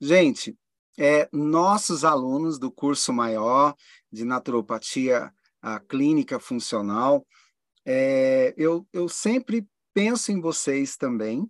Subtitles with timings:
[0.00, 0.56] Gente,
[0.98, 3.74] é, nossos alunos do curso maior
[4.10, 5.32] de naturopatia
[5.88, 7.26] clínica funcional,
[7.84, 11.46] é, eu, eu sempre penso em vocês também,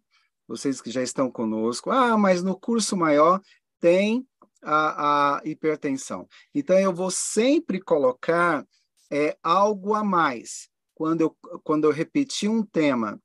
[0.49, 1.91] vocês que já estão conosco.
[1.91, 3.41] Ah, mas no curso maior
[3.79, 4.27] tem
[4.63, 6.27] a, a hipertensão.
[6.55, 8.67] Então, eu vou sempre colocar
[9.11, 10.69] é, algo a mais.
[10.95, 13.21] Quando eu, quando eu repetir um tema,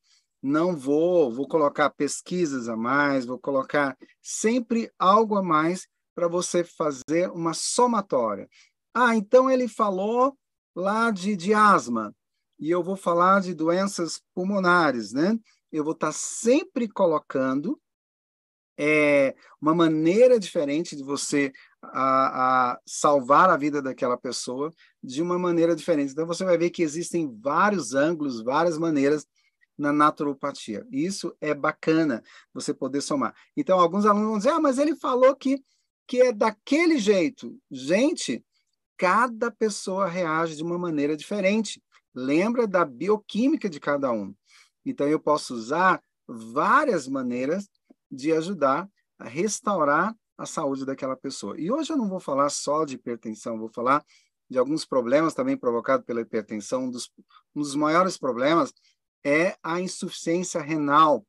[0.45, 6.63] não vou, vou colocar pesquisas a mais, vou colocar sempre algo a mais para você
[6.63, 8.47] fazer uma somatória.
[8.93, 10.37] Ah, então ele falou
[10.75, 12.15] lá de, de asma
[12.59, 15.35] e eu vou falar de doenças pulmonares, né?
[15.71, 17.81] Eu vou estar tá sempre colocando
[18.77, 25.39] é, uma maneira diferente de você a, a salvar a vida daquela pessoa de uma
[25.39, 26.11] maneira diferente.
[26.11, 29.25] Então, você vai ver que existem vários ângulos, várias maneiras
[29.77, 30.85] na naturopatia.
[30.91, 33.35] Isso é bacana, você poder somar.
[33.55, 35.63] Então, alguns alunos vão dizer, ah, mas ele falou que,
[36.07, 37.57] que é daquele jeito.
[37.69, 38.43] Gente,
[38.97, 41.81] cada pessoa reage de uma maneira diferente.
[42.13, 44.33] Lembra da bioquímica de cada um.
[44.85, 47.69] Então, eu posso usar várias maneiras
[48.09, 48.89] de ajudar
[49.19, 51.59] a restaurar a saúde daquela pessoa.
[51.59, 54.03] E hoje eu não vou falar só de hipertensão, vou falar
[54.49, 56.85] de alguns problemas também provocados pela hipertensão.
[56.85, 57.09] Um dos,
[57.55, 58.73] um dos maiores problemas
[59.25, 61.25] é a insuficiência renal.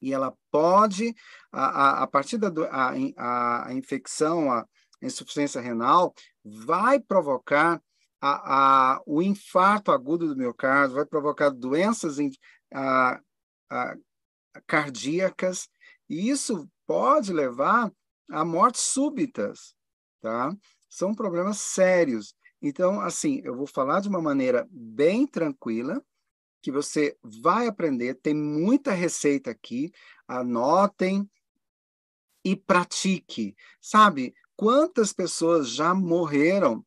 [0.00, 1.14] E ela pode,
[1.52, 4.66] a, a, a partir da a, a, a infecção, a
[5.02, 7.82] insuficiência renal, vai provocar
[8.20, 12.30] a, a, o infarto agudo do miocárdio, vai provocar doenças em,
[12.72, 13.20] a,
[13.68, 13.96] a,
[14.66, 15.68] cardíacas,
[16.08, 17.90] e isso pode levar
[18.30, 19.74] a mortes súbitas,
[20.20, 20.54] tá?
[20.88, 22.34] São problemas sérios.
[22.60, 26.02] Então, assim, eu vou falar de uma maneira bem tranquila,
[26.62, 28.14] que você vai aprender.
[28.14, 29.90] Tem muita receita aqui.
[30.28, 31.28] Anotem
[32.44, 33.54] e pratique.
[33.80, 36.84] Sabe quantas pessoas já morreram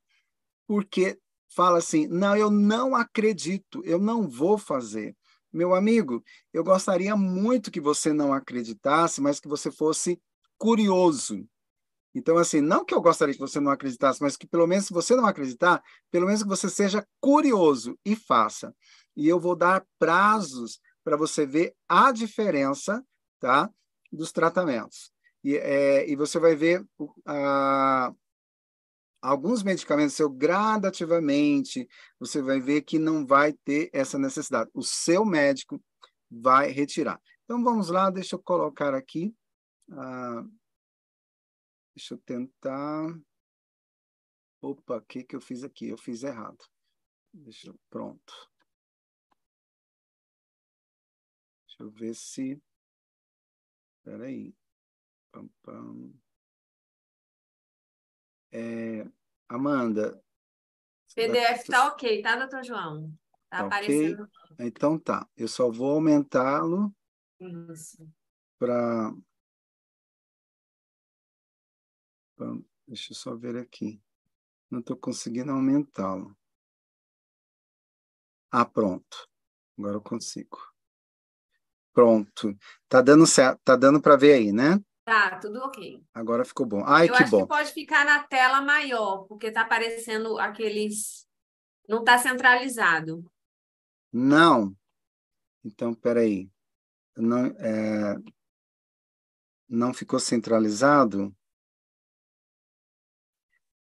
[0.68, 5.16] porque fala assim: "Não, eu não acredito, eu não vou fazer".
[5.52, 10.20] Meu amigo, eu gostaria muito que você não acreditasse, mas que você fosse
[10.58, 11.48] curioso.
[12.16, 14.94] Então, assim, não que eu gostaria que você não acreditasse, mas que pelo menos se
[14.94, 18.74] você não acreditar, pelo menos que você seja curioso e faça
[19.16, 23.06] e eu vou dar prazos para você ver a diferença
[23.40, 23.70] tá,
[24.12, 25.12] dos tratamentos.
[25.44, 26.86] E, é, e você vai ver
[29.22, 31.88] alguns medicamentos seu gradativamente,
[32.20, 34.70] você vai ver que não vai ter essa necessidade.
[34.74, 35.84] O seu médico
[36.32, 37.22] vai retirar.
[37.44, 39.36] Então vamos lá, deixa eu colocar aqui.
[41.96, 43.20] Deixa eu tentar.
[44.62, 45.90] Opa, o que, que eu fiz aqui?
[45.90, 46.64] Eu fiz errado.
[47.34, 47.76] Deixa eu...
[47.90, 48.53] Pronto.
[51.74, 52.62] Deixa eu ver se.
[53.98, 54.56] Espera aí.
[55.32, 56.14] Pam, pam.
[58.52, 59.10] É,
[59.50, 60.24] Amanda.
[61.16, 63.12] PDF tá ok, tá, doutor João?
[63.50, 64.24] Tá, tá aparecendo.
[64.24, 64.68] Okay?
[64.68, 65.28] Então tá.
[65.36, 66.96] Eu só vou aumentá-lo.
[67.40, 68.08] Isso.
[68.60, 69.12] Para.
[72.88, 74.00] Deixa eu só ver aqui.
[74.70, 76.38] Não estou conseguindo aumentá-lo.
[78.52, 79.28] Ah, pronto.
[79.76, 80.73] Agora eu consigo.
[81.94, 82.58] Pronto.
[82.90, 84.80] Tá dando certo, tá dando para ver aí, né?
[85.06, 86.02] Tá, tudo ok.
[86.14, 86.84] Agora ficou bom.
[86.86, 87.42] Ai, Eu que acho bom.
[87.42, 91.28] que pode ficar na tela maior, porque tá aparecendo aqueles.
[91.88, 93.24] Não tá centralizado.
[94.12, 94.76] Não.
[95.64, 96.50] Então, peraí.
[97.16, 98.16] Não, é...
[99.68, 101.36] não ficou centralizado?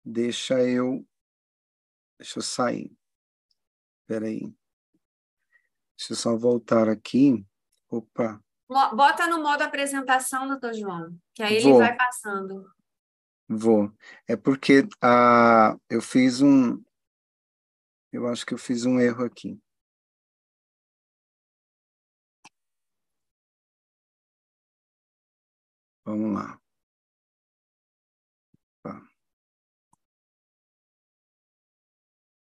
[0.04, 1.08] Deixa eu.
[2.20, 2.96] Deixa eu sair.
[4.06, 4.42] Peraí.
[5.98, 7.46] Deixa eu só voltar aqui.
[7.90, 8.42] Opa.
[8.68, 11.72] Bota no modo apresentação, doutor João, que aí Vou.
[11.72, 12.70] ele vai passando.
[13.48, 13.92] Vou.
[14.28, 16.84] É porque ah, eu fiz um.
[18.12, 19.60] Eu acho que eu fiz um erro aqui.
[26.04, 26.60] Vamos lá.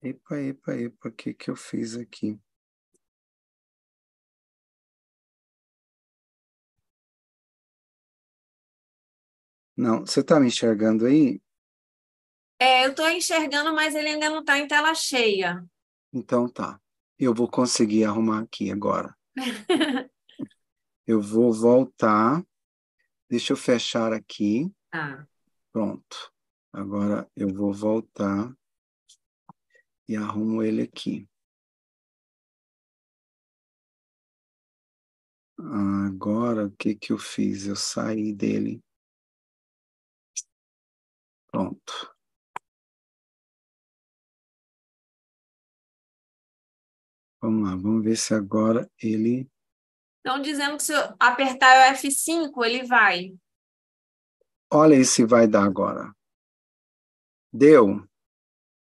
[0.03, 2.41] Epa, epa, epa, o que, que eu fiz aqui?
[9.81, 11.41] Não, você está me enxergando aí?
[12.59, 15.65] É, eu estou enxergando, mas ele ainda não está em tela cheia.
[16.12, 16.79] Então tá.
[17.19, 19.17] Eu vou conseguir arrumar aqui agora.
[21.06, 22.44] eu vou voltar.
[23.27, 24.71] Deixa eu fechar aqui.
[24.91, 25.27] Tá.
[25.73, 26.31] Pronto.
[26.71, 28.55] Agora eu vou voltar
[30.06, 31.26] e arrumo ele aqui.
[35.59, 37.67] Agora, o que que eu fiz?
[37.67, 38.83] Eu saí dele.
[41.50, 42.14] Pronto.
[47.43, 49.50] Vamos lá, vamos ver se agora ele.
[50.19, 53.35] Estão dizendo que se eu apertar o F5, ele vai.
[54.73, 56.14] Olha aí se vai dar agora.
[57.52, 58.06] Deu.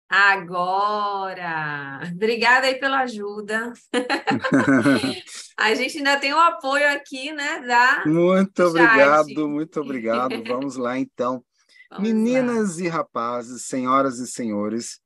[0.09, 2.01] Agora!
[2.11, 3.73] Obrigada aí pela ajuda.
[5.57, 7.61] a gente ainda tem o um apoio aqui, né?
[7.61, 10.43] Da muito obrigado, muito obrigado.
[10.43, 11.43] Vamos lá, então.
[11.89, 12.83] Vamos Meninas lá.
[12.83, 14.99] e rapazes, senhoras e senhores,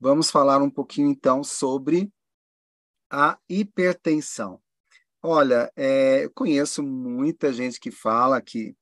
[0.00, 2.10] vamos falar um pouquinho, então, sobre
[3.10, 4.60] a hipertensão.
[5.22, 8.74] Olha, é, eu conheço muita gente que fala que,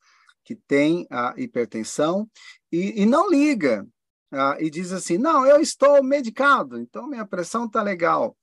[0.45, 2.31] que tem a hipertensão
[2.71, 3.87] e, e não liga,
[4.31, 8.37] ah, e diz assim: não, eu estou medicado, então minha pressão está legal.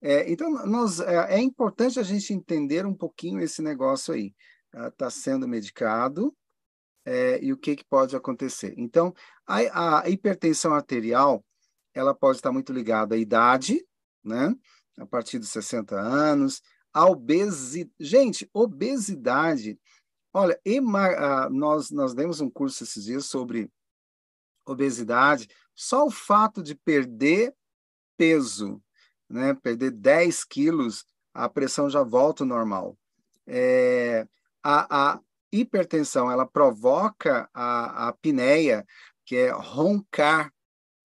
[0.00, 4.34] É, então, nós, é, é, importante a gente entender um pouquinho esse negócio aí.
[4.74, 6.34] Está ah, sendo medicado
[7.04, 8.74] é, e o que, que pode acontecer.
[8.76, 9.14] Então,
[9.46, 11.44] a, a hipertensão arterial
[11.94, 13.84] ela pode estar muito ligada à idade,
[14.24, 14.54] né?
[14.98, 16.62] a partir dos 60 anos,
[16.92, 17.92] a obesidade.
[17.98, 19.78] Gente, obesidade.
[20.32, 20.58] Olha,
[21.50, 23.70] nós, nós demos um curso esses dias sobre
[24.66, 25.48] obesidade.
[25.74, 27.54] Só o fato de perder
[28.16, 28.82] peso,
[29.28, 31.04] né, perder 10 quilos,
[31.34, 32.98] a pressão já volta ao normal.
[33.46, 34.26] É,
[34.62, 35.20] a, a,
[35.52, 38.84] hipertensão, ela provoca a, a apneia,
[39.24, 40.52] que é roncar,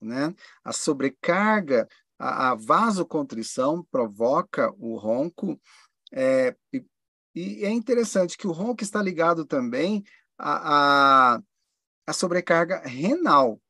[0.02, 0.34] né?
[0.64, 1.88] A sobrecarga
[2.20, 5.60] a, a vasocontrição provoca o ronco,
[6.12, 6.84] é, e,
[7.36, 10.04] e, é interessante que o ronco está ligado também
[10.38, 11.42] à, à,
[12.08, 13.62] à sobrecarga renal.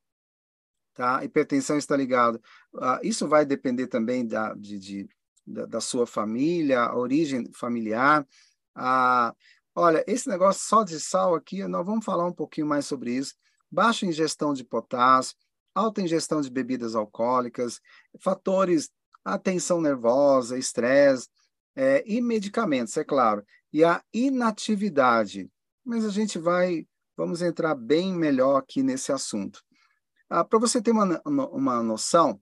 [0.94, 1.20] Tá?
[1.20, 2.42] A hipertensão está ligado.
[2.74, 5.10] Uh, isso vai depender também da, de, de
[5.46, 8.28] da, da, sua família, a origem familiar.
[8.76, 9.36] Uh,
[9.78, 13.36] olha, esse negócio só de sal aqui, nós vamos falar um pouquinho mais sobre isso.
[13.70, 15.36] Baixa ingestão de potássio,
[15.76, 17.80] alta ingestão de bebidas alcoólicas,
[18.20, 18.90] fatores,
[19.24, 21.30] atenção nervosa, estresse
[21.76, 23.46] é, e medicamentos, é claro.
[23.72, 25.48] E a inatividade.
[25.86, 29.62] Mas a gente vai, vamos entrar bem melhor aqui nesse assunto.
[30.28, 32.42] Ah, Para você ter uma, uma noção,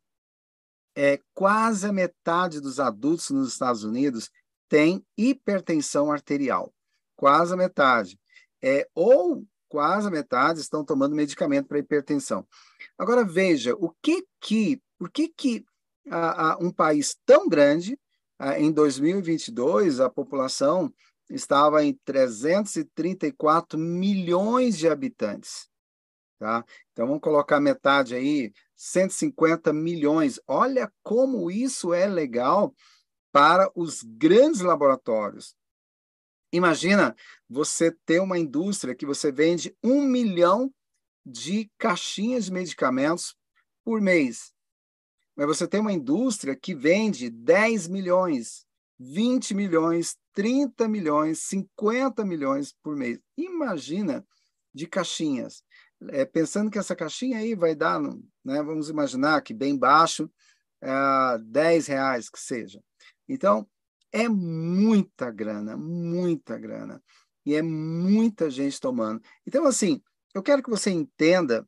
[0.96, 4.32] é, quase a metade dos adultos nos Estados Unidos
[4.70, 6.74] tem hipertensão arterial.
[7.16, 8.20] Quase a metade.
[8.62, 12.48] É, ou quase a metade estão tomando medicamento para hipertensão.
[12.98, 15.66] Agora veja, o que que, por que que
[16.10, 18.00] a, a, um país tão grande,
[18.40, 20.94] a, em 2022, a população
[21.30, 25.68] estava em 334 milhões de habitantes,
[26.38, 26.64] tá?
[26.92, 30.40] Então vamos colocar metade aí, 150 milhões.
[30.48, 32.74] Olha como isso é legal
[33.32, 35.56] para os grandes laboratórios.
[36.56, 37.14] Imagina
[37.50, 40.74] você ter uma indústria que você vende um milhão
[41.26, 43.36] de caixinhas de medicamentos
[43.84, 44.54] por mês.
[45.36, 48.66] Mas você tem uma indústria que vende 10 milhões,
[48.98, 53.20] 20 milhões, 30 milhões, 50 milhões por mês.
[53.38, 54.26] Imagina
[54.74, 55.62] de caixinhas.
[56.10, 60.32] É, pensando que essa caixinha aí vai dar, né, vamos imaginar que bem baixo,
[60.82, 62.82] é, 10 reais que seja.
[63.28, 63.68] Então,
[64.16, 67.04] é muita grana, muita grana.
[67.46, 69.22] E é muita gente tomando.
[69.46, 70.02] Então, assim,
[70.34, 71.68] eu quero que você entenda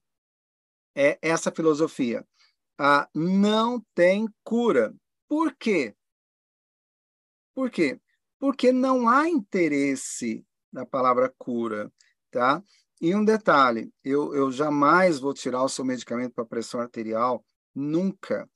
[0.95, 2.25] é, essa filosofia.
[2.79, 4.95] Ah, não tem cura.
[5.27, 5.93] Por quê?
[7.53, 7.99] Por quê?
[8.39, 11.91] Porque não há interesse na palavra cura,
[12.31, 12.63] tá?
[13.01, 17.43] E um detalhe, eu, eu jamais vou tirar o seu medicamento para pressão arterial,
[17.75, 18.49] nunca.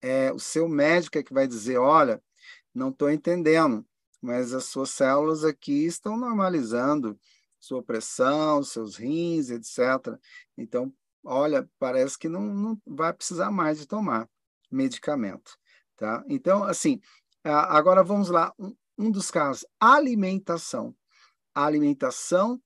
[0.00, 2.22] É o seu médico é que vai dizer, olha,
[2.78, 3.84] não estou entendendo,
[4.22, 7.18] mas as suas células aqui estão normalizando
[7.58, 10.16] sua pressão, seus rins, etc.
[10.56, 10.92] Então,
[11.24, 14.28] olha, parece que não, não vai precisar mais de tomar
[14.70, 15.58] medicamento,
[15.96, 16.24] tá?
[16.28, 17.00] Então, assim,
[17.42, 20.94] agora vamos lá, um, um dos casos, alimentação.
[21.54, 22.62] A alimentação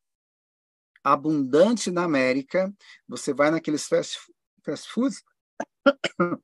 [1.03, 2.73] abundante na América,
[3.09, 4.19] você vai naqueles fast,
[4.63, 5.25] fast foods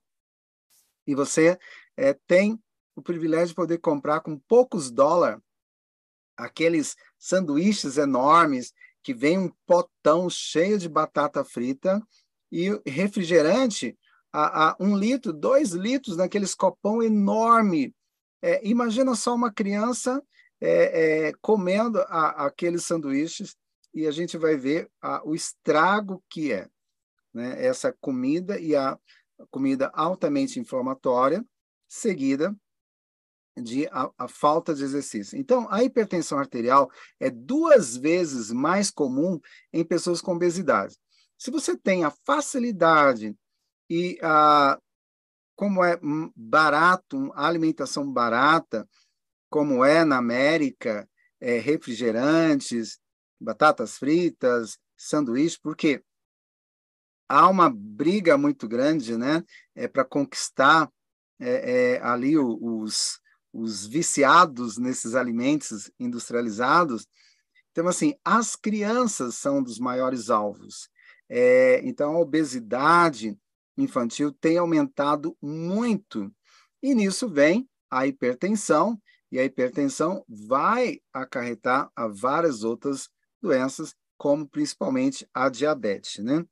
[1.07, 1.59] e você
[1.97, 2.61] é, tem
[2.99, 5.41] o privilégio de poder comprar com poucos dólares
[6.37, 12.03] aqueles sanduíches enormes que vem um potão cheio de batata frita
[12.51, 13.97] e refrigerante
[14.33, 17.95] a, a um litro, dois litros naqueles copão enorme.
[18.43, 20.21] É, imagina só uma criança
[20.61, 23.57] é, é, comendo a, aqueles sanduíches
[23.95, 26.69] e a gente vai ver a, o estrago que é
[27.33, 27.65] né?
[27.65, 28.99] essa comida e a
[29.51, 31.45] comida altamente inflamatória,
[31.89, 32.57] seguida
[33.63, 35.39] de a, a, falta de exercício.
[35.39, 39.41] Então, a hipertensão arterial é duas vezes mais comum
[39.73, 40.97] em pessoas com obesidade.
[41.39, 43.35] Se você tem a facilidade
[43.89, 44.79] e a
[45.55, 45.99] como é
[46.37, 48.89] barato, a alimentação barata,
[49.51, 51.09] como é na América,
[51.41, 53.01] é, refrigerantes,
[53.41, 56.01] batatas fritas, sanduíche, porque
[57.29, 59.43] há uma briga muito grande, né,
[59.75, 60.91] é, para conquistar
[61.41, 63.21] é, é, ali os,
[63.53, 67.07] os viciados nesses alimentos industrializados.
[67.71, 70.89] Então, assim, as crianças são dos maiores alvos.
[71.29, 73.37] É, então, a obesidade
[73.77, 76.33] infantil tem aumentado muito.
[76.83, 79.01] E nisso vem a hipertensão,
[79.31, 83.09] e a hipertensão vai acarretar a várias outras
[83.41, 86.45] doenças, como principalmente a diabetes, né?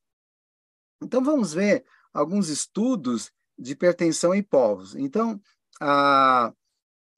[1.02, 4.94] Então vamos ver alguns estudos de hipertensão em povos.
[4.94, 5.40] Então,
[5.80, 6.52] a,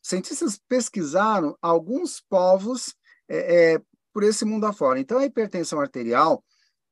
[0.08, 2.94] cientistas pesquisaram alguns povos
[3.28, 4.98] é, é, por esse mundo afora.
[4.98, 6.42] Então, a hipertensão arterial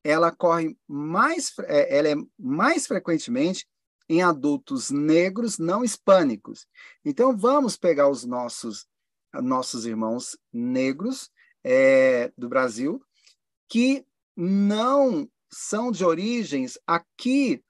[0.04, 3.66] ela corre mais, é, ela é mais frequentemente
[4.08, 6.66] em adultos negros não hispânicos.
[7.04, 8.86] Então, vamos pegar os nossos,
[9.34, 11.30] nossos irmãos negros
[11.64, 13.02] é, do Brasil,
[13.68, 14.06] que
[14.36, 17.64] não são de origens aqui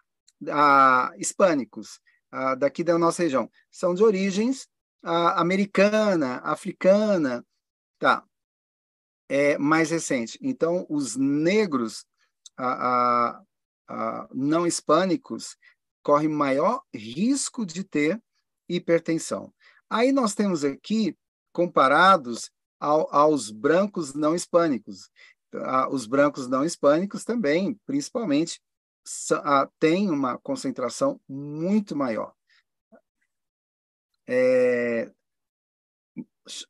[0.50, 2.00] ah, hispânicos,
[2.30, 3.50] ah, daqui da nossa região.
[3.70, 4.68] São de origens
[5.06, 7.44] americana, africana,
[7.98, 8.24] tá?
[9.28, 10.38] É mais recente.
[10.42, 12.04] Então, os negros
[14.32, 15.56] não hispânicos
[16.02, 18.22] correm maior risco de ter
[18.68, 19.52] hipertensão.
[19.88, 21.16] Aí nós temos aqui
[21.52, 25.10] comparados ao, aos brancos não hispânicos.
[25.90, 28.60] Os brancos não hispânicos também, principalmente,
[29.78, 32.35] têm uma concentração muito maior.
[34.26, 35.10] É,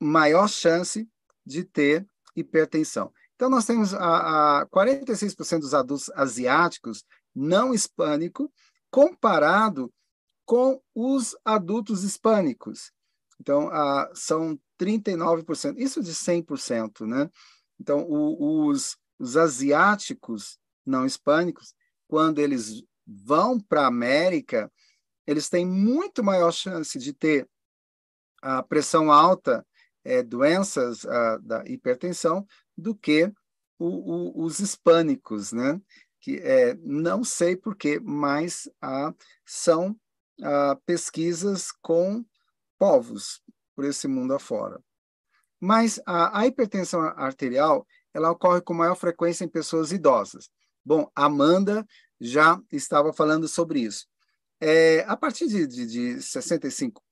[0.00, 1.08] maior chance
[1.44, 3.12] de ter hipertensão.
[3.34, 8.48] Então, nós temos a, a 46% dos adultos asiáticos não hispânicos
[8.90, 9.92] comparado
[10.44, 12.92] com os adultos hispânicos.
[13.40, 17.30] Então, a, são 39%, isso de 100%, né?
[17.78, 21.74] Então, o, os, os asiáticos não hispânicos,
[22.08, 24.72] quando eles vão para a América,
[25.26, 27.48] eles têm muito maior chance de ter
[28.42, 29.66] a pressão alta,
[30.04, 33.32] é, doenças a, da hipertensão, do que
[33.78, 33.86] o,
[34.40, 35.80] o, os hispânicos, né?
[36.20, 39.12] Que é, não sei porquê, mas ah,
[39.44, 39.98] são
[40.42, 42.24] ah, pesquisas com
[42.78, 43.42] povos
[43.74, 44.82] por esse mundo afora.
[45.60, 50.48] Mas a, a hipertensão arterial ela ocorre com maior frequência em pessoas idosas.
[50.84, 51.86] Bom, Amanda
[52.20, 54.06] já estava falando sobre isso.
[54.60, 57.02] É, a partir de, de, de 65,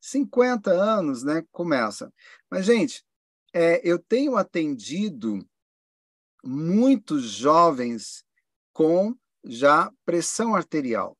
[0.00, 2.12] 50 anos, né, começa.
[2.50, 3.04] Mas, gente,
[3.52, 5.38] é, eu tenho atendido
[6.44, 8.24] muitos jovens
[8.72, 11.16] com já pressão arterial.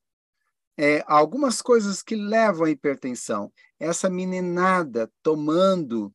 [0.77, 3.51] É, algumas coisas que levam à hipertensão.
[3.79, 6.13] Essa meninada tomando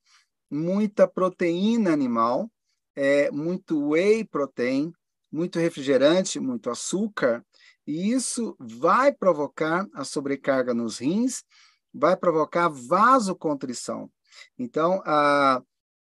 [0.48, 2.50] muita proteína animal,
[2.94, 4.92] é, muito whey protein,
[5.30, 7.44] muito refrigerante, muito açúcar,
[7.86, 11.44] e isso vai provocar a sobrecarga nos rins,
[11.92, 14.10] vai provocar vasocontrição.
[14.58, 15.62] Então, a,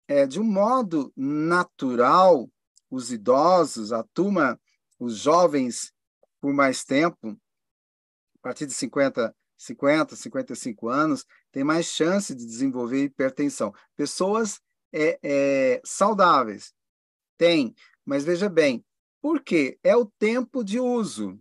[0.07, 2.49] é, de um modo natural,
[2.89, 4.59] os idosos, a turma,
[4.99, 5.93] os jovens
[6.39, 7.37] por mais tempo,
[8.35, 13.73] a partir de 50, 50, 55 anos, tem mais chance de desenvolver hipertensão.
[13.95, 14.59] Pessoas
[14.93, 16.73] é, é, saudáveis,
[17.37, 18.83] tem, mas veja bem,
[19.21, 19.77] por quê?
[19.83, 21.39] É o tempo de uso.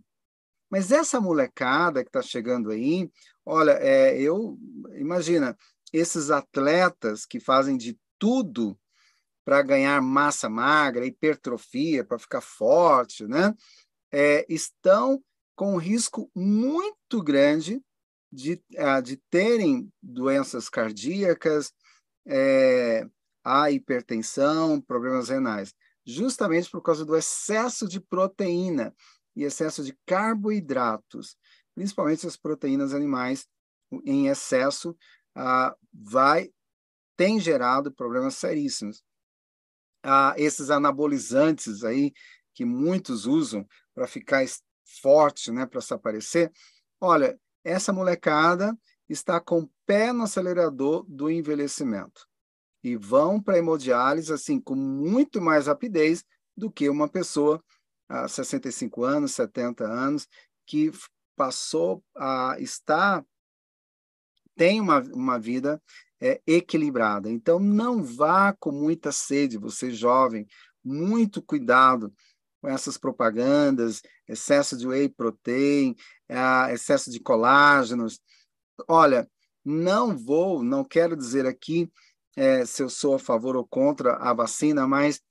[0.69, 3.09] Mas essa molecada que está chegando aí,
[3.45, 4.57] olha, é, eu
[4.95, 5.57] imagina
[5.93, 8.77] esses atletas que fazem de tudo
[9.45, 13.53] para ganhar massa magra, hipertrofia, para ficar forte, né?
[14.11, 15.23] É, estão
[15.55, 17.81] com um risco muito grande
[18.31, 21.71] de, uh, de terem doenças cardíacas,
[22.27, 23.07] é,
[23.43, 25.73] a hipertensão, problemas renais,
[26.05, 28.93] justamente por causa do excesso de proteína
[29.37, 31.37] e excesso de carboidratos,
[31.75, 33.47] principalmente as proteínas animais
[34.03, 34.97] em excesso,
[35.37, 36.51] uh, vai
[37.15, 39.03] tem gerado problemas seríssimos
[40.03, 42.11] a esses anabolizantes aí
[42.53, 44.43] que muitos usam para ficar
[45.01, 46.51] forte, né, para se aparecer.
[46.99, 48.75] Olha, essa molecada
[49.07, 52.27] está com o pé no acelerador do envelhecimento
[52.83, 56.23] e vão para hemodiálise assim com muito mais rapidez
[56.55, 57.63] do que uma pessoa
[58.07, 60.27] a 65 anos, 70 anos
[60.65, 60.91] que
[61.35, 63.23] passou a estar
[64.55, 65.81] tem uma, uma vida
[66.19, 67.29] é, equilibrada.
[67.29, 70.47] Então, não vá com muita sede, você jovem,
[70.83, 72.11] muito cuidado.
[72.59, 75.95] com essas propagandas, excesso de whey protein,
[76.31, 78.19] uh, excesso de colágenos.
[78.87, 79.29] Olha,
[79.63, 81.91] não vou, não quero dizer aqui
[82.35, 85.21] é, se eu sou a favor ou contra a vacina, mas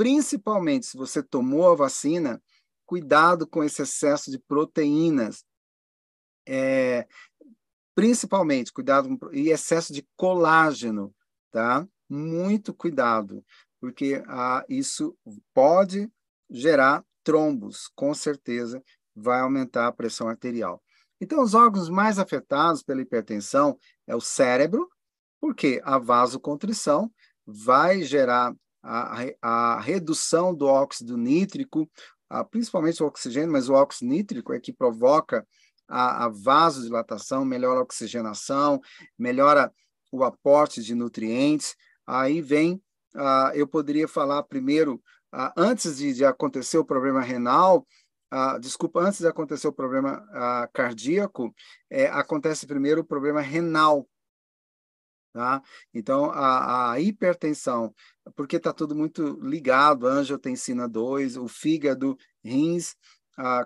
[0.00, 2.42] principalmente se você tomou a vacina,
[2.86, 5.44] cuidado com esse excesso de proteínas.
[6.48, 7.06] É,
[7.94, 11.14] principalmente, cuidado com e excesso de colágeno,
[11.50, 11.86] tá?
[12.08, 13.44] Muito cuidado,
[13.78, 15.14] porque ah, isso
[15.52, 16.10] pode
[16.48, 18.82] gerar trombos, com certeza
[19.14, 20.82] vai aumentar a pressão arterial.
[21.20, 24.88] Então, os órgãos mais afetados pela hipertensão é o cérebro,
[25.38, 27.12] porque a vasocontrição
[27.44, 31.90] vai gerar a, a redução do óxido nítrico,
[32.28, 35.46] a, principalmente o oxigênio, mas o óxido nítrico é que provoca
[35.88, 38.80] a, a vasodilatação, melhora a oxigenação,
[39.18, 39.72] melhora
[40.12, 41.74] o aporte de nutrientes.
[42.06, 42.80] Aí vem,
[43.54, 45.02] eu poderia falar primeiro
[45.56, 47.86] antes de, de, acontecer o problema renal,
[48.60, 50.24] desculpa, antes de acontecer o problema
[50.72, 51.54] cardíaco,
[51.88, 54.08] é, acontece primeiro o problema renal.
[55.32, 55.62] Tá?
[55.94, 57.94] Então, a, a hipertensão,
[58.34, 62.96] porque está tudo muito ligado, angiotensina 2, o fígado, rins,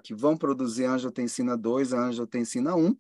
[0.03, 2.95] que vão produzir angiotensina 2, angiotensina 1.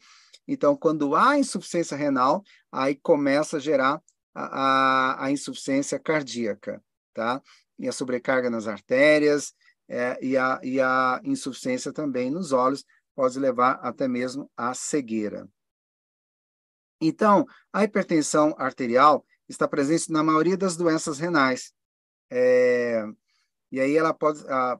[0.48, 2.42] Então, quando há insuficiência renal,
[2.72, 4.02] aí começa a gerar
[4.34, 7.40] a, a, a insuficiência cardíaca, tá?
[7.78, 9.54] e a sobrecarga nas artérias
[9.88, 15.48] é, e, a, e a insuficiência também nos olhos pode levar até mesmo à cegueira.
[17.06, 21.72] Então, a hipertensão arterial está presente na maioria das doenças renais.
[22.30, 23.04] É,
[23.70, 24.78] e aí ela pode, a,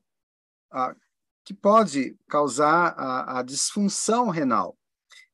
[0.71, 0.97] a,
[1.45, 4.75] que pode causar a, a, disfunção renal.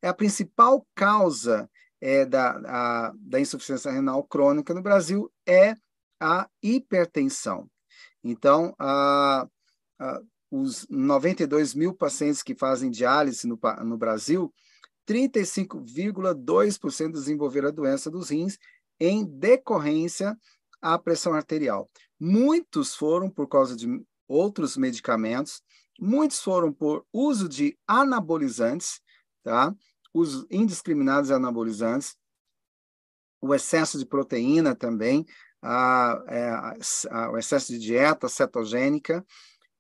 [0.03, 1.71] É a principal causa
[2.01, 5.77] é, da, da insuficiência renal crônica no Brasil é
[6.19, 7.71] a hipertensão.
[8.25, 9.47] Então, a,
[10.51, 14.53] os 92 mil pacientes que fazem diálise no, no Brasil,
[15.11, 18.57] 35,2% desenvolveram a doença dos rins
[19.01, 20.39] em decorrência
[20.81, 21.91] à pressão arterial.
[22.19, 23.89] Muitos foram por causa de
[24.29, 25.65] outros medicamentos,
[25.99, 29.01] muitos foram por uso de anabolizantes,
[29.43, 29.75] tá?
[30.15, 32.17] Uso indiscriminados de anabolizantes,
[33.41, 35.27] o excesso de proteína também,
[35.61, 36.51] a, é,
[37.11, 39.27] a, o excesso de dieta cetogênica,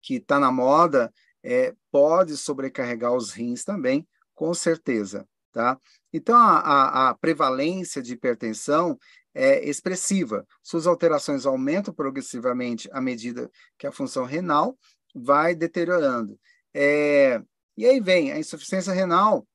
[0.02, 1.12] que está na moda,
[1.42, 4.06] é, pode sobrecarregar os rins também,
[4.40, 5.28] com certeza.
[5.52, 5.78] Tá?
[6.10, 8.98] Então, a, a, prevalência de hipertensão
[9.34, 10.46] é expressiva.
[10.62, 14.78] Suas alterações aumentam progressivamente à medida que a função renal
[15.14, 16.40] vai deteriorando.
[16.72, 17.42] É,
[17.76, 19.46] e aí vem a insuficiência renal,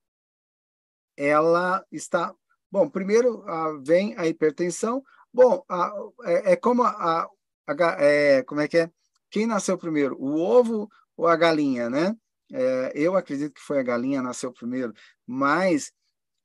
[1.17, 2.31] ela está.
[2.71, 3.43] Bom, primeiro
[3.83, 5.91] vem a hipertensão, Bom, a,
[6.25, 7.27] é, é, como a,
[7.67, 8.91] a, é, como é que é?
[9.31, 12.15] Quem nasceu primeiro, o ovo ou a galinha, né?
[12.57, 14.93] É, eu acredito que foi a galinha nasceu primeiro,
[15.27, 15.91] mas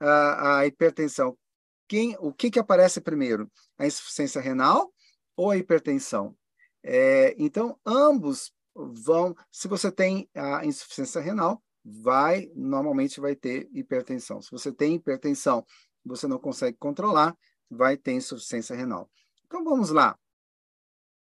[0.01, 1.39] a, a hipertensão,
[1.87, 3.49] quem, o que que aparece primeiro?
[3.79, 4.93] A insuficiência renal
[5.37, 6.37] ou a hipertensão?
[6.83, 14.43] É, então, ambos vão, se você tem a insuficiência renal, vai, normalmente vai ter hipertensão.
[14.43, 15.65] Se você tem hipertensão,
[16.05, 17.37] você não consegue controlar,
[17.71, 19.09] vai ter insuficiência renal.
[19.47, 20.19] Então vamos lá.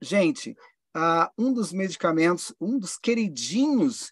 [0.02, 0.58] Gente,
[0.98, 4.12] uh, um dos medicamentos, um dos queridinhos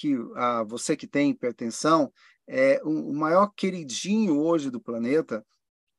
[0.00, 2.10] que uh, você que tem hipertensão,
[2.48, 5.44] é o maior queridinho hoje do planeta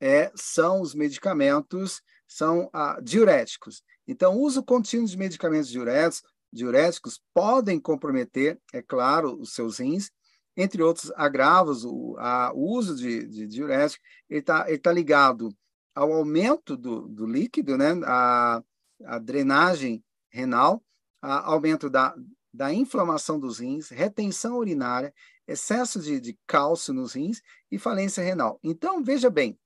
[0.01, 2.69] é, são os medicamentos, são
[3.03, 3.83] diuréticos.
[4.07, 10.09] Então, o uso contínuo de medicamentos diuréticos, diuréticos podem comprometer, é claro, os seus rins,
[10.57, 15.55] entre outros agravos, o, a, uso de, de diurético está tá ligado
[15.93, 17.91] ao aumento do, do líquido, né?
[18.05, 18.61] a,
[19.05, 20.83] a drenagem renal,
[21.21, 22.13] a, aumento da,
[22.53, 25.13] da inflamação dos rins, retenção urinária,
[25.47, 28.59] excesso de, de cálcio nos rins e falência renal.
[28.63, 29.57] Então, veja bem,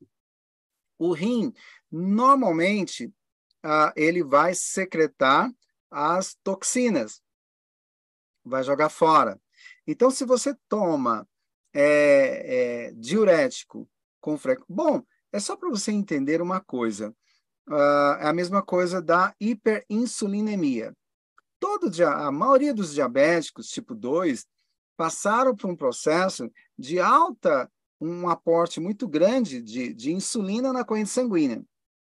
[0.97, 1.53] o rim,
[1.91, 3.11] normalmente,
[3.63, 5.51] ah, ele vai secretar
[5.89, 7.21] as toxinas,
[8.43, 9.39] vai jogar fora.
[9.87, 11.27] Então, se você toma
[11.73, 13.89] é, é, diurético
[14.21, 17.15] com frequência, bom, é só para você entender uma coisa.
[17.67, 20.95] Uh, é a mesma coisa da hiperinsulinemia.
[21.65, 24.45] Todo a maioria dos diabéticos tipo 2
[24.95, 31.09] passaram por um processo de alta, um aporte muito grande de, de insulina na corrente
[31.09, 31.63] sanguínea.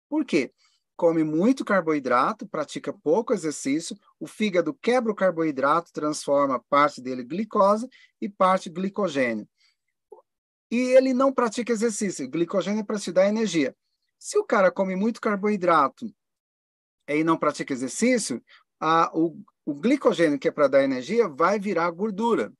[0.10, 0.52] Por quê?
[0.95, 7.28] Come muito carboidrato, pratica pouco exercício, o fígado quebra o carboidrato, transforma parte dele em
[7.28, 7.88] glicose
[8.19, 9.47] e parte glicogênio
[10.71, 12.30] e ele não pratica exercício.
[12.30, 13.76] Glicogênio é para te dar energia.
[14.17, 16.10] Se o cara come muito carboidrato
[17.10, 18.41] e não pratica exercício,
[18.80, 22.52] a, o, o glicogênio que é para dar energia vai virar gordura,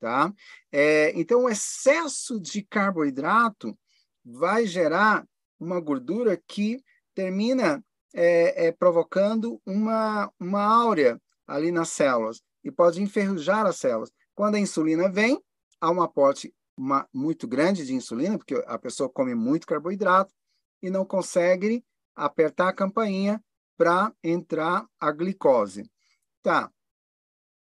[0.00, 0.32] tá?
[0.72, 3.76] É, então, o excesso de carboidrato
[4.24, 5.26] vai gerar
[5.58, 6.82] uma gordura que
[7.14, 7.84] termina
[8.14, 14.10] é, é, provocando uma, uma áurea ali nas células e pode enferrujar as células.
[14.34, 15.40] Quando a insulina vem,
[15.80, 20.32] há um aporte uma, muito grande de insulina, porque a pessoa come muito carboidrato
[20.82, 21.84] e não consegue
[22.14, 23.42] apertar a campainha
[23.76, 25.90] para entrar a glicose.
[26.42, 26.70] Tá.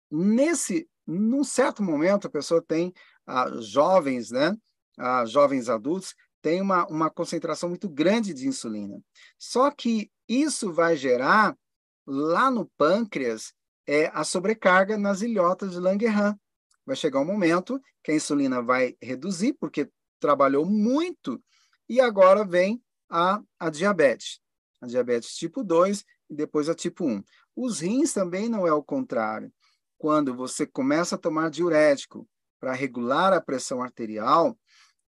[0.10, 2.94] Nesse, num certo momento, a pessoa tem
[3.26, 4.58] ah, jovens, né?
[4.98, 9.00] Ah, jovens adultos, tem uma, uma concentração muito grande de insulina.
[9.38, 11.56] Só que isso vai gerar
[12.06, 13.54] lá no pâncreas
[13.88, 16.36] é, a sobrecarga nas ilhotas de Langerhans.
[16.86, 21.42] Vai chegar um momento que a insulina vai reduzir, porque trabalhou muito,
[21.88, 24.40] e agora vem a, a diabetes.
[24.82, 27.24] A diabetes tipo 2 e depois a tipo 1.
[27.56, 29.52] Os rins também não é o contrário.
[29.98, 32.28] Quando você começa a tomar diurético
[32.60, 34.58] para regular a pressão arterial,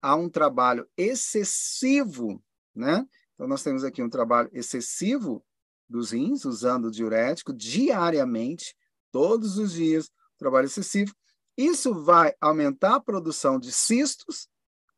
[0.01, 2.41] há um trabalho excessivo,
[2.75, 3.05] né?
[3.33, 5.45] Então, nós temos aqui um trabalho excessivo
[5.89, 8.75] dos rins, usando diurético diariamente,
[9.11, 11.13] todos os dias, trabalho excessivo.
[11.55, 14.47] Isso vai aumentar a produção de cistos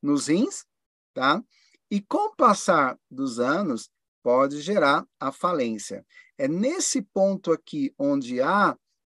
[0.01, 0.65] nos rins,
[1.13, 1.43] tá?
[1.91, 3.89] E com o passar dos anos,
[4.21, 6.05] pode gerar a falência.
[6.39, 8.73] É nesse ponto aqui onde há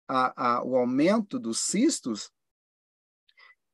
[0.09, 2.33] a, a, o aumento dos cistos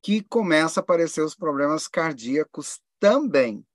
[0.03, 3.65] que começa a aparecer os problemas cardíacos também,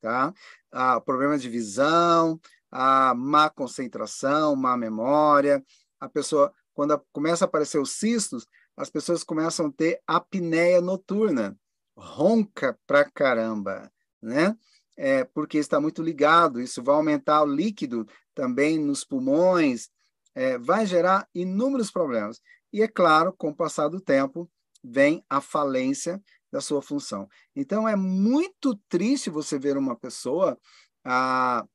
[0.00, 0.32] tá?
[0.70, 5.60] Ah, problema de visão, a má concentração, má memória.
[5.98, 11.58] A pessoa, quando começa a aparecer os cistos, as pessoas começam a ter apneia noturna,
[11.98, 13.90] ronca pra caramba,
[14.22, 14.56] né?
[14.96, 19.90] É, porque está muito ligado, isso vai aumentar o líquido também nos pulmões,
[20.34, 22.40] é, vai gerar inúmeros problemas.
[22.72, 24.50] E é claro, com o passar do tempo,
[24.82, 27.28] vem a falência da sua função.
[27.54, 30.58] Então, é muito triste você ver uma pessoa
[31.04, 31.66] a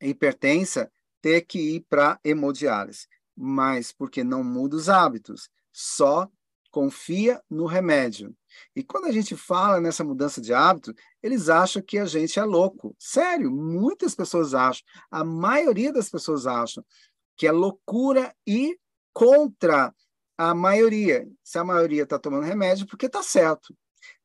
[0.00, 3.06] hipertensa ter que ir para hemodiálise,
[3.36, 6.28] mas porque não muda os hábitos, só
[6.70, 8.34] confia no remédio.
[8.74, 12.44] E quando a gente fala nessa mudança de hábito, eles acham que a gente é
[12.44, 12.94] louco.
[12.98, 16.84] Sério, muitas pessoas acham, a maioria das pessoas acham
[17.36, 18.78] que é loucura e
[19.12, 19.94] contra
[20.36, 21.28] a maioria.
[21.42, 23.76] Se a maioria está tomando remédio, porque está certo.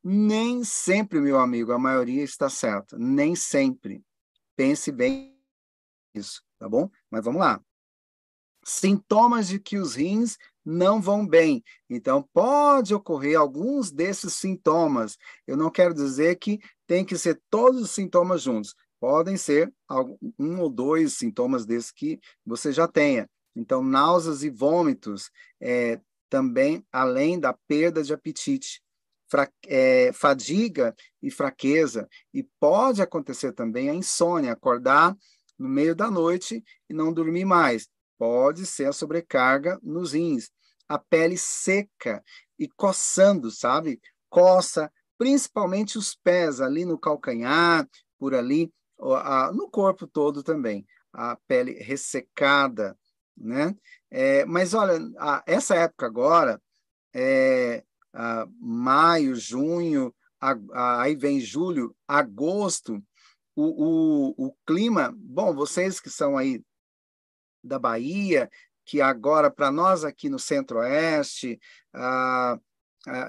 [0.02, 2.96] Nem sempre, meu amigo, a maioria está certa.
[2.98, 4.02] Nem sempre.
[4.56, 5.38] Pense bem
[6.14, 6.90] nisso, tá bom?
[7.10, 7.60] Mas vamos lá.
[8.64, 11.62] Sintomas de que os rins não vão bem.
[11.88, 15.16] Então, pode ocorrer alguns desses sintomas.
[15.46, 18.74] Eu não quero dizer que tem que ser todos os sintomas juntos.
[18.98, 19.72] Podem ser
[20.36, 23.30] um ou dois sintomas desses que você já tenha.
[23.54, 28.82] Então, náuseas e vômitos, é, também além da perda de apetite,
[29.30, 35.16] fra, é, fadiga e fraqueza, e pode acontecer também a insônia, acordar
[35.58, 37.88] no meio da noite e não dormir mais.
[38.18, 40.50] Pode ser a sobrecarga nos rins,
[40.88, 42.22] a pele seca
[42.58, 44.00] e coçando, sabe?
[44.28, 48.72] Coça, principalmente os pés, ali no calcanhar, por ali,
[49.54, 50.86] no corpo todo também.
[51.12, 52.96] A pele ressecada,
[53.36, 53.76] né?
[54.10, 56.62] É, mas olha, a, essa época agora,
[57.14, 63.02] é, a, maio, junho, a, aí vem julho, agosto,
[63.54, 66.62] o, o, o clima, bom, vocês que são aí
[67.64, 68.50] da Bahia,
[68.86, 71.58] que agora, para nós aqui no centro-oeste,
[71.92, 72.58] ah,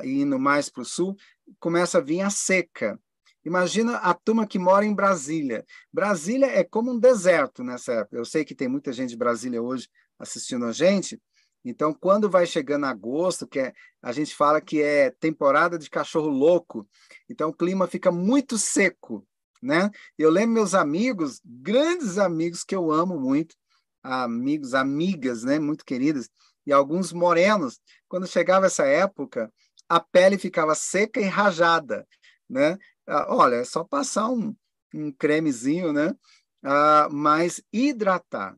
[0.04, 1.17] indo mais para o sul,
[1.60, 2.98] começa a vir a seca.
[3.43, 5.65] Imagina a turma que mora em Brasília.
[5.91, 8.17] Brasília é como um deserto nessa época.
[8.17, 9.89] Eu sei que tem muita gente de Brasília hoje
[10.20, 11.20] assistindo a gente.
[11.63, 16.30] Então, quando vai chegando agosto, que é, a gente fala que é temporada de cachorro
[16.30, 16.88] louco,
[17.30, 19.26] então o clima fica muito seco,
[19.62, 19.89] né?
[20.17, 23.56] Eu lembro meus amigos, grandes amigos que eu amo muito,
[24.03, 26.29] amigos, amigas, né, muito queridas,
[26.65, 29.51] e alguns morenos, quando chegava essa época,
[29.88, 32.05] a pele ficava seca e rajada,
[32.49, 32.77] né?
[33.07, 34.53] Ah, olha, é só passar um,
[34.93, 36.13] um cremezinho, né?
[36.62, 38.55] Ah, mas hidratar,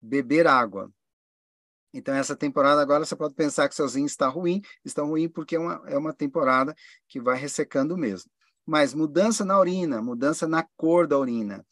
[0.00, 0.92] beber água.
[1.92, 5.58] Então, essa temporada agora você pode pensar que sozinho está ruim, está ruim porque é
[5.58, 6.74] uma, é uma temporada
[7.08, 8.30] que vai ressecando mesmo.
[8.64, 11.66] Mas mudança na urina, mudança na cor da urina.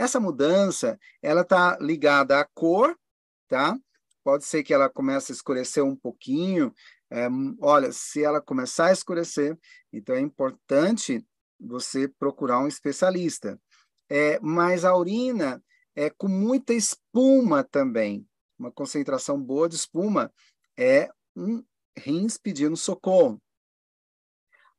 [0.00, 2.98] Essa mudança, ela está ligada à cor,
[3.46, 3.78] tá?
[4.24, 6.72] Pode ser que ela comece a escurecer um pouquinho.
[7.10, 7.28] É,
[7.60, 9.58] olha, se ela começar a escurecer,
[9.92, 11.22] então é importante
[11.60, 13.60] você procurar um especialista.
[14.08, 15.62] É, mas a urina
[15.94, 18.26] é com muita espuma também,
[18.58, 20.32] uma concentração boa de espuma,
[20.78, 21.62] é um
[21.94, 23.38] rins pedindo socorro.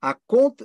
[0.02, 0.18] A,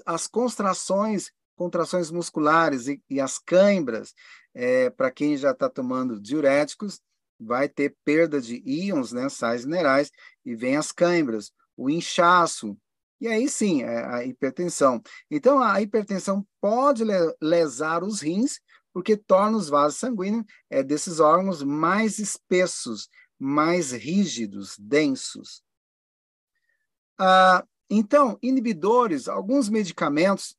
[0.07, 4.14] as contrações, contrações musculares e, e as cãibras,
[4.57, 6.99] é, para quem já está tomando diuréticos,
[7.38, 10.11] vai ter perda de íons, né, sais minerais,
[10.45, 12.75] e vem as cãibras, o inchaço,
[13.21, 15.03] e aí sim, é a hipertensão.
[15.31, 17.03] Então, a hipertensão pode
[17.40, 18.59] lesar os rins,
[18.92, 25.62] porque torna os vasos sanguíneos é, desses órgãos mais espessos, mais rígidos, densos.
[27.19, 30.57] Ah, então, inibidores, alguns medicamentos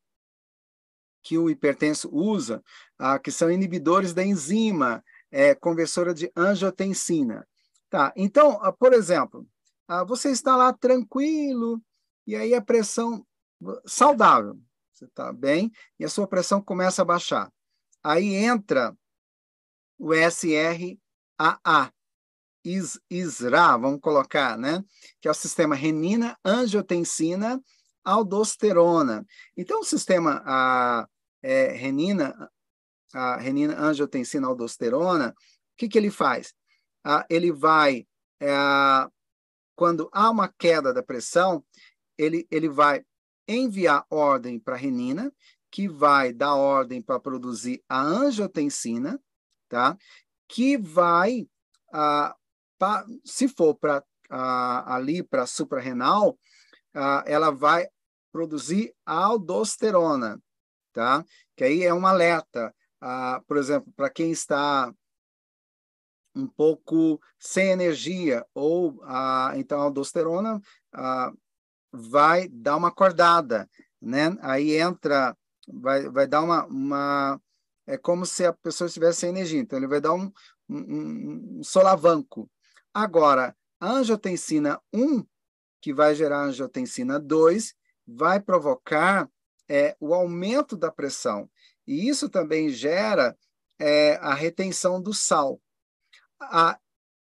[1.28, 2.64] que o hipertenso usa,
[2.98, 7.46] ah, que são inibidores da enzima é, conversora de angiotensina.
[7.90, 9.46] Tá, então, ah, por exemplo,
[9.90, 11.82] ah, você está lá tranquilo,
[12.26, 13.28] e aí a pressão
[13.86, 14.58] saudável,
[14.94, 17.52] você está bem, e a sua pressão começa a baixar.
[18.02, 18.96] Aí entra
[20.00, 21.92] o SRAA,
[22.64, 24.82] IS, ISRA, vamos colocar, né?
[25.20, 27.62] Que é o sistema renina, angiotensina,
[28.02, 29.26] aldosterona.
[29.58, 31.08] Então, o sistema a,
[31.48, 32.52] é, renina,
[33.14, 35.34] a renina, angiotensina, aldosterona, o
[35.78, 36.54] que, que ele faz?
[37.06, 38.06] Ah, ele vai,
[38.42, 38.50] é,
[39.74, 41.64] quando há uma queda da pressão,
[42.18, 43.02] ele, ele vai
[43.48, 45.32] enviar ordem para a renina,
[45.72, 49.18] que vai dar ordem para produzir a angiotensina,
[49.70, 49.98] tá?
[50.50, 51.48] que vai,
[51.94, 52.36] ah,
[52.78, 56.38] pra, se for para ah, ali para suprarrenal,
[56.94, 57.88] ah, ela vai
[58.34, 60.42] produzir aldosterona,
[60.98, 61.24] tá?
[61.56, 62.74] que aí é um alerta.
[63.00, 64.92] Ah, por exemplo, para quem está
[66.36, 70.60] um pouco sem energia, ou ah, então a aldosterona
[70.92, 71.32] ah,
[71.92, 73.70] vai dar uma acordada,
[74.02, 74.36] né?
[74.42, 77.42] Aí entra, vai, vai dar uma, uma.
[77.86, 80.32] É como se a pessoa estivesse sem energia, então ele vai dar um,
[80.68, 82.50] um, um solavanco.
[82.92, 85.24] Agora, a angiotensina 1,
[85.80, 87.76] que vai gerar angiotensina 2,
[88.08, 89.30] vai provocar
[89.70, 91.50] é, o aumento da pressão.
[91.86, 93.38] E isso também gera
[93.80, 95.62] é, a retenção do sal.
[96.40, 96.80] A,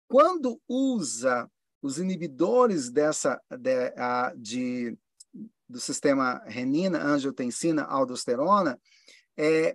[0.08, 4.96] quando usa os inibidores dessa de, a, de,
[5.68, 8.78] do sistema renina, angiotensina, aldosterona,
[9.36, 9.74] é,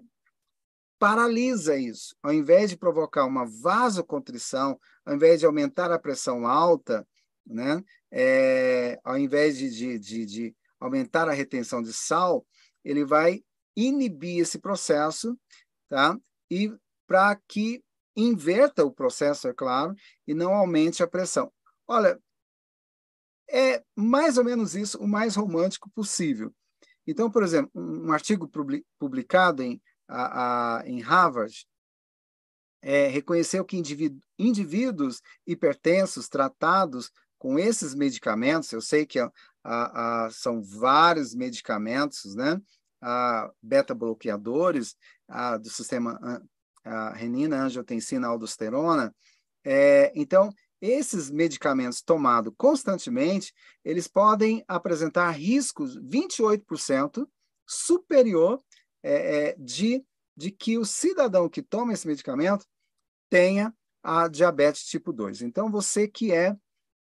[0.99, 2.15] paralisa isso.
[2.21, 7.05] Ao invés de provocar uma vasocontrição, ao invés de aumentar a pressão alta,
[7.45, 12.45] né, é, ao invés de, de, de, de aumentar a retenção de sal,
[12.83, 13.43] ele vai
[13.75, 15.37] inibir esse processo,
[15.87, 16.17] tá?
[16.49, 16.73] E
[17.05, 17.83] para que
[18.15, 21.51] inverta o processo, é claro, e não aumente a pressão.
[21.87, 22.19] Olha,
[23.49, 26.53] é mais ou menos isso, o mais romântico possível.
[27.05, 28.49] Então, por exemplo, um artigo
[28.99, 31.65] publicado em, a, a, em Harvard
[32.81, 33.81] é, reconheceu que
[34.37, 39.31] indivíduos hipertensos tratados com esses medicamentos, eu sei que a,
[40.31, 42.61] são vários medicamentos, né?
[43.61, 44.95] beta-bloqueadores
[45.61, 46.19] do sistema
[47.15, 49.13] renina, angiotensina, aldosterona.
[49.63, 50.49] É, então,
[50.81, 53.53] esses medicamentos tomados constantemente,
[53.83, 57.27] eles podem apresentar riscos 28%
[57.65, 58.61] superior
[59.03, 62.65] é, é, de, de que o cidadão que toma esse medicamento
[63.29, 65.41] tenha a diabetes tipo 2.
[65.41, 66.55] Então, você que é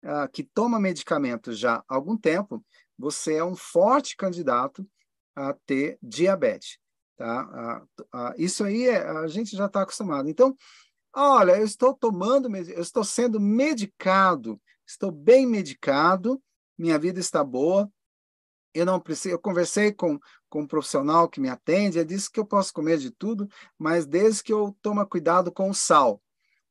[0.04, 2.64] uh, que toma medicamento já há algum tempo,
[2.98, 4.88] você é um forte candidato
[5.36, 6.78] a ter diabetes.
[7.18, 7.86] Tá?
[8.14, 10.30] Uh, isso aí é, a gente já está acostumado.
[10.30, 10.56] Então,
[11.16, 16.42] Olha, eu estou tomando, eu estou sendo medicado, estou bem medicado,
[16.76, 17.88] minha vida está boa.
[18.74, 19.36] Eu não preciso.
[19.36, 22.98] Eu conversei com, com um profissional que me atende, ele disse que eu posso comer
[22.98, 26.20] de tudo, mas desde que eu tome cuidado com o sal.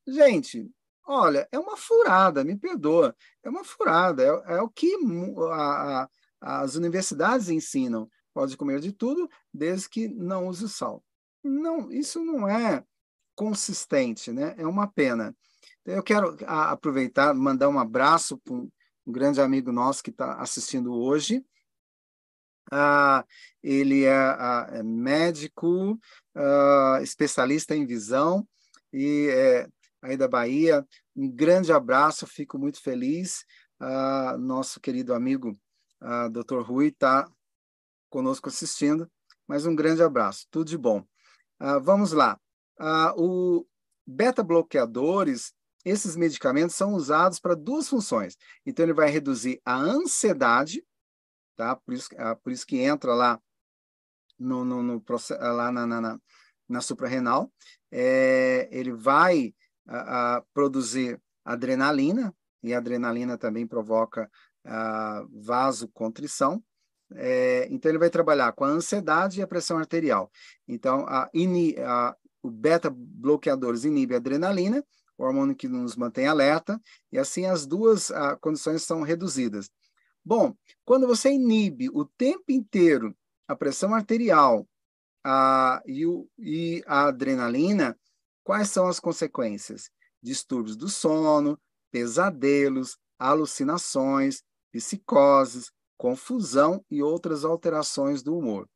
[0.04, 0.68] Gente,
[1.06, 4.96] olha, é uma furada, me perdoa, é uma furada, é, é o que
[5.52, 6.08] a,
[6.40, 8.08] a, as universidades ensinam.
[8.34, 11.04] Pode comer de tudo, desde que não use sal.
[11.44, 12.82] Não, isso não é
[13.34, 14.54] consistente, né?
[14.56, 15.36] É uma pena.
[15.84, 18.70] Eu quero aproveitar, mandar um abraço para um,
[19.06, 21.44] grande amigo nosso que está assistindo hoje.
[22.70, 23.24] Ah,
[23.62, 24.36] ele é,
[24.72, 25.98] é médico,
[26.34, 28.46] ah, especialista em visão
[28.92, 29.68] e é
[30.02, 30.86] aí da Bahia.
[31.16, 33.44] Um grande abraço, fico muito feliz.
[33.80, 35.58] Ah, nosso querido amigo
[36.00, 36.60] ah, Dr.
[36.60, 37.30] Rui está
[38.10, 39.10] conosco assistindo,
[39.46, 41.02] mas um grande abraço, tudo de bom.
[41.58, 42.38] Ah, vamos lá
[43.16, 43.66] o
[44.06, 45.52] beta-bloqueadores,
[45.84, 48.36] esses medicamentos são usados para duas funções.
[48.64, 50.84] Então, ele vai reduzir a ansiedade,
[51.56, 51.76] tá?
[51.76, 52.08] por, isso,
[52.42, 53.40] por isso que entra lá
[54.38, 56.18] no, no, no lá na, na, na,
[56.68, 57.48] na.
[57.90, 59.54] É, ele vai
[59.86, 64.30] a, a produzir adrenalina, e a adrenalina também provoca
[64.64, 66.62] a vasocontrição.
[67.14, 70.30] É, então, ele vai trabalhar com a ansiedade e a pressão arterial.
[70.66, 71.28] Então, a,
[71.84, 74.84] a, o beta-bloqueadores inibe a adrenalina,
[75.18, 79.70] o hormônio que nos mantém alerta, e assim as duas a, condições são reduzidas.
[80.24, 83.14] Bom, quando você inibe o tempo inteiro
[83.46, 84.66] a pressão arterial
[85.24, 87.98] a, e, o, e a adrenalina,
[88.44, 89.90] quais são as consequências?
[90.22, 91.58] Distúrbios do sono,
[91.90, 98.68] pesadelos, alucinações, psicoses, confusão e outras alterações do humor.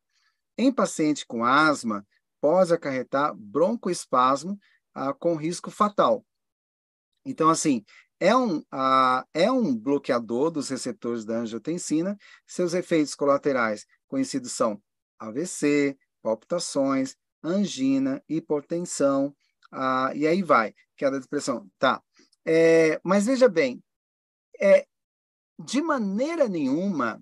[0.57, 2.05] Em paciente com asma,
[2.39, 4.57] pode acarretar broncoespasmo
[4.93, 6.25] ah, com risco fatal.
[7.25, 7.83] Então, assim,
[8.19, 12.17] é um, ah, é um bloqueador dos receptores da angiotensina.
[12.45, 14.81] Seus efeitos colaterais conhecidos são
[15.19, 19.35] AVC, palpitações, angina, hipertensão,
[19.71, 21.69] ah, e aí vai, queda de pressão.
[21.77, 22.01] Tá.
[22.45, 23.83] É, mas veja bem,
[24.59, 24.85] é,
[25.59, 27.21] de maneira nenhuma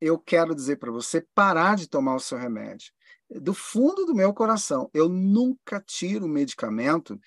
[0.00, 2.92] eu quero dizer para você parar de tomar o seu remédio.
[3.30, 7.18] Do fundo do meu coração, eu nunca tiro o medicamento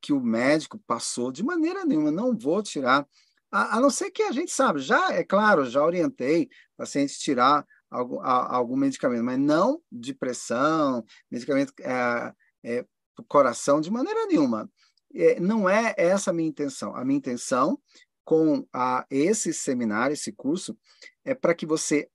[0.00, 3.06] que o médico passou, de maneira nenhuma, não vou tirar,
[3.50, 7.66] a, a não ser que a gente sabe, já, é claro, já orientei pacientes tirar
[7.90, 12.86] algum, a, algum medicamento, mas não de pressão, medicamento é, é,
[13.24, 14.70] coração, de maneira nenhuma.
[15.14, 16.94] É, não é essa a minha intenção.
[16.94, 17.78] A minha intenção
[18.24, 20.76] com a, esse seminário, esse curso,
[21.24, 22.08] é para que você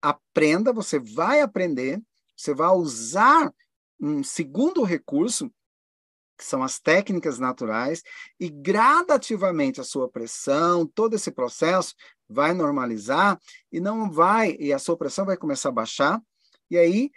[0.00, 2.00] aprenda, você vai aprender,
[2.36, 3.52] você vai usar
[4.00, 5.52] um segundo recurso,
[6.38, 8.02] que são as técnicas naturais,
[8.38, 11.94] e gradativamente a sua pressão, todo esse processo
[12.26, 13.38] vai normalizar
[13.70, 16.22] e não vai, e a sua pressão vai começar a baixar,
[16.70, 17.10] e aí,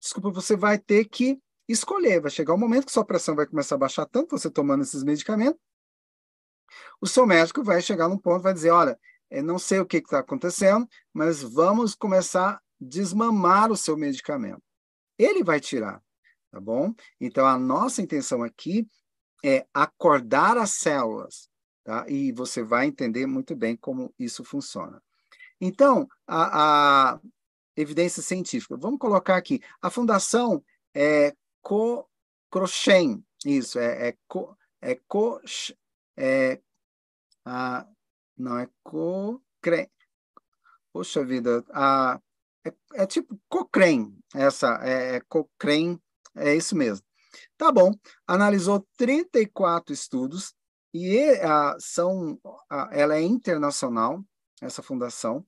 [0.00, 1.40] desculpa, você vai ter que
[1.72, 4.82] escolher, vai chegar um momento que sua pressão vai começar a baixar tanto você tomando
[4.82, 5.60] esses medicamentos,
[7.00, 8.98] o seu médico vai chegar num ponto, vai dizer, olha,
[9.30, 14.62] eu não sei o que está acontecendo, mas vamos começar a desmamar o seu medicamento.
[15.18, 16.02] Ele vai tirar,
[16.50, 16.94] tá bom?
[17.20, 18.86] Então, a nossa intenção aqui
[19.44, 21.48] é acordar as células,
[21.84, 22.04] tá?
[22.08, 25.02] E você vai entender muito bem como isso funciona.
[25.60, 27.20] Então, a, a
[27.76, 28.76] evidência científica.
[28.76, 29.60] Vamos colocar aqui.
[29.80, 30.62] A fundação
[30.94, 32.08] é Co
[32.50, 35.40] Crochem, isso, é, é, co, é, co,
[36.16, 36.60] é
[37.46, 37.86] a,
[38.36, 39.90] não, é Cochrane.
[40.92, 42.20] Poxa vida, a,
[42.64, 45.98] é, é tipo Cochrane, essa, é, é Cochrane,
[46.36, 47.06] é isso mesmo.
[47.56, 47.92] Tá bom,
[48.26, 50.54] analisou 34 estudos
[50.92, 54.22] e a, são, a, ela é internacional,
[54.60, 55.46] essa fundação.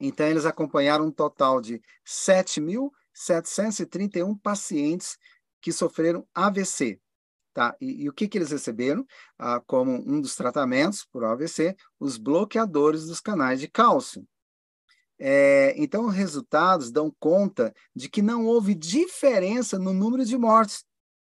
[0.00, 1.80] Então, eles acompanharam um total de
[3.14, 5.16] 7.731 pacientes
[5.60, 7.00] que sofreram AVC,
[7.52, 7.76] Tá?
[7.80, 9.04] E, e o que, que eles receberam
[9.38, 11.76] ah, como um dos tratamentos por AVC?
[11.98, 14.26] Os bloqueadores dos canais de cálcio.
[15.18, 20.84] É, então, os resultados dão conta de que não houve diferença no número de mortes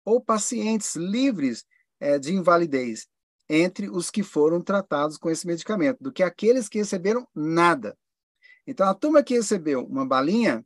[0.05, 1.65] ou pacientes livres
[1.99, 3.07] é, de invalidez
[3.49, 7.97] entre os que foram tratados com esse medicamento, do que aqueles que receberam nada.
[8.67, 10.63] Então, a turma que recebeu uma balinha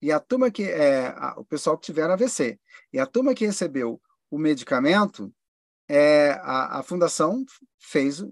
[0.00, 2.58] e a turma que é, a, o pessoal que tiver AVC
[2.92, 5.32] e a turma que recebeu o medicamento,
[5.88, 7.44] é, a, a fundação
[7.78, 8.24] fez,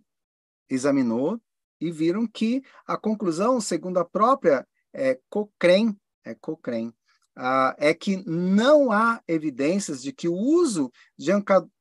[0.68, 1.40] examinou
[1.80, 6.94] e viram que a conclusão, segundo a própria é, Cochrane, é, Cochrane
[7.36, 11.30] ah, é que não há evidências de que o uso de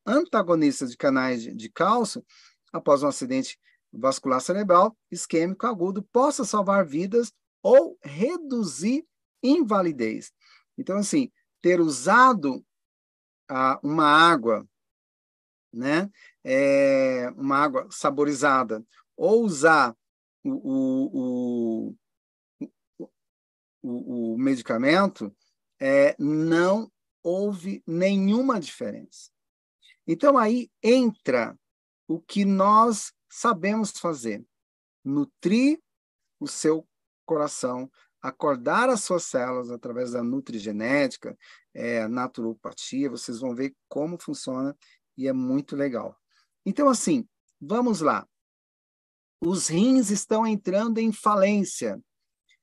[0.06, 2.24] antagonistas de canais de, de cálcio
[2.72, 3.58] após um acidente
[3.92, 9.04] vascular cerebral isquêmico agudo possa salvar vidas ou reduzir
[9.42, 10.32] invalidez.
[10.78, 12.66] Então, assim, ter usado
[13.50, 14.68] ah, uma água,
[15.74, 16.10] né?
[16.44, 19.96] É, uma água saborizada, ou usar
[20.44, 21.96] o, o,
[22.60, 23.10] o,
[23.82, 25.36] o, o medicamento,
[25.80, 26.92] é, não
[27.24, 29.30] houve nenhuma diferença.
[30.06, 31.58] Então, aí entra
[32.08, 34.46] o que nós sabemos fazer:
[35.04, 35.82] nutrir
[36.40, 36.88] o seu
[37.26, 41.38] coração, acordar as suas células através da nutrigenética,
[41.74, 44.76] é, naturopatia, vocês vão ver como funciona
[45.18, 46.18] e é muito legal.
[46.66, 47.28] Então, assim,
[47.60, 48.28] vamos lá.
[49.42, 52.02] Os rins estão entrando em falência.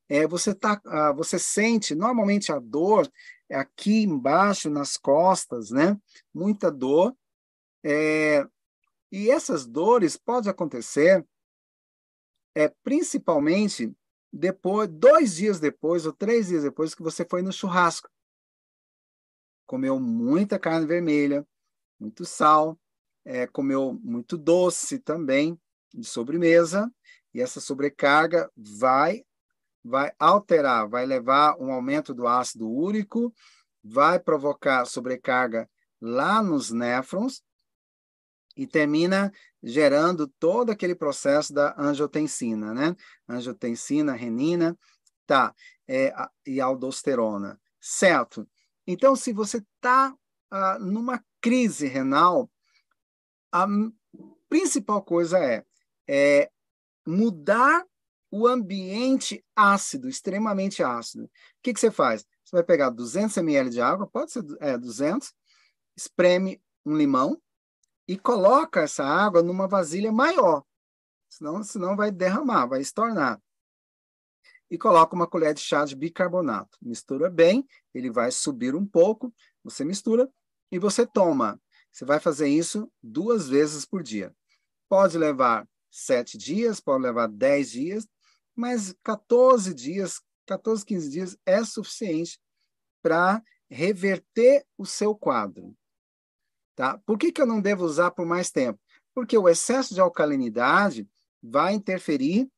[0.08, 3.10] É, você, tá, ah, você sente normalmente a dor
[3.50, 5.98] aqui embaixo nas costas, né?
[6.32, 7.16] Muita dor.
[7.84, 8.46] É,
[9.10, 11.24] e essas dores podem acontecer
[12.54, 13.92] é, principalmente
[14.36, 18.10] depois, dois dias depois ou três dias depois que você foi no churrasco.
[19.64, 21.46] Comeu muita carne vermelha,
[22.00, 22.76] muito sal,
[23.24, 25.56] é, comeu muito doce também
[25.94, 26.92] de sobremesa,
[27.32, 29.24] e essa sobrecarga vai
[29.86, 33.32] vai alterar, vai levar um aumento do ácido úrico,
[33.82, 35.70] vai provocar sobrecarga
[36.00, 37.42] lá nos néfrons
[38.56, 39.30] e termina
[39.64, 42.94] gerando todo aquele processo da angiotensina, né?
[43.26, 44.78] Angiotensina, renina,
[45.26, 45.54] tá,
[45.88, 46.12] é,
[46.46, 48.46] e aldosterona, certo?
[48.86, 50.14] Então, se você está
[50.50, 52.50] ah, numa crise renal,
[53.50, 53.66] a
[54.48, 55.64] principal coisa é,
[56.06, 56.50] é
[57.06, 57.84] mudar
[58.30, 61.24] o ambiente ácido, extremamente ácido.
[61.24, 61.30] O
[61.62, 62.26] que, que você faz?
[62.44, 65.32] Você vai pegar 200 ml de água, pode ser é, 200,
[65.96, 67.40] espreme um limão
[68.06, 70.62] e coloca essa água numa vasilha maior,
[71.28, 73.40] senão, senão vai derramar, vai estornar.
[74.70, 76.76] E coloca uma colher de chá de bicarbonato.
[76.82, 79.32] Mistura bem, ele vai subir um pouco,
[79.62, 80.28] você mistura
[80.70, 81.60] e você toma.
[81.92, 84.34] Você vai fazer isso duas vezes por dia.
[84.88, 88.08] Pode levar sete dias, pode levar dez dias,
[88.54, 92.40] mas 14 dias, 14, 15 dias é suficiente
[93.00, 95.74] para reverter o seu quadro.
[96.74, 96.98] Tá?
[97.06, 98.80] Por que, que eu não devo usar por mais tempo?
[99.14, 101.08] Porque o excesso de alcalinidade
[101.42, 102.48] vai interferir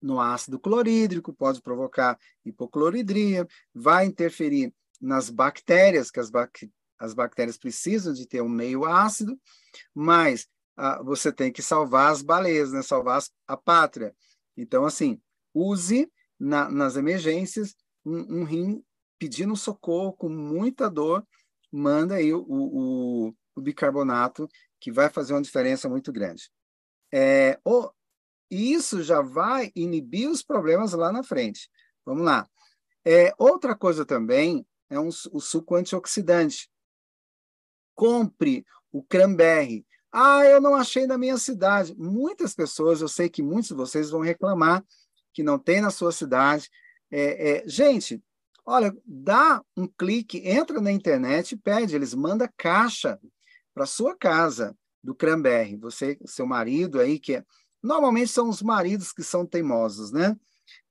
[0.00, 7.58] no ácido clorídrico, pode provocar hipocloridria, vai interferir nas bactérias, que as, bactérias as bactérias
[7.58, 9.36] precisam de ter um meio ácido,
[9.92, 10.46] mas
[10.76, 12.80] ah, você tem que salvar as baleias, né?
[12.80, 14.14] salvar a pátria.
[14.56, 15.20] Então, assim,
[15.52, 18.84] use na, nas emergências um, um, rim
[19.18, 21.26] pedindo socorro com muita dor,
[21.72, 24.48] manda aí o, o, o bicarbonato,
[24.78, 26.50] que vai fazer uma diferença muito grande.
[27.12, 27.58] É,
[28.50, 31.70] isso já vai inibir os problemas lá na frente.
[32.04, 32.48] Vamos lá.
[33.04, 36.70] É, outra coisa também é um, o suco antioxidante
[37.94, 39.86] compre o cranberry.
[40.10, 41.94] Ah, eu não achei na minha cidade.
[41.96, 44.84] Muitas pessoas, eu sei que muitos de vocês vão reclamar
[45.32, 46.68] que não tem na sua cidade.
[47.10, 48.22] É, é, gente,
[48.64, 53.18] olha, dá um clique, entra na internet e pede, eles mandam caixa
[53.74, 55.76] para sua casa do cranberry.
[55.76, 57.44] Você, seu marido aí, que é...
[57.82, 60.36] Normalmente são os maridos que são teimosos, né?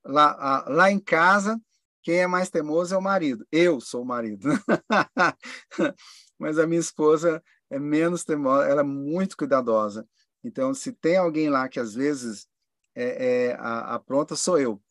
[0.03, 1.59] Lá, a, lá em casa,
[2.03, 3.47] quem é mais teimoso é o marido.
[3.51, 4.49] Eu sou o marido.
[6.37, 10.05] mas a minha esposa é menos teimosa, ela é muito cuidadosa.
[10.43, 12.47] Então, se tem alguém lá que às vezes
[12.95, 14.81] é, é a, a, pronta, sou eu.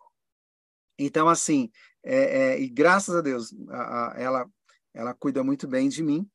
[0.98, 1.70] Então, assim,
[2.02, 4.50] é, é, e graças a Deus, a, a, ela,
[4.94, 6.28] ela cuida muito bem de mim.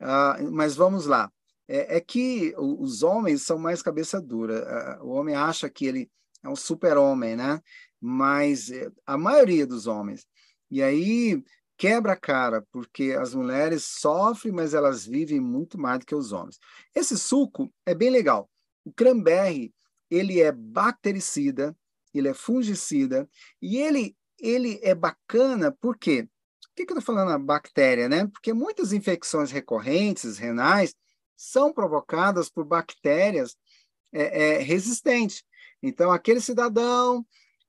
[0.00, 1.30] Uh, mas vamos lá.
[1.68, 4.98] É, é, que os homens são mais cabeça dura.
[5.00, 6.10] Uh, o homem acha que ele
[6.42, 7.60] é um super-homem, né?
[8.00, 10.26] Mas é, a maioria dos homens.
[10.70, 11.42] E aí
[11.76, 16.32] quebra a cara, porque as mulheres sofrem, mas elas vivem muito mais do que os
[16.32, 16.58] homens.
[16.94, 18.50] Esse suco é bem legal.
[18.84, 19.72] O cranberry,
[20.10, 21.76] ele é bactericida,
[22.12, 23.28] ele é fungicida,
[23.62, 26.28] e ele, ele é bacana por quê?
[26.62, 28.26] Por que, que eu estou falando a bactéria, né?
[28.26, 30.94] Porque muitas infecções recorrentes, renais,
[31.36, 33.56] são provocadas por bactérias
[34.12, 35.42] é, é, resistentes.
[35.82, 37.24] Então, aquele cidadão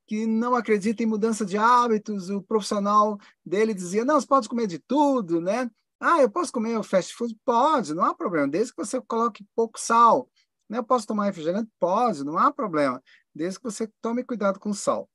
[0.06, 4.68] que não acredita em mudança de hábitos, o profissional dele dizia, não, você pode comer
[4.68, 5.70] de tudo, né?
[6.00, 7.38] Ah, eu posso comer o fast food?
[7.46, 10.28] Pode, não há problema, desde que você coloque pouco sal.
[10.68, 10.80] Né?
[10.80, 11.70] Eu posso tomar refrigerante?
[11.80, 13.02] Pode, não há problema,
[13.36, 15.08] desde que você tome cuidado com o sal.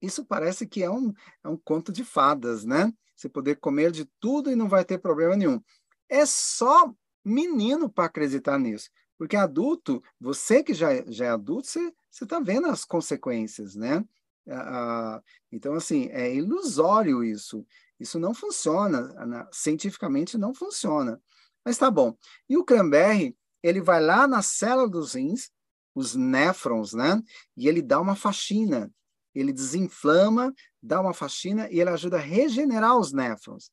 [0.00, 1.12] Isso parece que é um,
[1.44, 2.92] é um conto de fadas, né?
[3.14, 5.60] Você poder comer de tudo e não vai ter problema nenhum.
[6.08, 6.92] É só
[7.24, 8.90] menino para acreditar nisso.
[9.18, 11.92] Porque adulto, você que já, já é adulto, você
[12.24, 14.02] está vendo as consequências, né?
[14.48, 15.22] Ah,
[15.52, 17.66] então, assim, é ilusório isso.
[17.98, 19.14] Isso não funciona,
[19.52, 21.20] cientificamente não funciona.
[21.64, 22.16] Mas tá bom.
[22.48, 25.50] E o cranberry, ele vai lá na célula dos rins,
[25.94, 27.22] os néfrons, né?
[27.54, 28.90] E ele dá uma faxina.
[29.34, 30.52] Ele desinflama,
[30.82, 33.70] dá uma faxina e ele ajuda a regenerar os néfrons.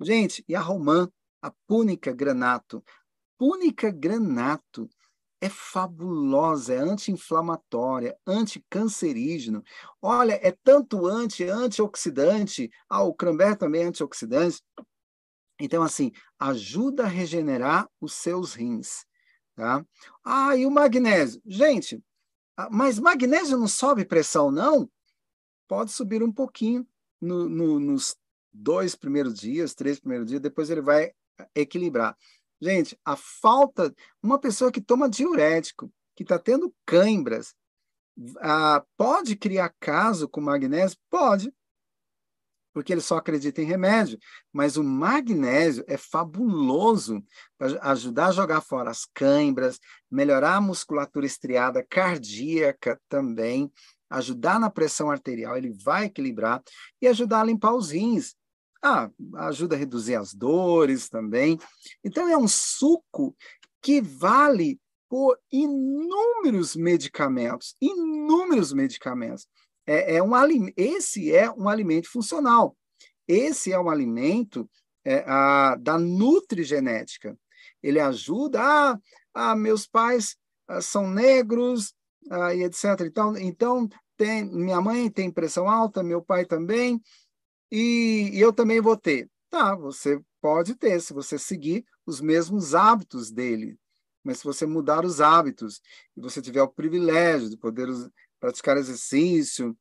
[0.00, 1.08] Gente, e a romã,
[1.42, 2.82] a púnica granato,
[3.36, 4.88] Púnica granato
[5.40, 9.62] é fabulosa, é anti-inflamatória, anticancerígeno.
[10.00, 12.70] Olha, é tanto anti, antioxidante.
[12.88, 14.62] Ah, o cranberry também é antioxidante.
[15.60, 19.04] Então, assim, ajuda a regenerar os seus rins.
[19.54, 19.84] Tá?
[20.24, 21.42] Ah, e o magnésio?
[21.44, 22.02] Gente,
[22.70, 24.88] mas magnésio não sobe pressão, não?
[25.66, 26.86] Pode subir um pouquinho
[27.20, 28.16] no, no, nos
[28.52, 31.12] dois primeiros dias, três primeiros dias, depois ele vai
[31.54, 32.16] equilibrar.
[32.60, 33.94] Gente, a falta.
[34.22, 37.54] Uma pessoa que toma diurético, que está tendo cãibras,
[38.38, 40.96] ah, pode criar caso com magnésio?
[41.10, 41.52] Pode.
[42.74, 44.18] Porque ele só acredita em remédio.
[44.52, 47.24] Mas o magnésio é fabuloso
[47.56, 49.78] para ajudar a jogar fora as cãibras,
[50.10, 53.72] melhorar a musculatura estriada cardíaca também,
[54.10, 56.62] ajudar na pressão arterial, ele vai equilibrar
[57.00, 58.34] e ajudar a limpar os rins.
[58.82, 61.58] Ah, ajuda a reduzir as dores também.
[62.04, 63.34] Então, é um suco
[63.80, 69.46] que vale por inúmeros medicamentos, inúmeros medicamentos.
[69.86, 70.32] É, é um,
[70.76, 72.76] esse é um alimento funcional.
[73.26, 74.68] Esse é um alimento
[75.04, 77.36] é, a, da nutrigenética.
[77.82, 78.98] Ele ajuda, ah,
[79.34, 81.94] ah meus pais ah, são negros,
[82.30, 83.00] ah, e etc.
[83.06, 87.00] Então, então tem, minha mãe tem pressão alta, meu pai também,
[87.70, 89.28] e, e eu também vou ter.
[89.50, 93.78] Tá, você pode ter, se você seguir os mesmos hábitos dele.
[94.22, 95.80] Mas se você mudar os hábitos
[96.16, 97.88] e você tiver o privilégio de poder
[98.44, 99.74] praticar exercício,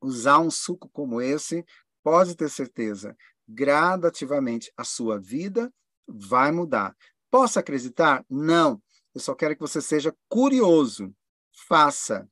[0.00, 1.64] usar um suco como esse,
[2.02, 3.16] pode ter certeza,
[3.46, 5.72] gradativamente a sua vida
[6.04, 6.96] vai mudar.
[7.30, 8.26] Posso acreditar?
[8.28, 8.82] Não.
[9.14, 11.14] Eu só quero que você seja curioso.
[11.68, 12.28] Faça,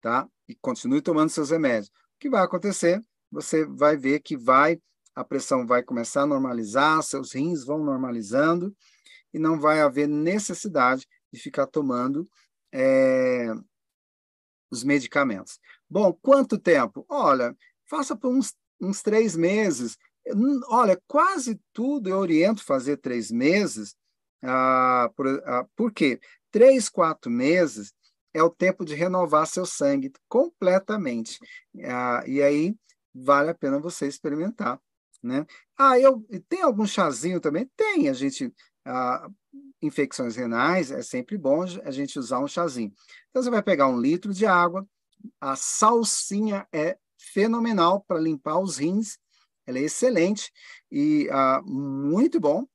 [0.00, 0.28] tá?
[0.48, 1.88] E continue tomando seus remédios.
[1.88, 3.02] O que vai acontecer?
[3.32, 4.80] Você vai ver que vai
[5.16, 8.72] a pressão vai começar a normalizar, seus rins vão normalizando
[9.34, 12.28] e não vai haver necessidade de ficar tomando
[12.70, 13.52] é,
[14.76, 15.58] os medicamentos.
[15.88, 17.04] Bom, quanto tempo?
[17.08, 17.56] Olha,
[17.88, 19.96] faça por uns, uns três meses.
[20.68, 23.94] Olha, quase tudo eu oriento fazer três meses.
[24.42, 26.20] Ah, por, ah, por quê?
[26.50, 27.92] Três, quatro meses
[28.34, 31.38] é o tempo de renovar seu sangue completamente.
[31.84, 32.74] Ah, e aí
[33.14, 34.80] vale a pena você experimentar.
[35.22, 35.46] Né?
[35.76, 37.70] Ah, eu tem algum chazinho também?
[37.76, 38.52] Tem, a gente
[38.84, 39.28] ah,
[39.82, 42.92] infecções renais, é sempre bom a gente usar um chazinho.
[43.30, 44.86] Então, você vai pegar um litro de água,
[45.40, 49.18] a salsinha é fenomenal para limpar os rins,
[49.66, 50.52] ela é excelente
[50.90, 52.66] e ah, muito bom.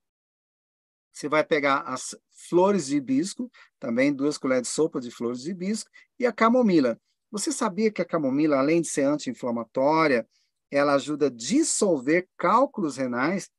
[1.12, 2.14] Você vai pegar as
[2.48, 6.98] flores de hibisco, também duas colheres de sopa de flores de hibisco, e a camomila.
[7.30, 10.26] Você sabia que a camomila, além de ser anti-inflamatória,
[10.70, 13.50] ela ajuda a dissolver cálculos renais?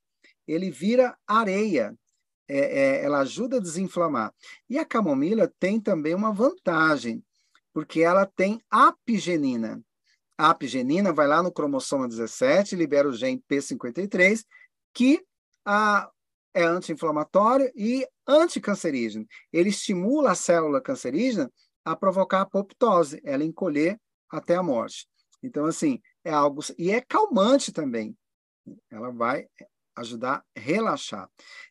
[0.47, 1.95] Ele vira areia,
[2.47, 4.33] é, é, ela ajuda a desinflamar.
[4.69, 7.23] E a camomila tem também uma vantagem,
[7.73, 9.81] porque ela tem apigenina.
[10.37, 14.43] A apigenina vai lá no cromossomo 17, libera o gene P53,
[14.93, 15.23] que
[15.65, 16.09] a,
[16.53, 19.25] é anti-inflamatório e anticancerígeno.
[19.51, 21.51] Ele estimula a célula cancerígena
[21.85, 25.07] a provocar apoptose, ela encolher até a morte.
[25.41, 26.61] Então, assim, é algo.
[26.77, 28.15] E é calmante também.
[28.89, 29.47] Ela vai
[29.95, 31.29] ajudar a relaxar.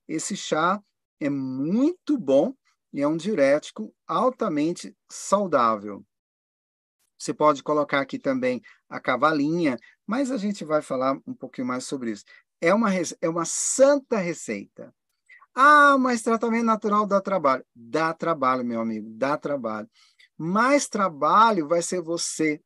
[0.09, 0.83] Esse chá
[1.21, 2.55] é muito bom
[2.93, 6.05] e é um diurético altamente saudável.
[7.19, 11.85] Você pode colocar aqui também a cavalinha, mas a gente vai falar um pouquinho mais
[11.85, 12.25] sobre isso.
[12.61, 14.93] É uma, é uma santa receita.
[15.55, 17.65] Ah, mas tratamento natural dá trabalho.
[17.75, 19.89] Dá trabalho, meu amigo, dá trabalho.
[20.37, 22.61] Mais trabalho vai ser você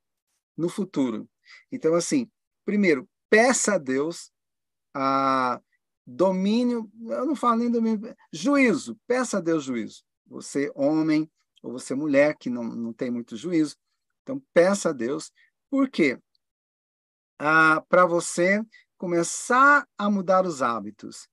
[0.57, 1.29] no futuro.
[1.71, 2.31] Então, assim,
[2.65, 4.33] primeiro, peça a Deus
[4.99, 5.61] a
[6.07, 10.03] domínio, eu não falo nem domínio, juízo, peça a Deus juízo.
[10.27, 11.31] Você, homem,
[11.63, 13.77] ou você, mulher, que não, não tem muito juízo,
[14.23, 15.31] então peça a Deus.
[15.69, 16.19] Por quê?
[17.39, 18.63] Ah, Para você
[18.97, 21.29] começar a mudar os hábitos.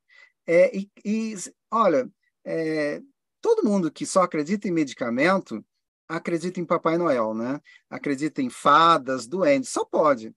[0.46, 1.34] É, e, e,
[1.72, 2.12] olha,
[2.44, 3.02] é,
[3.40, 5.64] todo mundo que só acredita em medicamento
[6.06, 7.62] acredita em Papai Noel, né?
[7.90, 10.36] Acredita em fadas, duendes, só pode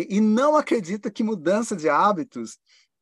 [0.00, 2.58] e, não acredita que mudança de hábitos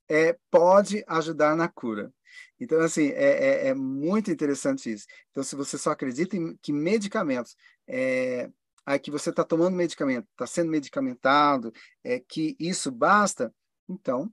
[0.09, 2.13] é, pode ajudar na cura.
[2.59, 5.07] Então, assim, é, é, é, muito interessante isso.
[5.31, 8.51] Então, se você só acredita em que medicamentos, é,
[8.85, 11.73] aí que você está tomando medicamento, está sendo medicamentado,
[12.05, 13.53] é, que isso basta,
[13.89, 14.33] então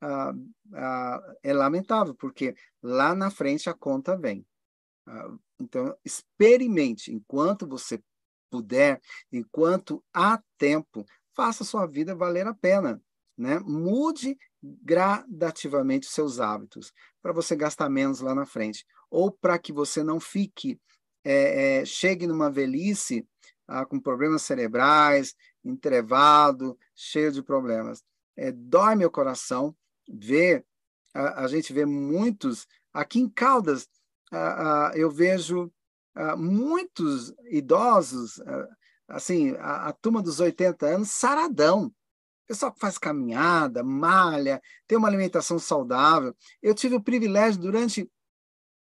[0.00, 0.32] ah,
[0.74, 4.46] ah, é lamentável, porque lá na frente a conta vem.
[5.06, 8.02] Ah, então, experimente enquanto você
[8.50, 9.00] puder,
[9.32, 11.04] enquanto há tempo,
[11.36, 13.00] faça sua vida valer a pena.
[13.36, 13.58] Né?
[13.60, 20.02] Mude gradativamente seus hábitos para você gastar menos lá na frente, ou para que você
[20.02, 20.80] não fique,
[21.22, 23.28] é, é, chegue numa velhice
[23.68, 28.02] ah, com problemas cerebrais, entrevado, cheio de problemas.
[28.36, 29.76] É, dói meu coração
[30.08, 30.64] ver,
[31.12, 33.88] a, a gente vê muitos, aqui em Caldas,
[34.32, 35.70] a, a, eu vejo
[36.38, 38.40] muitos idosos,
[39.08, 41.92] assim, a, a turma dos 80 anos, saradão.
[42.46, 46.34] Pessoal que faz caminhada, malha, tem uma alimentação saudável.
[46.62, 48.10] Eu tive o privilégio durante,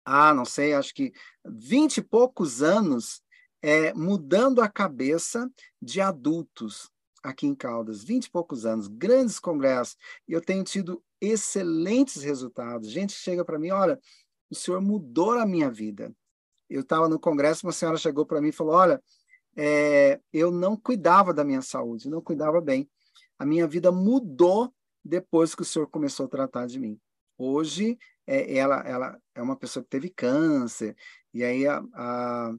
[0.04, 1.12] ah, não sei, acho que
[1.44, 3.22] vinte e poucos anos,
[3.62, 5.50] é, mudando a cabeça
[5.80, 6.90] de adultos.
[7.22, 9.96] aqui em Caldas, 20 e poucos anos, grandes congressos,
[10.28, 12.88] e eu tenho tido excelentes resultados.
[12.88, 13.98] Gente chega para mim, olha,
[14.48, 16.14] o senhor mudou a minha vida.
[16.68, 19.02] Eu estava no congresso, uma senhora chegou para mim e falou, olha,
[19.56, 22.88] é, eu não cuidava da minha saúde, não cuidava bem.
[23.38, 24.72] A minha vida mudou
[25.04, 27.00] depois que o senhor começou a tratar de mim.
[27.38, 30.96] Hoje, é, ela, ela é uma pessoa que teve câncer,
[31.32, 32.54] e aí a, a,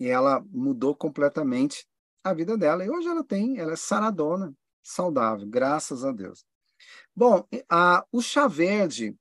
[0.00, 1.86] e ela mudou completamente
[2.24, 2.84] a vida dela.
[2.84, 6.44] E hoje ela tem, ela é saradona, saudável, graças a Deus.
[7.14, 9.16] Bom, a, o chá verde,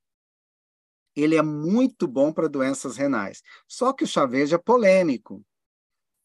[1.16, 3.44] ele é muito bom para doenças renais.
[3.68, 5.44] Só que o chá verde é polêmico.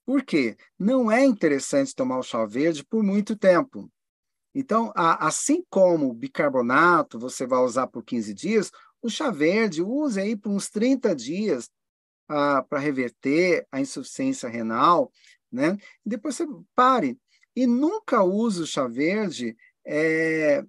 [0.07, 0.57] Por quê?
[0.79, 3.91] Não é interessante tomar o chá verde por muito tempo.
[4.55, 8.71] Então, assim como o bicarbonato você vai usar por 15 dias,
[9.03, 11.69] o chá verde use aí por uns 30 dias
[12.29, 15.13] ah, para reverter a insuficiência renal,
[15.51, 15.77] né?
[16.05, 17.19] E depois você pare.
[17.55, 20.65] E nunca use o chá verde é,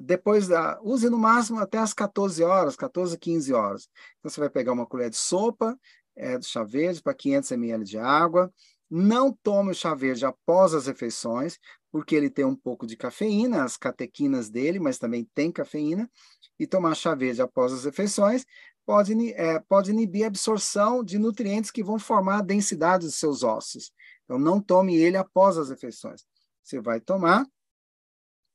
[0.00, 0.78] depois da.
[0.82, 3.88] Use no máximo até as 14 horas, 14, 15 horas.
[4.18, 5.78] Então você vai pegar uma colher de sopa
[6.16, 8.52] é, chá verde para 500 ml de água.
[8.88, 11.58] Não tome o chá verde após as refeições,
[11.90, 16.10] porque ele tem um pouco de cafeína, as catequinas dele, mas também tem cafeína.
[16.58, 18.46] E tomar chá verde após as refeições
[18.86, 23.42] pode, é, pode inibir a absorção de nutrientes que vão formar a densidade dos seus
[23.42, 23.92] ossos.
[24.24, 26.24] Então, não tome ele após as refeições.
[26.62, 27.46] Você vai tomar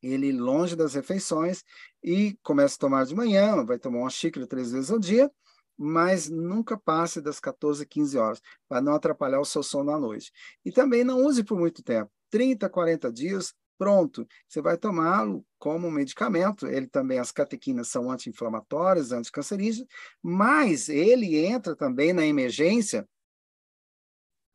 [0.01, 1.63] ele longe das refeições
[2.03, 5.31] e comece a tomar de manhã, vai tomar uma xícara três vezes ao dia,
[5.83, 10.31] mas nunca passe das 14, 15 horas, para não atrapalhar o seu sono à noite.
[10.63, 15.89] E também não use por muito tempo, 30, 40 dias, pronto, você vai tomá-lo como
[15.89, 16.67] medicamento.
[16.67, 19.87] Ele também, as catequinas são anti-inflamatórias, anticancerígenas,
[20.21, 23.07] mas ele entra também na emergência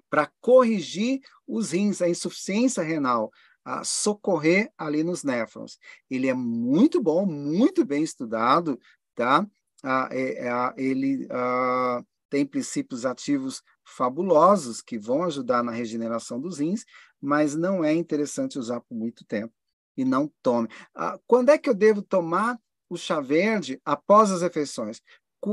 [0.09, 3.33] para corrigir os rins, a insuficiência renal,
[3.65, 5.77] a socorrer ali nos néfrons.
[6.09, 8.79] Ele é muito bom, muito bem estudado,
[9.17, 9.45] tá?
[9.85, 16.59] Ah, é, é, ele ah, tem princípios ativos fabulosos que vão ajudar na regeneração dos
[16.59, 16.85] rins,
[17.21, 19.53] mas não é interessante usar por muito tempo.
[19.97, 20.69] E não tome.
[20.95, 22.59] Ah, quando é que eu devo tomar
[22.89, 25.01] o chá verde após as refeições?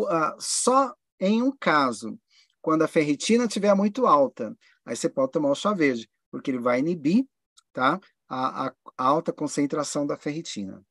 [0.09, 2.17] Ah, só em um caso,
[2.61, 4.55] quando a ferritina estiver muito alta,
[4.85, 7.25] aí você pode tomar o chá verde, porque ele vai inibir
[7.73, 7.99] tá?
[8.29, 10.81] A, a, alta concentração da ferritina.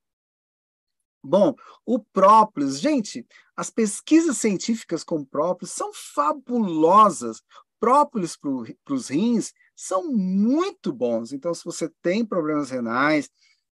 [1.23, 1.55] Bom,
[1.87, 7.43] o própolis, gente, as pesquisas científicas com própolis são fabulosas.
[7.79, 11.33] Própolis para os rins são muito bons.
[11.33, 13.31] Então, se você tem problemas renais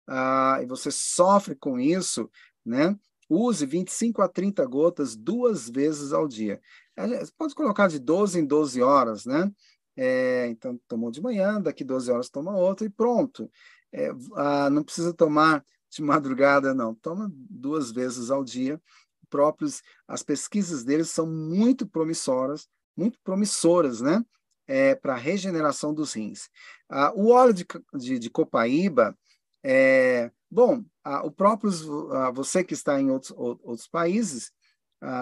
[0.08, 2.30] ah, e você sofre com isso,
[2.66, 2.98] né?
[3.30, 6.62] Use 25 a 30 gotas duas vezes ao dia.
[6.98, 9.52] Você pode colocar de 12 em 12 horas, né?
[9.96, 13.50] É, então, tomou de manhã, daqui 12 horas toma outro e pronto.
[13.92, 15.64] É, ah, não precisa tomar
[15.98, 16.96] de madrugada, não.
[16.96, 18.82] Toma duas vezes ao dia.
[19.30, 24.24] Próprios, as pesquisas deles são muito promissoras, muito promissoras, né?
[24.66, 26.50] É, para a regeneração dos rins.
[26.90, 29.18] Ah, o óleo de, de, de copaíba,
[29.64, 31.72] é, bom, ah, o próprio,
[32.14, 34.52] ah, você que está em outros, outros países,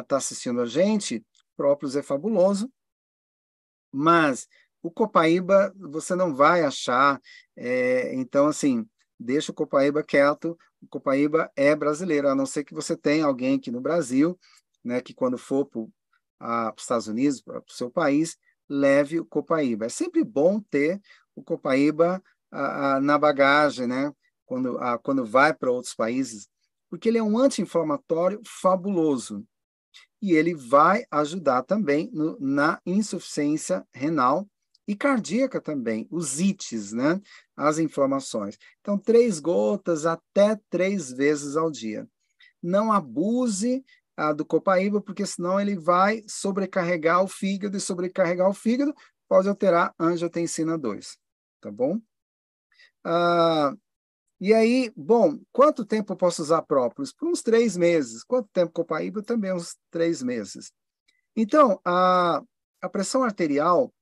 [0.02, 1.24] está assistindo a gente,
[1.56, 2.72] próprios é fabuloso,
[3.92, 4.48] mas
[4.86, 7.20] o Copaíba você não vai achar.
[7.56, 8.88] É, então, assim,
[9.20, 10.58] deixa o Copaíba quieto.
[10.82, 14.38] O Copaíba é brasileiro, a não ser que você tenha alguém aqui no Brasil,
[14.84, 18.38] né, que quando for para os Estados Unidos, para o seu país,
[18.70, 19.86] leve o Copaíba.
[19.86, 21.02] É sempre bom ter
[21.36, 24.12] o Copaíba a, a, na bagagem, né,
[24.46, 26.48] quando, a, quando vai para outros países,
[26.90, 29.46] porque ele é um anti-inflamatório fabuloso.
[30.22, 34.48] E ele vai ajudar também no, na insuficiência renal
[34.88, 37.20] e cardíaca também, os ites, né?
[37.56, 38.58] As inflamações.
[38.82, 42.08] Então, três gotas até três vezes ao dia.
[42.62, 43.84] Não abuse
[44.16, 48.94] ah, do copaíba, porque senão ele vai sobrecarregar o fígado, e sobrecarregar o fígado
[49.28, 51.18] pode alterar angiotensina 2,
[51.60, 52.00] tá bom?
[53.04, 53.76] Ah,
[54.40, 57.14] e aí, bom, quanto tempo eu posso usar própolis?
[57.14, 58.24] Por uns três meses.
[58.24, 59.24] Quanto tempo copaíba?
[59.24, 60.72] Também uns três meses.
[61.36, 62.44] Então, a,
[62.82, 63.94] a pressão arterial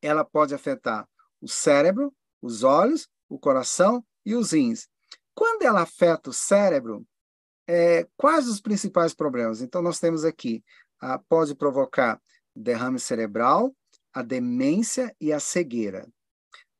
[0.00, 1.08] ela pode afetar
[1.40, 4.88] o cérebro, os olhos, o coração e os rins.
[5.34, 7.06] Quando ela afeta o cérebro,
[7.66, 9.60] é, quais os principais problemas?
[9.60, 10.64] Então, nós temos aqui,
[11.00, 12.20] a, pode provocar
[12.54, 13.74] derrame cerebral,
[14.12, 16.08] a demência e a cegueira.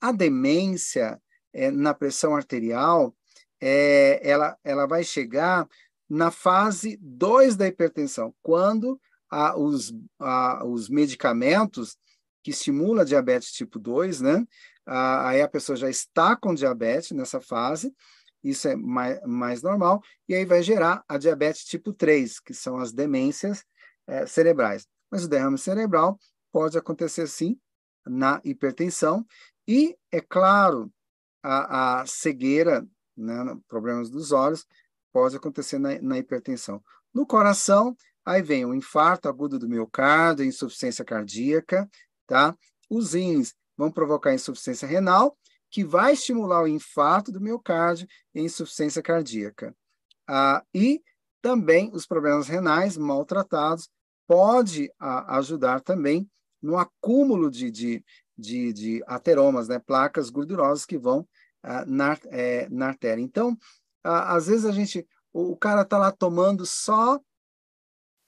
[0.01, 1.21] A demência
[1.53, 3.15] é, na pressão arterial,
[3.61, 5.69] é, ela, ela vai chegar
[6.09, 9.01] na fase 2 da hipertensão, quando
[9.31, 11.99] a, os, a, os medicamentos
[12.49, 14.47] que estimula diabetes tipo 2, né?
[14.87, 17.95] Ah, aí a pessoa já está com diabetes nessa fase,
[18.43, 22.79] isso é mais, mais normal, e aí vai gerar a diabetes tipo 3, que são
[22.79, 23.67] as demências
[24.07, 24.89] é, cerebrais.
[25.11, 26.19] Mas o derrame cerebral
[26.51, 27.59] pode acontecer sim
[28.07, 29.27] na hipertensão,
[29.67, 30.91] e, é claro,
[31.43, 34.67] a, a cegueira, né, problemas dos olhos,
[35.13, 36.83] pode acontecer na, na hipertensão.
[37.13, 37.95] No coração,
[38.25, 41.87] aí vem o infarto agudo do miocárdio, insuficiência cardíaca,
[42.29, 42.57] tá?
[42.89, 45.37] Os rins vão provocar insuficiência renal,
[45.71, 49.75] que vai estimular o infarto do miocárdio e insuficiência cardíaca.
[50.29, 51.03] Ah, e
[51.43, 53.89] também os problemas renais maltratados
[54.27, 58.05] pode a, ajudar também no acúmulo de, de,
[58.37, 61.27] de, de, ateromas, né, placas gordurosas que vão
[61.63, 63.23] ah, na, é, na artéria.
[63.23, 63.57] Então,
[64.05, 67.21] ah, às vezes a gente, o, o cara está lá tomando só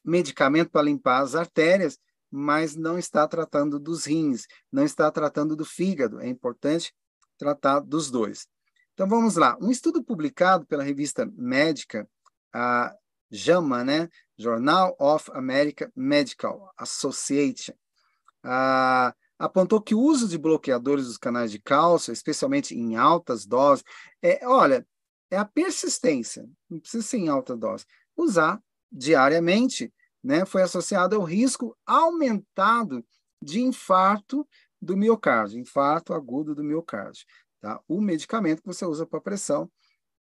[0.04, 1.98] medicamento para limpar as artérias,
[2.30, 6.20] mas não está tratando dos rins, não está tratando do fígado.
[6.20, 6.94] É importante
[7.36, 8.46] tratar dos dois.
[8.94, 9.56] Então vamos lá.
[9.60, 12.08] Um estudo publicado pela revista médica,
[12.52, 12.94] a
[13.30, 14.08] JAMA, né?
[14.38, 17.74] Journal of American Medical Association,
[18.42, 23.84] a, apontou que o uso de bloqueadores dos canais de cálcio, especialmente em altas doses,
[24.22, 24.86] é, olha,
[25.30, 27.84] é a persistência, não precisa ser em alta dose,
[28.16, 28.60] usar
[28.90, 29.92] diariamente
[30.22, 33.04] né, foi associado ao risco aumentado
[33.42, 34.46] de infarto
[34.80, 37.24] do miocárdio, infarto agudo do miocárdio.
[37.60, 37.80] Tá?
[37.88, 39.70] O medicamento que você usa para pressão,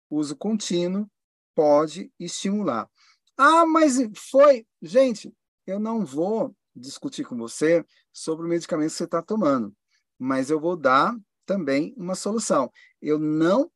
[0.10, 1.10] uso contínuo,
[1.56, 2.90] pode estimular.
[3.38, 4.66] Ah, mas foi.
[4.82, 5.34] Gente,
[5.66, 9.76] eu não vou discutir com você sobre o medicamento que você está tomando,
[10.18, 11.16] mas eu vou dar
[11.46, 12.72] também uma solução.
[13.02, 13.72] Eu não,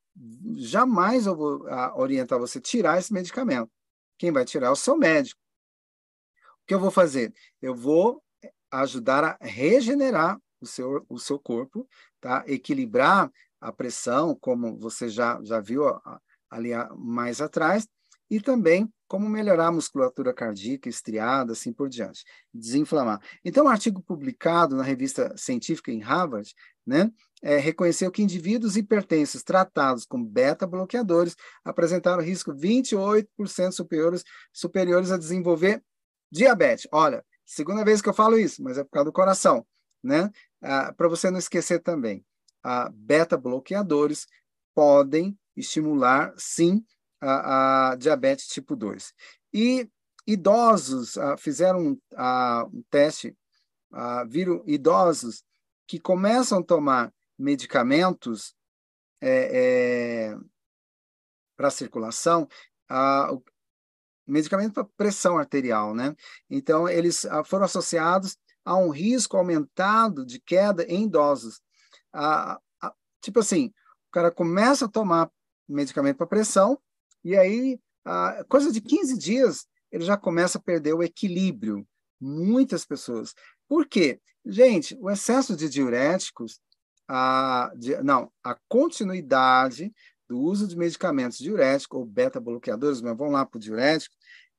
[0.56, 3.72] jamais eu vou ah, orientar você a tirar esse medicamento.
[4.18, 5.40] Quem vai tirar é o seu médico
[6.68, 7.34] que eu vou fazer?
[7.62, 8.22] Eu vou
[8.70, 11.88] ajudar a regenerar o seu, o seu corpo,
[12.20, 12.44] tá?
[12.46, 15.84] equilibrar a pressão, como você já, já viu
[16.50, 17.88] ali mais atrás,
[18.30, 23.22] e também como melhorar a musculatura cardíaca, estriada, assim por diante, desinflamar.
[23.44, 26.54] Então, um artigo publicado na revista científica em Harvard,
[26.86, 27.10] né,
[27.42, 35.82] é, reconheceu que indivíduos hipertensos tratados com beta-bloqueadores apresentaram risco 28% superiores, superiores a desenvolver
[36.32, 36.88] Diabetes.
[36.92, 39.66] Olha, segunda vez que eu falo isso, mas é por causa do coração,
[40.04, 40.32] né?
[40.62, 42.26] Ah, Para você não esquecer também,
[42.94, 44.28] beta-bloqueadores
[44.76, 46.86] podem estimular, sim,
[47.22, 49.14] a, a, diabetes tipo 2.
[49.54, 49.90] E
[50.26, 53.36] idosos ah, fizeram um, ah, um teste,
[53.92, 55.44] ah, viram idosos
[55.88, 58.54] que começam a tomar medicamentos
[59.22, 60.38] é, é,
[61.56, 62.48] para circulação,
[62.90, 63.32] ah,
[64.28, 66.16] medicamento para pressão arterial, né?
[66.50, 71.62] Então, eles ah, foram associados a um risco aumentado de queda em idosos.
[73.22, 73.68] Tipo assim,
[74.10, 75.32] o cara começa a tomar
[75.68, 76.78] medicamento para pressão,
[77.24, 77.80] e aí,
[78.48, 81.88] coisa de 15 dias, ele já começa a perder o equilíbrio.
[82.20, 83.34] Muitas pessoas.
[83.68, 84.20] Por quê?
[84.46, 86.60] Gente, o excesso de diuréticos,
[87.08, 89.94] a, de, não, a continuidade
[90.28, 94.16] do uso de medicamentos diuréticos ou beta-bloqueadores, mas vamos lá para o diurético,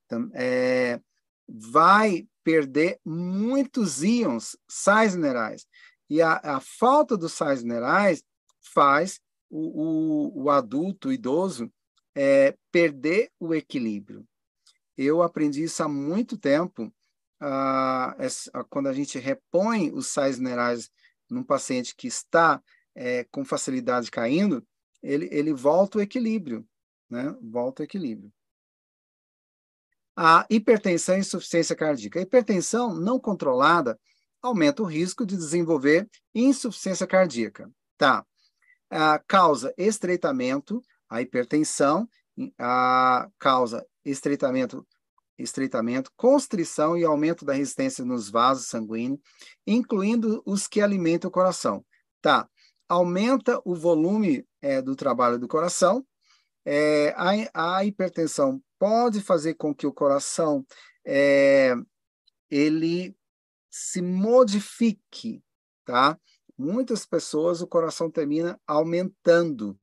[0.07, 1.01] então, é,
[1.47, 5.67] vai perder muitos íons, sais minerais.
[6.09, 8.23] E a, a falta dos sais minerais
[8.73, 11.71] faz o, o, o adulto, o idoso,
[12.15, 14.27] é, perder o equilíbrio.
[14.97, 16.93] Eu aprendi isso há muito tempo,
[17.41, 18.27] ah, é,
[18.69, 20.91] quando a gente repõe os sais minerais
[21.31, 22.61] num paciente que está
[22.95, 24.67] é, com facilidade caindo,
[25.03, 26.67] ele, ele volta o equilíbrio,
[27.09, 27.35] né?
[27.41, 28.33] Volta o equilíbrio.
[30.17, 32.19] A hipertensão e insuficiência cardíaca.
[32.19, 33.99] A hipertensão não controlada
[34.43, 37.71] aumenta o risco de desenvolver insuficiência cardíaca.
[37.97, 38.25] Tá.
[38.91, 42.09] A causa estreitamento, a hipertensão,
[42.59, 44.87] a causa estreitamento,
[45.39, 49.21] estreitamento, constrição e aumento da resistência nos vasos sanguíneos,
[49.67, 51.85] incluindo os que alimentam o coração.
[52.21, 52.49] Tá
[52.89, 56.07] aumenta o volume é, do trabalho do coração.
[56.65, 60.67] É, a, a, hipertensão pode fazer com que o coração
[61.05, 61.75] é,
[62.51, 63.17] ele
[63.71, 65.43] se modifique,
[65.85, 66.19] tá?
[66.57, 69.79] Muitas pessoas o coração termina aumentando.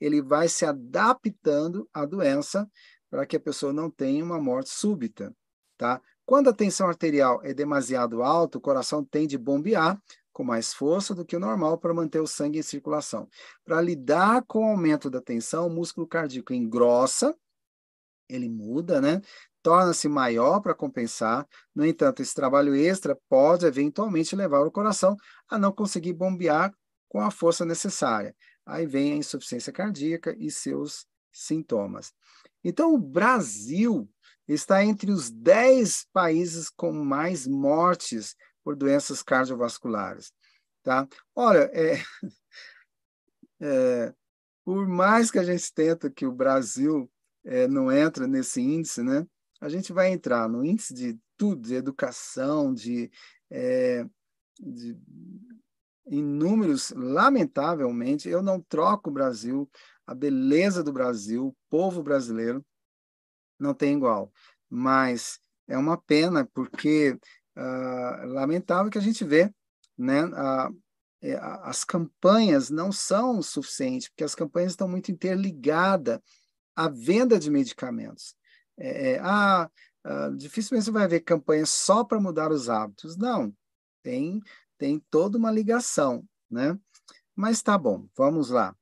[0.00, 2.68] Ele vai se adaptando à doença
[3.10, 5.34] para que a pessoa não tenha uma morte súbita,
[5.76, 6.00] tá?
[6.24, 10.00] Quando a tensão arterial é demasiado alta, o coração tende a bombear,
[10.32, 13.28] com mais força do que o normal para manter o sangue em circulação.
[13.64, 17.34] Para lidar com o aumento da tensão, o músculo cardíaco engrossa,
[18.28, 19.20] ele muda, né?
[19.62, 21.46] torna-se maior para compensar.
[21.74, 25.16] No entanto, esse trabalho extra pode eventualmente levar o coração
[25.48, 26.74] a não conseguir bombear
[27.08, 28.34] com a força necessária.
[28.66, 32.12] Aí vem a insuficiência cardíaca e seus sintomas.
[32.64, 34.08] Então, o Brasil
[34.46, 38.34] está entre os 10 países com mais mortes
[38.64, 40.32] por doenças cardiovasculares.
[40.82, 41.06] Tá?
[41.34, 42.02] Olha, é,
[43.60, 44.14] é,
[44.64, 47.10] por mais que a gente tenta que o Brasil
[47.44, 49.26] é, não entre nesse índice, né?
[49.62, 53.08] a gente vai entrar no índice de tudo, de educação, de,
[53.48, 54.04] é,
[54.58, 54.98] de
[56.04, 59.70] em números, lamentavelmente, eu não troco o Brasil,
[60.04, 62.64] a beleza do Brasil, o povo brasileiro,
[63.56, 64.32] não tem igual.
[64.68, 65.38] Mas
[65.68, 67.16] é uma pena, porque
[67.56, 69.52] uh, lamentável que a gente vê,
[69.96, 70.24] né?
[70.24, 70.82] Uh,
[71.62, 76.18] as campanhas não são suficientes, porque as campanhas estão muito interligadas
[76.74, 78.34] à venda de medicamentos.
[78.76, 79.70] É, é, ah,
[80.04, 83.16] uh, dificilmente você vai ver campanhas só para mudar os hábitos.
[83.16, 83.54] Não,
[84.02, 84.40] tem,
[84.76, 86.76] tem toda uma ligação, né?
[87.36, 88.74] Mas tá bom, vamos lá.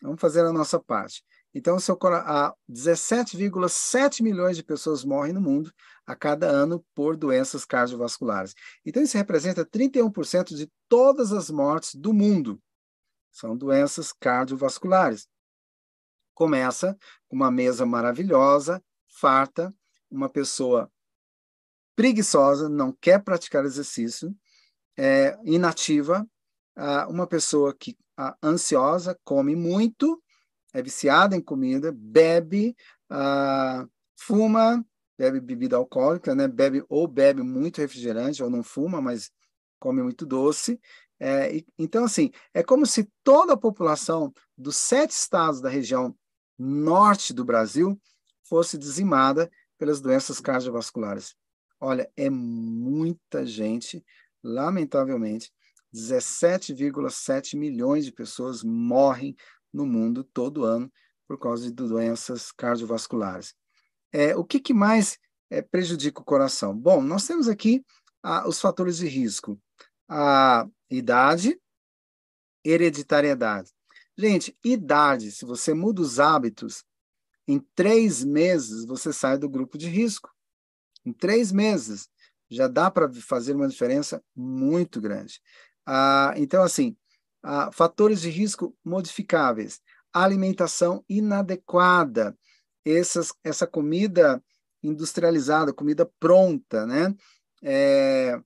[0.00, 1.24] Vamos fazer a nossa parte.
[1.54, 5.72] Então, seu, 17,7 milhões de pessoas morrem no mundo
[6.06, 8.54] a cada ano por doenças cardiovasculares.
[8.84, 12.60] Então, isso representa 31% de todas as mortes do mundo.
[13.32, 15.26] São doenças cardiovasculares.
[16.34, 16.96] Começa
[17.28, 19.74] com uma mesa maravilhosa, farta,
[20.10, 20.90] uma pessoa
[21.96, 24.34] preguiçosa, não quer praticar exercício,
[24.96, 26.26] é, inativa,
[27.08, 27.96] uma pessoa que
[28.42, 30.22] ansiosa, come muito,
[30.74, 32.76] é viciada em comida, bebe,
[34.16, 34.84] fuma,
[35.18, 36.46] bebe bebida alcoólica, né?
[36.46, 39.30] Bebe ou bebe muito refrigerante ou não fuma, mas
[39.78, 40.80] come muito doce.
[41.20, 46.16] É, e, então, assim, é como se toda a população dos sete estados da região
[46.56, 48.00] norte do Brasil
[48.44, 51.34] fosse dizimada pelas doenças cardiovasculares.
[51.80, 54.04] Olha, é muita gente,
[54.42, 55.52] lamentavelmente,
[55.94, 59.36] 17,7 milhões de pessoas morrem
[59.72, 60.90] no mundo todo ano
[61.26, 63.54] por causa de doenças cardiovasculares.
[64.12, 65.18] É, o que, que mais
[65.50, 66.76] é, prejudica o coração?
[66.76, 67.84] Bom, nós temos aqui
[68.22, 69.60] ah, os fatores de risco:
[70.08, 71.60] a idade,
[72.64, 73.70] hereditariedade.
[74.16, 76.84] Gente, idade, se você muda os hábitos,
[77.46, 80.30] em três meses você sai do grupo de risco.
[81.04, 82.08] Em três meses
[82.50, 85.40] já dá para fazer uma diferença muito grande.
[85.86, 86.96] Ah, então, assim,
[87.50, 89.80] ah, fatores de risco modificáveis,
[90.12, 92.36] alimentação inadequada,
[92.84, 94.42] essas, essa comida
[94.82, 97.14] industrializada, comida pronta, né?
[97.62, 98.38] É,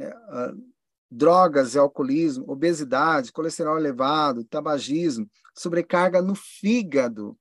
[0.00, 0.14] é,
[1.10, 7.38] drogas e alcoolismo, obesidade, colesterol elevado, tabagismo, sobrecarga no fígado,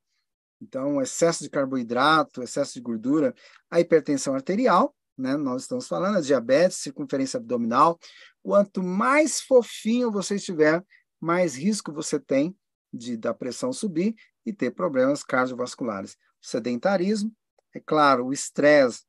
[0.61, 3.33] então excesso de carboidrato, excesso de gordura,
[3.71, 5.35] a hipertensão arterial, né?
[5.35, 7.99] Nós estamos falando a diabetes, circunferência abdominal.
[8.43, 10.83] Quanto mais fofinho você estiver,
[11.19, 12.55] mais risco você tem
[12.93, 14.15] de da pressão subir
[14.45, 16.13] e ter problemas cardiovasculares.
[16.41, 17.33] O sedentarismo,
[17.73, 19.03] é claro, o estresse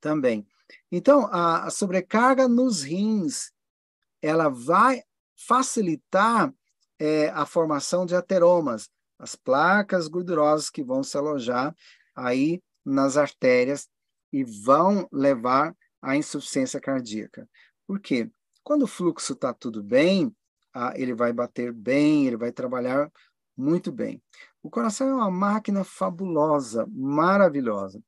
[0.00, 0.46] também.
[0.90, 3.52] Então, a, a sobrecarga nos rins,
[4.20, 5.02] ela vai
[5.36, 6.52] facilitar
[6.98, 11.74] é, a formação de ateromas, as placas gordurosas que vão se alojar
[12.14, 13.88] aí nas artérias
[14.32, 17.48] e vão levar à insuficiência cardíaca.
[17.86, 18.30] Por quê?
[18.62, 20.34] Quando o fluxo está tudo bem,
[20.74, 23.10] ah, ele vai bater bem, ele vai trabalhar
[23.56, 24.22] muito bem.
[24.62, 28.02] O coração é uma máquina fabulosa, maravilhosa,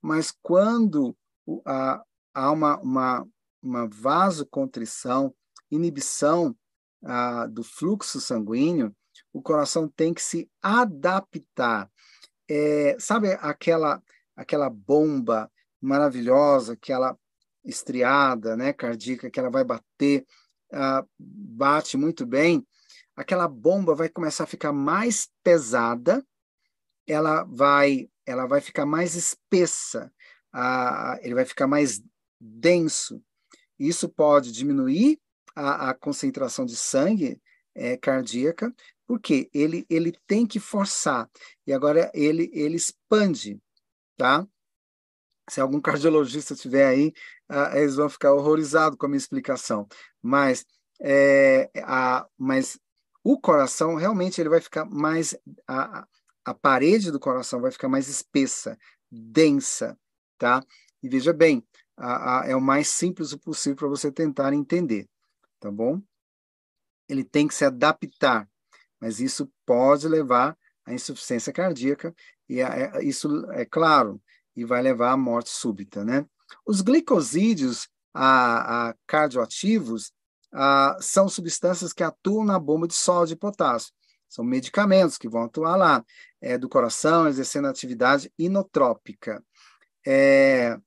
[0.00, 1.16] mas quando
[1.64, 2.04] há,
[2.52, 3.28] uma, uma,
[3.62, 5.34] uma vasocontrição,
[5.70, 6.56] inibição
[7.04, 8.94] ah, do fluxo sanguíneo,
[9.32, 11.90] o coração tem que se adaptar.
[12.48, 14.02] É, sabe aquela
[14.36, 15.50] aquela bomba
[15.82, 17.18] maravilhosa, aquela
[17.64, 20.26] estriada, né, cardíaca, que ela vai bater,
[20.72, 22.66] uh, bate muito bem,
[23.16, 26.24] aquela bomba vai começar a ficar mais pesada,
[27.06, 30.12] ela vai, ela vai ficar mais espessa,
[30.54, 32.02] uh, ele vai ficar mais
[32.40, 33.22] denso.
[33.78, 35.20] Isso pode diminuir
[35.54, 37.40] a, a concentração de sangue
[37.74, 38.74] é, cardíaca,
[39.06, 41.28] porque ele, ele tem que forçar,
[41.66, 43.60] e agora ele, ele expande,
[44.16, 44.46] tá?
[45.52, 47.12] Se algum cardiologista estiver aí,
[47.50, 49.86] uh, eles vão ficar horrorizados com a minha explicação.
[50.22, 50.64] Mas,
[50.98, 52.80] é, a, mas
[53.22, 55.36] o coração, realmente, ele vai ficar mais...
[55.68, 56.06] A,
[56.42, 58.78] a parede do coração vai ficar mais espessa,
[59.10, 59.94] densa,
[60.38, 60.64] tá?
[61.02, 61.62] E veja bem,
[61.98, 65.06] a, a, é o mais simples possível para você tentar entender,
[65.60, 66.00] tá bom?
[67.06, 68.48] Ele tem que se adaptar,
[68.98, 72.14] mas isso pode levar à insuficiência cardíaca,
[72.48, 74.18] e a, isso, é claro,
[74.56, 76.26] e vai levar à morte súbita, né?
[76.66, 80.12] Os glicosídeos a, a cardioativos
[80.52, 83.92] a, são substâncias que atuam na bomba de sódio de potássio.
[84.28, 86.04] São medicamentos que vão atuar lá,
[86.40, 89.42] é, do coração, exercendo atividade inotrópica.
[90.06, 90.78] É,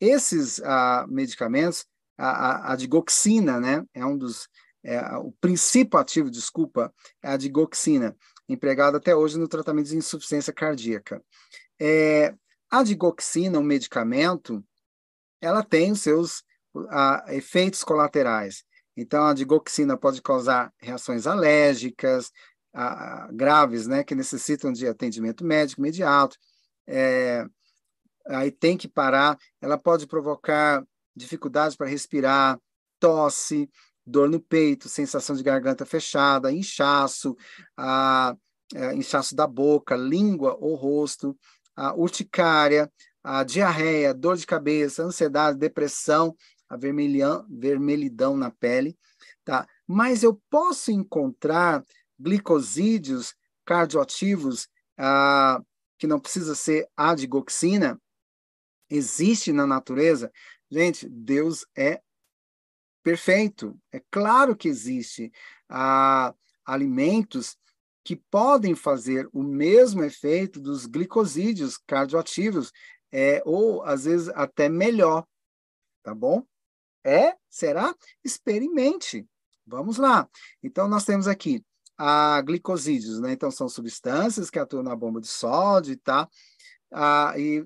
[0.00, 1.84] esses a, medicamentos,
[2.16, 4.48] a, a, digoxina, né, é um dos,
[4.84, 6.92] é, o princípio ativo, desculpa,
[7.22, 8.16] é a digoxina,
[8.48, 11.22] empregada até hoje no tratamento de insuficiência cardíaca.
[11.80, 12.34] É,
[12.72, 14.64] a digoxina, um medicamento,
[15.42, 16.42] ela tem os seus
[17.28, 18.64] efeitos colaterais.
[18.96, 22.30] Então, a digoxina pode causar reações alérgicas
[23.34, 26.38] graves, né, que necessitam de atendimento médico imediato.
[26.86, 27.44] É,
[28.26, 29.36] aí tem que parar.
[29.60, 30.82] Ela pode provocar
[31.14, 32.58] dificuldades para respirar,
[32.98, 33.68] tosse,
[34.06, 37.36] dor no peito, sensação de garganta fechada, inchaço,
[37.76, 38.34] a,
[38.74, 41.36] é, inchaço da boca, língua ou rosto,
[41.76, 42.90] a urticária,
[43.22, 46.36] a diarreia, dor de cabeça, ansiedade, depressão,
[46.68, 48.96] a vermelhidão na pele,
[49.44, 49.66] tá?
[49.86, 51.84] Mas eu posso encontrar
[52.18, 54.68] glicosídeos cardioativos
[54.98, 55.60] ah,
[55.98, 58.00] que não precisa ser a digoxina,
[58.90, 60.32] existe na natureza.
[60.70, 62.00] Gente, Deus é
[63.02, 63.78] perfeito.
[63.92, 65.32] É claro que existe
[65.68, 67.56] ah, alimentos
[68.04, 72.72] que podem fazer o mesmo efeito dos glicosídeos cardioativos,
[73.12, 75.26] é, ou às vezes até melhor,
[76.02, 76.44] tá bom?
[77.04, 77.36] É?
[77.48, 77.94] Será?
[78.24, 79.26] Experimente.
[79.66, 80.28] Vamos lá.
[80.62, 81.64] Então, nós temos aqui
[81.96, 83.32] a glicosídeos, né?
[83.32, 86.28] Então, são substâncias que atuam na bomba de sódio, tá?
[86.90, 87.64] Ah, e,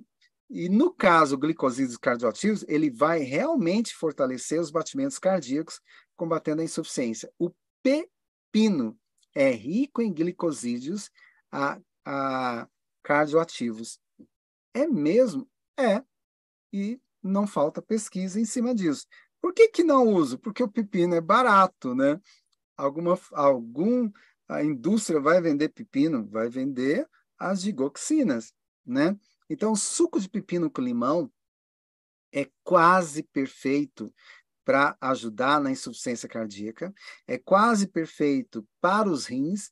[0.51, 5.81] e no caso, glicosídeos cardioativos, ele vai realmente fortalecer os batimentos cardíacos,
[6.17, 7.31] combatendo a insuficiência.
[7.39, 7.51] O
[7.83, 8.99] pepino
[9.37, 11.11] é rico em glicosídeos
[11.53, 12.67] a, a
[13.03, 14.01] cardioativos.
[14.73, 15.47] É mesmo?
[15.79, 16.03] É.
[16.73, 19.07] E não falta pesquisa em cima disso.
[19.39, 20.39] Por que, que não uso?
[20.39, 22.19] Porque o pepino é barato, né?
[22.79, 24.11] Alguma, algum,
[24.49, 27.07] a indústria vai vender pepino, vai vender
[27.39, 28.55] as digoxinas,
[28.87, 29.19] né?
[29.51, 31.31] Então, o suco de pepino com limão
[32.33, 34.13] é quase perfeito
[34.67, 36.93] para ajudar na insuficiência cardíaca,
[37.25, 39.71] é quase perfeito para os rins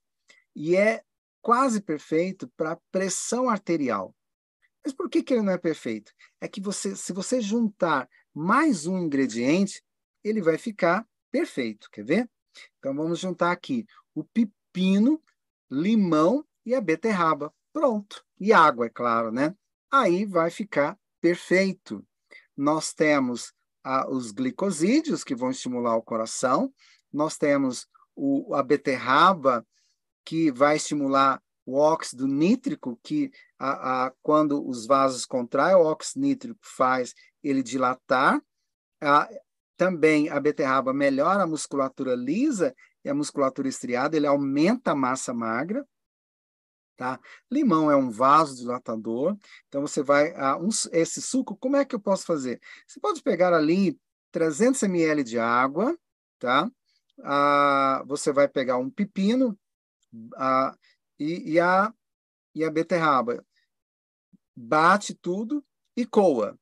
[0.54, 1.02] e é
[1.42, 4.14] quase perfeito para pressão arterial.
[4.84, 6.12] Mas por que, que ele não é perfeito?
[6.40, 9.82] É que você, se você juntar mais um ingrediente,
[10.22, 11.90] ele vai ficar perfeito.
[11.90, 12.30] Quer ver?
[12.78, 13.84] Então vamos juntar aqui
[14.14, 15.20] o pepino,
[15.68, 17.52] limão e a beterraba.
[17.72, 18.24] Pronto.
[18.38, 19.56] E água, é claro, né?
[19.90, 22.06] Aí vai ficar perfeito.
[22.56, 23.53] Nós temos
[23.84, 26.72] a, os glicosídeos, que vão estimular o coração,
[27.12, 29.64] nós temos o, a beterraba,
[30.24, 36.24] que vai estimular o óxido nítrico, que a, a, quando os vasos contraem, o óxido
[36.24, 38.40] nítrico faz ele dilatar.
[39.00, 39.28] A,
[39.76, 42.74] também a beterraba melhora a musculatura lisa
[43.04, 45.84] e a musculatura estriada, ele aumenta a massa magra.
[46.96, 47.18] Tá?
[47.50, 49.36] Limão é um vasodilatador,
[49.66, 50.32] então você vai.
[50.36, 52.60] Ah, um, esse suco, como é que eu posso fazer?
[52.86, 53.98] Você pode pegar ali
[54.30, 55.98] 300 ml de água,
[56.38, 56.70] tá?
[57.22, 59.58] Ah, você vai pegar um pepino
[60.36, 60.76] ah,
[61.18, 61.92] e, e, a,
[62.54, 63.44] e a beterraba.
[64.54, 65.64] Bate tudo
[65.96, 66.56] e coa.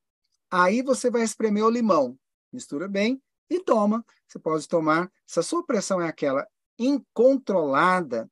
[0.51, 2.19] Aí você vai espremer o limão.
[2.51, 4.05] Mistura bem e toma.
[4.27, 5.13] Você pode tomar.
[5.27, 6.47] Se a sua pressão é aquela
[6.79, 8.31] incontrolada,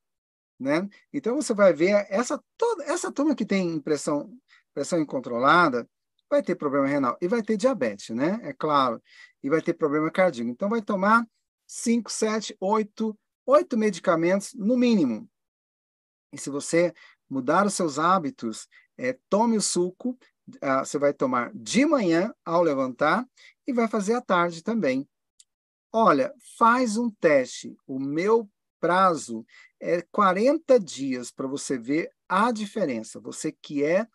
[0.60, 0.88] né?
[1.12, 4.30] Então você vai ver essa toda essa turma que tem pressão
[4.74, 5.88] pressão incontrolada
[6.28, 8.38] vai ter problema renal e vai ter diabetes, né?
[8.44, 9.02] É claro,
[9.42, 10.50] e vai ter problema cardíaco.
[10.50, 11.26] Então vai tomar
[11.66, 15.28] 5, 7, 8, 8 medicamentos no mínimo.
[16.32, 16.94] E se você
[17.28, 20.16] mudar os seus hábitos, é, tome o suco,
[20.60, 23.26] ah, você vai tomar de manhã ao levantar
[23.66, 25.08] e vai fazer à tarde também.
[25.92, 27.76] Olha, faz um teste.
[27.86, 28.48] O meu
[28.80, 29.44] prazo
[29.80, 33.18] é 40 dias para você ver a diferença.
[33.20, 34.06] Você que é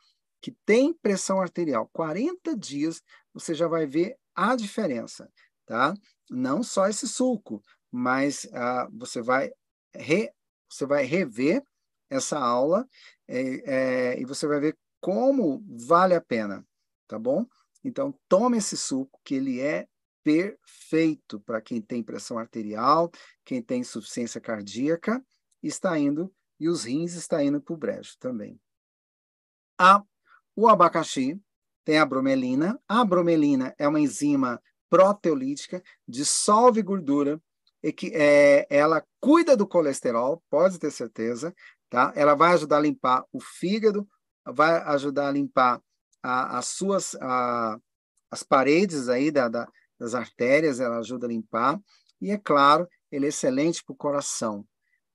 [0.42, 3.02] que tem pressão arterial, 40 dias
[3.34, 5.28] você já vai ver a diferença,
[5.66, 5.94] tá?
[6.30, 9.52] Não só esse suco, mas ah, você vai
[9.94, 10.32] re,
[10.70, 11.64] você vai rever
[12.10, 12.88] essa aula
[13.28, 16.66] é, é, e você vai ver como vale a pena,
[17.08, 17.46] tá bom?
[17.84, 19.88] Então tome esse suco que ele é
[20.24, 23.12] perfeito para quem tem pressão arterial,
[23.44, 25.24] quem tem insuficiência cardíaca
[25.68, 28.60] está indo, e os rins está indo para o brejo também.
[29.78, 30.02] A,
[30.56, 31.40] o abacaxi
[31.84, 32.80] tem a bromelina.
[32.88, 37.42] A bromelina é uma enzima proteolítica, dissolve gordura,
[37.84, 41.54] e que é, ela cuida do colesterol, pode ter certeza,
[41.90, 42.12] tá?
[42.16, 44.08] Ela vai ajudar a limpar o fígado,
[44.44, 45.82] vai ajudar a limpar
[46.24, 47.78] a, as suas a,
[48.32, 49.68] as paredes aí da, da,
[50.00, 51.80] das artérias, ela ajuda a limpar.
[52.20, 54.66] E é claro, ele é excelente para o coração,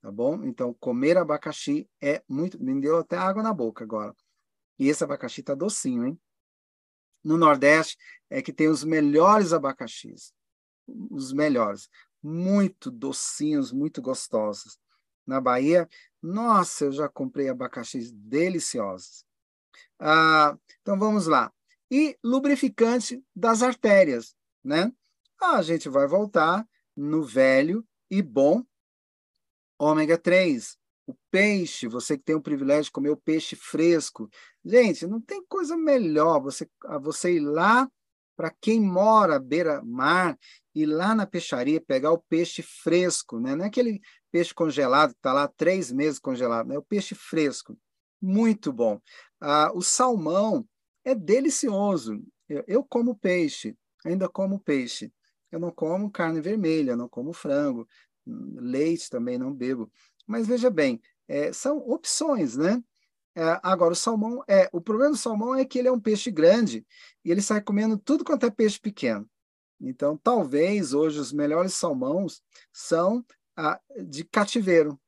[0.00, 0.44] tá bom?
[0.44, 2.62] Então, comer abacaxi é muito.
[2.62, 4.14] Me deu até água na boca agora.
[4.78, 6.20] E esse abacaxi tá docinho, hein?
[7.22, 7.98] No Nordeste
[8.30, 10.32] é que tem os melhores abacaxis.
[11.10, 11.88] Os melhores.
[12.22, 14.78] Muito docinhos, muito gostosos.
[15.26, 15.88] Na Bahia,
[16.22, 19.24] nossa, eu já comprei abacaxis deliciosos.
[19.98, 21.52] Ah, então vamos lá.
[21.90, 24.34] E lubrificante das artérias,
[24.64, 24.92] né?
[25.40, 28.64] Ah, a gente vai voltar no velho e bom
[29.80, 30.76] ômega 3.
[31.06, 34.28] O peixe, você que tem o privilégio de comer o peixe fresco.
[34.64, 36.68] Gente, não tem coisa melhor você,
[37.00, 37.90] você ir lá
[38.36, 40.38] para quem mora à beira-mar,
[40.74, 43.54] ir lá na peixaria pegar o peixe fresco, né?
[43.56, 44.00] não é aquele
[44.30, 46.76] peixe congelado que está lá três meses congelado, né?
[46.76, 47.76] é o peixe fresco.
[48.22, 49.00] Muito bom.
[49.40, 50.66] Ah, o salmão
[51.04, 52.22] é delicioso.
[52.48, 55.12] Eu, eu como peixe, ainda como peixe.
[55.50, 57.86] Eu não como carne vermelha, não como frango,
[58.26, 59.90] leite também não bebo.
[60.26, 62.82] Mas veja bem, é, são opções, né?
[63.34, 66.30] É, agora, o salmão, é, o problema do salmão é que ele é um peixe
[66.30, 66.84] grande
[67.24, 69.28] e ele sai comendo tudo quanto é peixe pequeno.
[69.80, 72.42] Então, talvez hoje os melhores salmões
[72.72, 73.24] são
[74.08, 75.00] de cativeiro.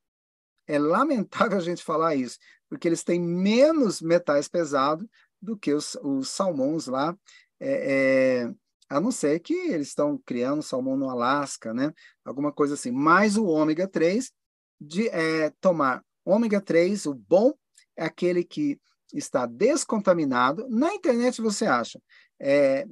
[0.67, 2.39] É lamentável a gente falar isso,
[2.69, 5.07] porque eles têm menos metais pesados
[5.41, 7.17] do que os, os salmões lá
[7.59, 8.55] é, é,
[8.93, 11.95] a não ser que eles estão criando salmão no Alasca, né?
[12.23, 12.91] Alguma coisa assim.
[12.91, 14.31] Mais o ômega 3,
[14.79, 17.55] de é, tomar ômega 3, o bom
[17.97, 18.79] é aquele que
[19.15, 20.69] está descontaminado.
[20.69, 21.99] Na internet você acha
[22.39, 22.87] é,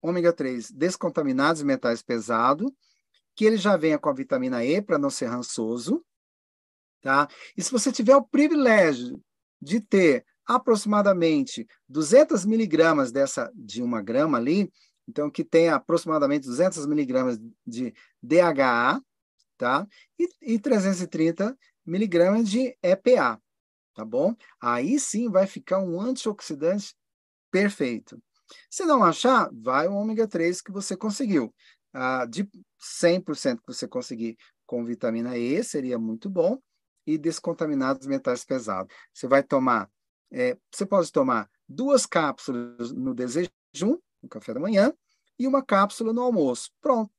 [0.00, 2.72] ômega 3 descontaminados e metais pesados,
[3.36, 6.02] que ele já venha com a vitamina E para não ser rançoso,
[7.02, 7.28] tá?
[7.54, 9.22] E se você tiver o privilégio
[9.60, 14.72] de ter aproximadamente 200 miligramas dessa de uma grama ali,
[15.08, 19.02] então que tem aproximadamente 200 miligramas de DHA,
[19.56, 19.86] tá?
[20.18, 23.40] E, e 330 miligramas de EPA,
[23.94, 24.34] tá bom?
[24.60, 26.94] Aí sim vai ficar um antioxidante
[27.50, 28.20] perfeito.
[28.70, 31.54] Se não achar, vai o ômega 3 que você conseguiu.
[31.92, 32.48] Ah, de
[32.80, 34.36] 100% que você conseguir
[34.66, 36.58] com vitamina E, seria muito bom.
[37.06, 38.94] E descontaminados metais pesados.
[39.12, 39.90] Você vai tomar,
[40.32, 44.92] é, você pode tomar duas cápsulas no desejum, no café da manhã,
[45.38, 46.70] e uma cápsula no almoço.
[46.80, 47.12] Pronto.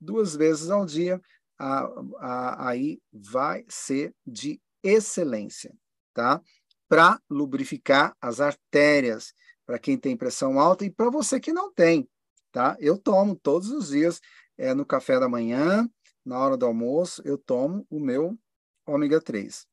[0.00, 1.20] Duas vezes ao dia,
[1.58, 1.86] a,
[2.18, 5.72] a, aí vai ser de excelência,
[6.14, 6.40] tá?
[6.88, 9.32] Para lubrificar as artérias,
[9.64, 12.08] para quem tem pressão alta e para você que não tem,
[12.50, 12.76] tá?
[12.80, 14.20] Eu tomo todos os dias,
[14.56, 15.88] é, no café da manhã,
[16.24, 18.36] na hora do almoço, eu tomo o meu
[18.86, 19.66] ômega 3.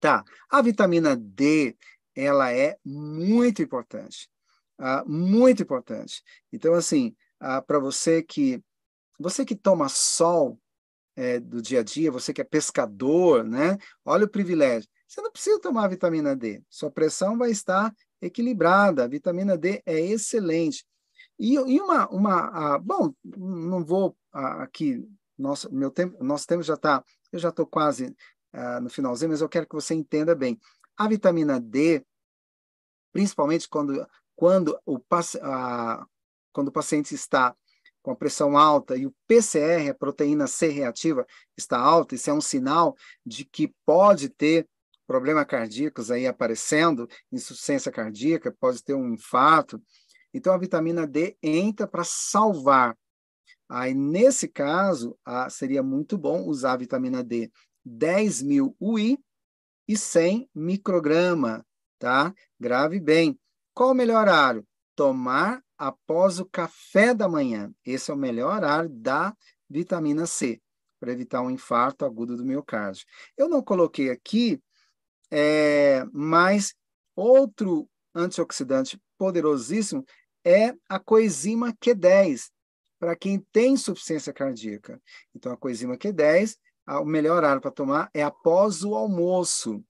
[0.00, 0.24] Tá.
[0.50, 1.76] A vitamina D,
[2.16, 4.31] ela é muito importante
[4.78, 6.22] ah, muito importante.
[6.52, 8.62] Então, assim, ah, para você que
[9.18, 10.58] você que toma sol
[11.14, 13.78] é, do dia a dia, você que é pescador, né?
[14.04, 14.88] Olha o privilégio.
[15.06, 16.62] Você não precisa tomar vitamina D.
[16.68, 19.04] Sua pressão vai estar equilibrada.
[19.04, 20.84] A vitamina D é excelente.
[21.38, 25.06] E, e uma, uma bom, não vou aqui,
[25.38, 28.14] nosso, meu tempo, nosso tempo já está, eu já estou quase
[28.52, 30.58] ah, no finalzinho, mas eu quero que você entenda bem.
[30.96, 32.04] A vitamina D,
[33.12, 34.06] principalmente quando
[34.36, 34.98] quando o,
[35.42, 36.06] a,
[36.52, 37.54] quando o paciente está
[38.02, 41.26] com a pressão alta e o PCR, a proteína C reativa,
[41.56, 44.68] está alta, isso é um sinal de que pode ter
[45.06, 49.80] problemas cardíacos aí aparecendo, insuficiência cardíaca, pode ter um infarto.
[50.34, 52.96] Então, a vitamina D entra para salvar.
[53.68, 57.50] Aí, nesse caso, ah, seria muito bom usar a vitamina D
[57.84, 59.18] 10 mil UI
[59.86, 61.64] e 100 micrograma,
[61.98, 62.34] tá?
[62.58, 63.38] Grave bem.
[63.74, 64.66] Qual o melhor horário?
[64.94, 67.72] Tomar após o café da manhã.
[67.84, 69.34] Esse é o melhor horário da
[69.68, 70.60] vitamina C,
[71.00, 73.06] para evitar um infarto agudo do miocárdio.
[73.36, 74.62] Eu não coloquei aqui,
[75.30, 76.74] é, mas
[77.16, 80.04] outro antioxidante poderosíssimo
[80.44, 82.50] é a coenzima Q10,
[82.98, 85.00] para quem tem insuficiência cardíaca.
[85.34, 89.82] Então, a coenzima Q10, o melhor horário para tomar é após o almoço.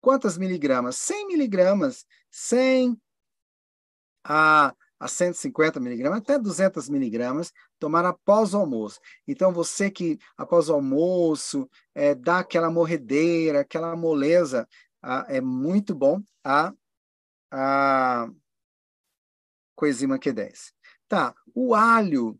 [0.00, 0.96] Quantas miligramas?
[0.96, 2.06] 100 miligramas.
[2.30, 2.96] 100,
[4.26, 9.00] a, a 150 miligramas, até 200 miligramas, tomar após o almoço.
[9.26, 14.68] Então, você que após o almoço é, dá aquela morredeira, aquela moleza,
[15.00, 16.72] a, é muito bom a,
[17.50, 18.28] a
[19.76, 20.72] coenzima Q10.
[21.08, 22.36] Tá, o alho,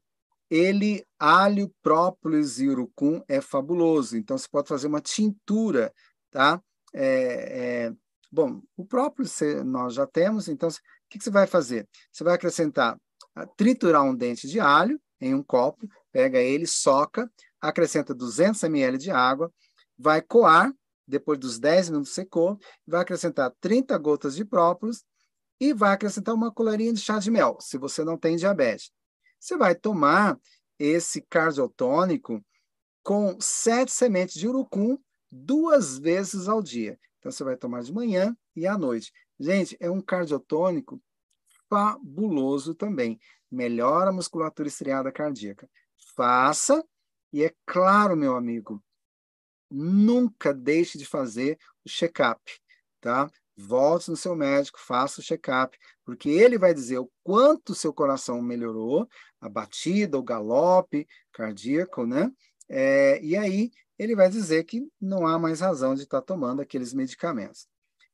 [0.51, 4.17] ele, alho, própolis e urucum é fabuloso.
[4.17, 5.95] Então, você pode fazer uma tintura,
[6.33, 6.61] tá?
[6.93, 7.97] É, é,
[8.31, 9.27] Bom, o próprio
[9.65, 10.69] nós já temos, então
[11.17, 11.89] que, que você vai fazer?
[12.13, 12.97] Você vai acrescentar,
[13.35, 17.31] ah, triturar um dente de alho em um copo, pega ele, soca,
[17.61, 19.53] acrescenta 200 ml de água,
[19.99, 20.73] vai coar,
[21.07, 25.05] depois dos 10 minutos secou, vai acrescentar 30 gotas de própolis
[25.59, 28.91] e vai acrescentar uma colherinha de chá de mel, se você não tem diabetes.
[29.41, 30.39] Você vai tomar
[30.79, 32.45] esse cardiotônico
[33.03, 34.99] com sete sementes de urucum
[35.31, 36.99] duas vezes ao dia.
[37.19, 39.13] Então, você vai tomar de manhã e à noite.
[39.39, 41.01] Gente, é um cardiotônico
[41.69, 43.19] fabuloso também.
[43.51, 45.69] Melhora a musculatura estriada cardíaca.
[46.15, 46.85] Faça,
[47.33, 48.83] e é claro, meu amigo,
[49.71, 52.41] nunca deixe de fazer o check-up,
[53.01, 53.31] tá?
[53.57, 58.43] Volte no seu médico, faça o check-up, porque ele vai dizer o quanto seu coração
[58.43, 59.09] melhorou,
[59.41, 62.31] a batida, o galope cardíaco, né?
[62.69, 66.93] É, e aí ele vai dizer que não há mais razão de estar tomando aqueles
[66.93, 67.67] medicamentos.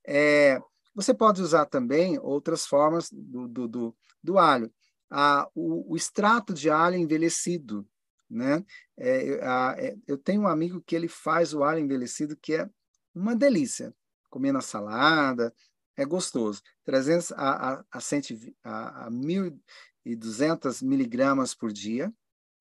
[0.07, 0.61] É,
[0.95, 4.73] você pode usar também outras formas do, do, do, do alho.
[5.11, 7.87] Ah, o, o, extrato de alho envelhecido,
[8.29, 8.65] né?
[8.97, 12.69] É, a, é, eu tenho um amigo que ele faz o alho envelhecido que é
[13.15, 13.95] uma delícia.
[14.31, 15.55] Comer na salada,
[15.97, 16.63] é gostoso.
[16.85, 22.13] 300 a, a, a, 100, a, a 1.200 miligramas por dia,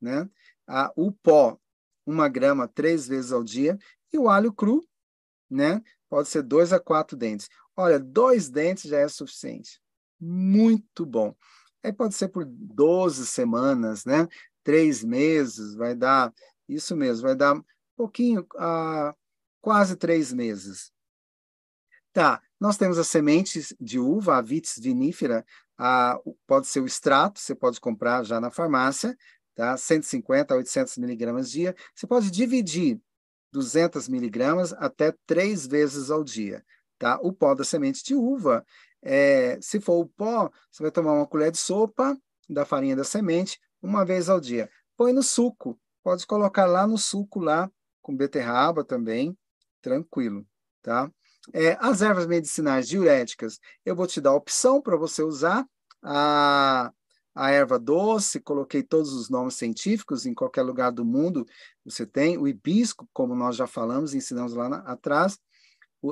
[0.02, 0.30] né?
[0.96, 1.58] O pó
[2.06, 3.78] uma grama três vezes ao dia,
[4.12, 4.86] e o alho cru,
[5.50, 5.82] né?
[6.12, 7.50] Pode ser dois a quatro dentes.
[7.74, 9.82] Olha, dois dentes já é suficiente.
[10.20, 11.34] Muito bom.
[11.82, 14.28] Aí pode ser por 12 semanas, né?
[14.62, 16.34] Três meses, vai dar,
[16.68, 17.64] isso mesmo, vai dar um
[17.96, 19.16] pouquinho, ah,
[19.62, 20.92] quase três meses.
[22.12, 25.46] Tá, nós temos as sementes de uva, a vitis vinífera,
[25.78, 29.18] a, pode ser o extrato, você pode comprar já na farmácia,
[29.56, 29.78] tá?
[29.78, 31.74] 150 a 800 miligramas dia.
[31.96, 33.00] Você pode dividir
[33.52, 36.64] 200 miligramas até três vezes ao dia,
[36.98, 37.20] tá?
[37.22, 38.66] O pó da semente de uva,
[39.02, 42.18] é, se for o pó, você vai tomar uma colher de sopa
[42.50, 44.70] da farinha da semente uma vez ao dia.
[44.96, 47.70] Põe no suco, pode colocar lá no suco lá
[48.02, 49.38] com beterraba também,
[49.82, 50.46] tranquilo,
[50.82, 51.12] tá?
[51.54, 55.66] É, as ervas medicinais diuréticas, eu vou te dar a opção para você usar
[56.04, 56.94] a
[57.34, 61.46] a erva doce, coloquei todos os nomes científicos, em qualquer lugar do mundo
[61.84, 65.40] você tem, o hibisco, como nós já falamos, ensinamos lá na, atrás,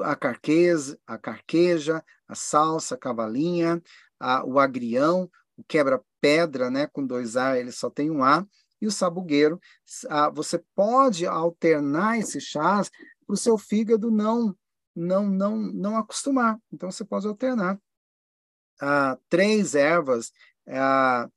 [0.03, 3.81] a carqueza, a carqueja, a salsa, a cavalinha,
[4.19, 8.45] a, o agrião, o quebra-pedra, né, com dois A, ele só tem um A,
[8.81, 9.59] e o sabugueiro.
[10.09, 12.89] A, você pode alternar esses chás
[13.25, 14.55] para o seu fígado não,
[14.95, 16.57] não, não, não acostumar.
[16.71, 17.79] Então, você pode alternar.
[18.81, 20.31] Ah, três ervas
[20.67, 21.29] é,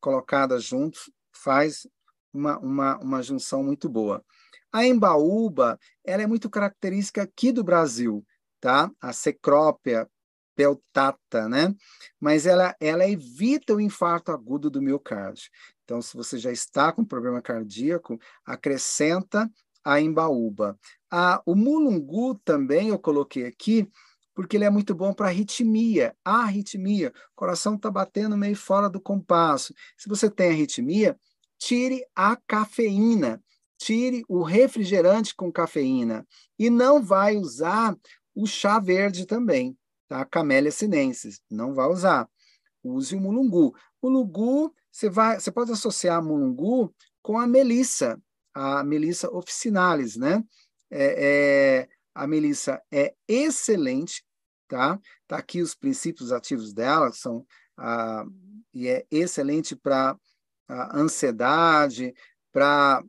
[0.00, 1.86] colocadas juntos faz
[2.32, 4.24] uma, uma, uma junção muito boa.
[4.72, 8.24] A embaúba, ela é muito característica aqui do Brasil,
[8.60, 8.90] tá?
[9.00, 10.08] A secrópia
[10.56, 11.74] peltata, né?
[12.20, 15.50] Mas ela, ela evita o infarto agudo do miocárdio.
[15.84, 19.50] Então, se você já está com problema cardíaco, acrescenta
[19.84, 20.78] a embaúba.
[21.10, 23.88] A, o mulungu também eu coloquei aqui,
[24.34, 26.14] porque ele é muito bom para arritmia.
[26.24, 29.72] Arritmia, o coração está batendo meio fora do compasso.
[29.96, 31.16] Se você tem arritmia,
[31.58, 33.42] tire a cafeína,
[33.78, 36.26] tire o refrigerante com cafeína
[36.58, 37.96] e não vai usar
[38.34, 39.76] o chá verde também,
[40.08, 40.24] tá?
[40.24, 42.28] Camélia sinensis, não vai usar.
[42.82, 43.74] Use o mulungu.
[44.02, 48.20] Mulungu, você vai, você pode associar mulungu com a melissa,
[48.52, 50.44] a melissa officinalis, né?
[50.90, 54.24] É, é, a Melissa é excelente,
[54.68, 54.98] tá?
[55.26, 57.44] Tá aqui os princípios ativos dela, são
[57.76, 58.24] ah,
[58.72, 60.16] e é excelente para
[60.92, 62.14] ansiedade,
[62.52, 63.02] para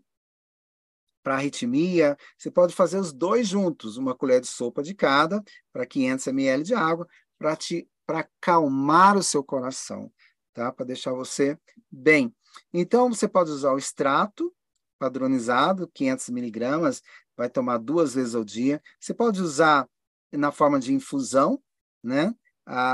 [1.23, 2.15] para arritmia.
[2.37, 6.63] Você pode fazer os dois juntos, uma colher de sopa de cada para 500 ml
[6.63, 7.07] de água,
[7.37, 10.11] para te para acalmar o seu coração,
[10.53, 10.71] tá?
[10.71, 11.57] Para deixar você
[11.91, 12.31] bem.
[12.71, 14.53] Então você pode usar o extrato
[14.99, 17.01] padronizado, 500 miligramas,
[17.37, 18.81] vai tomar duas vezes ao dia.
[18.99, 19.87] Você pode usar
[20.31, 21.61] na forma de infusão,
[22.03, 22.33] né?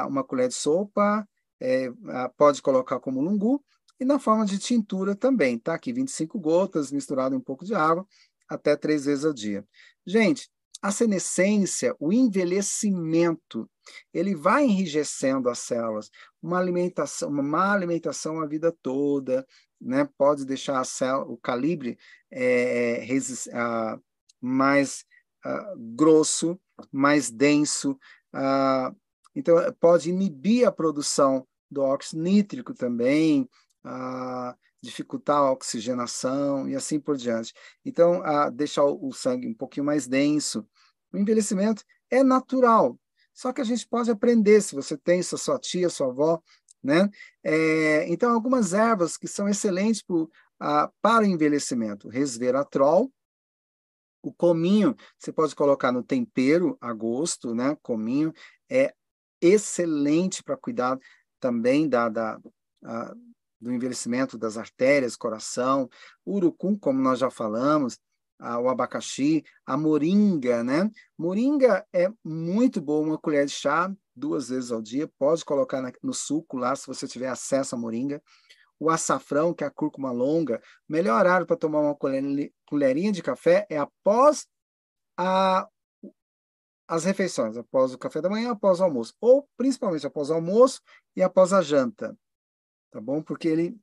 [0.07, 1.27] uma colher de sopa,
[1.59, 1.91] é,
[2.37, 3.63] pode colocar como lungu,
[3.99, 5.75] e na forma de tintura também, tá?
[5.75, 8.05] Aqui 25 gotas, misturado em um pouco de água,
[8.49, 9.65] até três vezes ao dia.
[10.05, 10.49] Gente,
[10.81, 13.69] a senescência, o envelhecimento,
[14.11, 16.09] ele vai enrijecendo as células.
[16.41, 19.45] Uma alimentação, uma má alimentação a vida toda,
[19.79, 20.09] né?
[20.17, 21.97] Pode deixar a célula, o calibre
[22.31, 24.01] é, uh,
[24.41, 25.05] mais
[25.45, 26.59] uh, grosso,
[26.91, 27.91] mais denso.
[28.33, 28.95] Uh,
[29.35, 33.47] então, pode inibir a produção do óxido nítrico também,
[33.85, 37.53] uh, dificultar a oxigenação e assim por diante.
[37.85, 40.67] Então, deixar o sangue um pouquinho mais denso.
[41.13, 42.97] O envelhecimento é natural.
[43.33, 46.41] Só que a gente pode aprender, se você tem sua, sua tia, sua avó,
[46.83, 47.09] né?
[47.43, 50.29] É, então, algumas ervas que são excelentes pro,
[51.01, 52.09] para o envelhecimento.
[52.09, 53.11] Resveratrol,
[54.21, 57.75] o cominho, você pode colocar no tempero a gosto, né?
[57.81, 58.33] Cominho
[58.69, 58.93] é
[59.41, 60.99] excelente para cuidar
[61.39, 62.39] também da, da
[62.83, 63.15] a,
[63.59, 65.89] do envelhecimento das artérias, coração.
[66.25, 67.97] Urucum, como nós já falamos,
[68.39, 70.89] a, o abacaxi, a moringa, né?
[71.17, 75.07] Moringa é muito boa, uma colher de chá duas vezes ao dia.
[75.17, 78.21] Pode colocar na, no suco lá, se você tiver acesso à moringa
[78.81, 80.59] o açafrão, que é a cúrcuma longa,
[80.89, 84.47] melhor horário para tomar uma colherinha de café é após
[85.15, 85.69] a,
[86.87, 90.81] as refeições, após o café da manhã, após o almoço, ou principalmente após o almoço
[91.15, 92.17] e após a janta,
[92.89, 93.21] tá bom?
[93.21, 93.79] Porque ele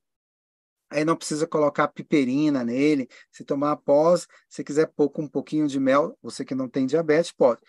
[0.91, 5.69] aí não precisa colocar piperina nele, se tomar após, se quiser pôr com um pouquinho
[5.69, 7.61] de mel, você que não tem diabetes, pode.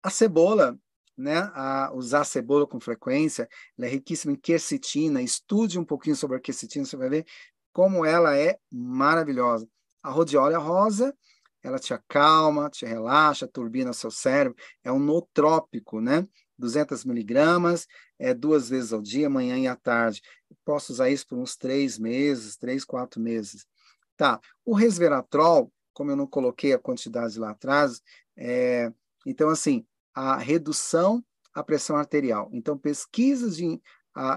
[0.00, 0.78] A cebola,
[1.20, 6.36] né, a usar cebola com frequência, ela é riquíssima em quercetina, estude um pouquinho sobre
[6.36, 7.26] a quercetina, você vai ver
[7.72, 9.68] como ela é maravilhosa.
[10.02, 11.14] A rhodiola rosa,
[11.62, 16.26] ela te acalma, te relaxa, turbina seu cérebro, é um nootrópico, né?
[16.58, 17.86] 200 miligramas,
[18.18, 20.22] é duas vezes ao dia, manhã e à tarde.
[20.64, 23.66] posso usar isso por uns três meses, três, quatro meses.
[24.16, 28.02] Tá, o resveratrol, como eu não coloquei a quantidade lá atrás,
[28.36, 28.92] é,
[29.26, 31.24] então assim, a redução
[31.54, 32.48] à pressão arterial.
[32.52, 33.80] Então, pesquisas de,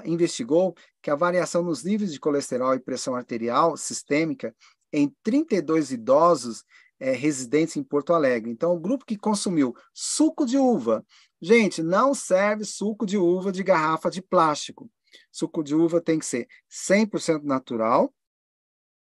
[0.05, 4.55] investigou que a variação nos níveis de colesterol e pressão arterial sistêmica
[4.91, 6.63] em 32 idosos
[6.99, 8.49] é, residentes em Porto Alegre.
[8.51, 11.05] Então, o grupo que consumiu suco de uva,
[11.41, 14.89] gente, não serve suco de uva de garrafa de plástico.
[15.31, 18.13] Suco de uva tem que ser 100% natural,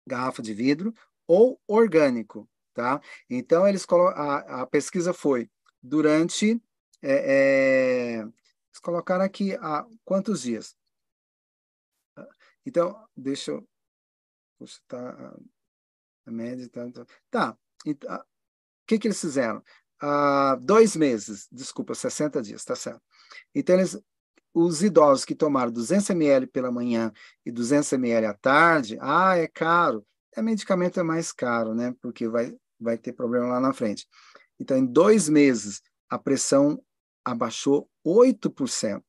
[0.06, 0.94] garrafa de vidro,
[1.26, 3.00] ou orgânico, tá?
[3.28, 3.84] Então, eles
[4.14, 5.50] a, a pesquisa foi
[5.89, 6.60] durante.
[7.02, 10.77] É, é, eles colocaram aqui há quantos dias?
[12.66, 13.69] Então, deixa eu.
[14.59, 15.36] Puxa, tá.
[16.27, 16.90] A média tá.
[16.90, 17.06] Tá.
[17.31, 18.24] tá então, o
[18.86, 19.62] que, que eles fizeram?
[20.01, 23.02] Ah, dois meses, desculpa, 60 dias, tá certo.
[23.55, 23.98] Então, eles,
[24.55, 27.12] os idosos que tomaram 200 ml pela manhã
[27.44, 30.06] e 200 ml à tarde, ah, é caro.
[30.36, 31.94] É medicamento é mais caro, né?
[32.01, 34.06] Porque vai, vai ter problema lá na frente.
[34.59, 36.82] Então, em dois meses, a pressão
[37.24, 39.02] abaixou 8%.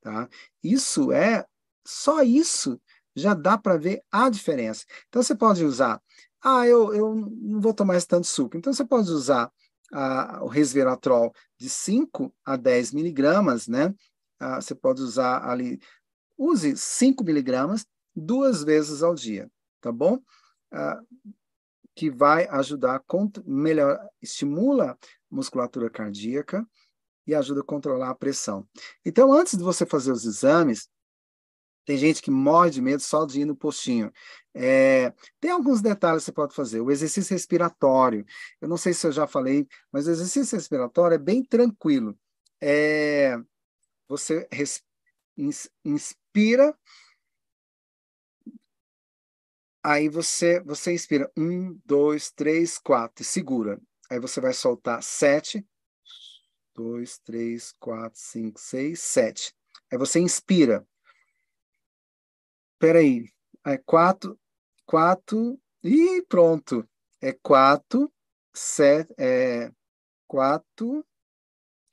[0.00, 0.28] Tá?
[0.62, 1.46] Isso é,
[1.86, 2.80] só isso
[3.14, 4.84] já dá para ver a diferença.
[5.08, 6.00] Então, você pode usar,
[6.42, 8.56] ah, eu, eu não vou tomar esse tanto suco.
[8.56, 9.52] Então, você pode usar
[10.40, 13.94] o resveratrol de 5 a 10 miligramas, né?
[14.40, 15.78] Ah, você pode usar ali,
[16.36, 17.86] use 5 miligramas
[18.16, 19.50] duas vezes ao dia,
[19.80, 20.18] tá bom?
[20.72, 21.00] Ah,
[21.94, 23.02] que vai ajudar,
[23.44, 24.96] melhor, estimula a
[25.30, 26.66] musculatura cardíaca
[27.26, 28.66] e ajuda a controlar a pressão.
[29.04, 30.88] Então, antes de você fazer os exames,
[31.84, 34.12] tem gente que morre de medo só de ir no postinho.
[34.54, 36.80] É, tem alguns detalhes que você pode fazer.
[36.80, 38.24] O exercício respiratório.
[38.60, 42.16] Eu não sei se eu já falei, mas o exercício respiratório é bem tranquilo.
[42.60, 43.36] É,
[44.08, 44.48] você
[45.84, 46.76] inspira
[49.84, 53.80] Aí você, você inspira um, dois, três, quatro, e segura.
[54.08, 55.66] Aí você vai soltar sete,
[56.74, 59.52] dois, três, quatro, cinco, seis, sete.
[59.90, 60.86] Aí você inspira.
[62.78, 63.28] Peraí.
[63.64, 64.38] É quatro,
[64.84, 66.88] quatro, e pronto.
[67.20, 68.12] É quatro,
[68.52, 69.70] sete, é
[70.26, 71.04] quatro,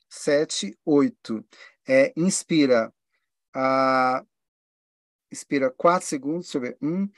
[0.08, 1.44] sete, oito.
[1.88, 2.92] É, inspira.
[3.54, 4.24] Ah,
[5.30, 6.78] inspira quatro segundos, deixa eu ver.
[6.82, 7.08] Um,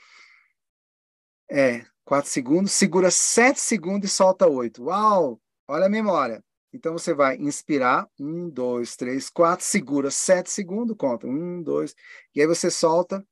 [1.49, 4.83] é, 4 segundos, segura 7 segundos e solta 8.
[4.83, 5.41] Uau!
[5.67, 6.43] Olha a memória.
[6.73, 11.95] Então você vai inspirar, 1, 2, 3, 4, segura 7 segundos, conta 1, 2,
[12.35, 13.25] e aí você solta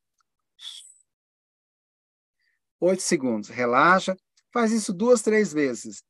[2.79, 3.49] 8 segundos.
[3.49, 4.15] Relaxa,
[4.53, 6.03] faz isso duas, três vezes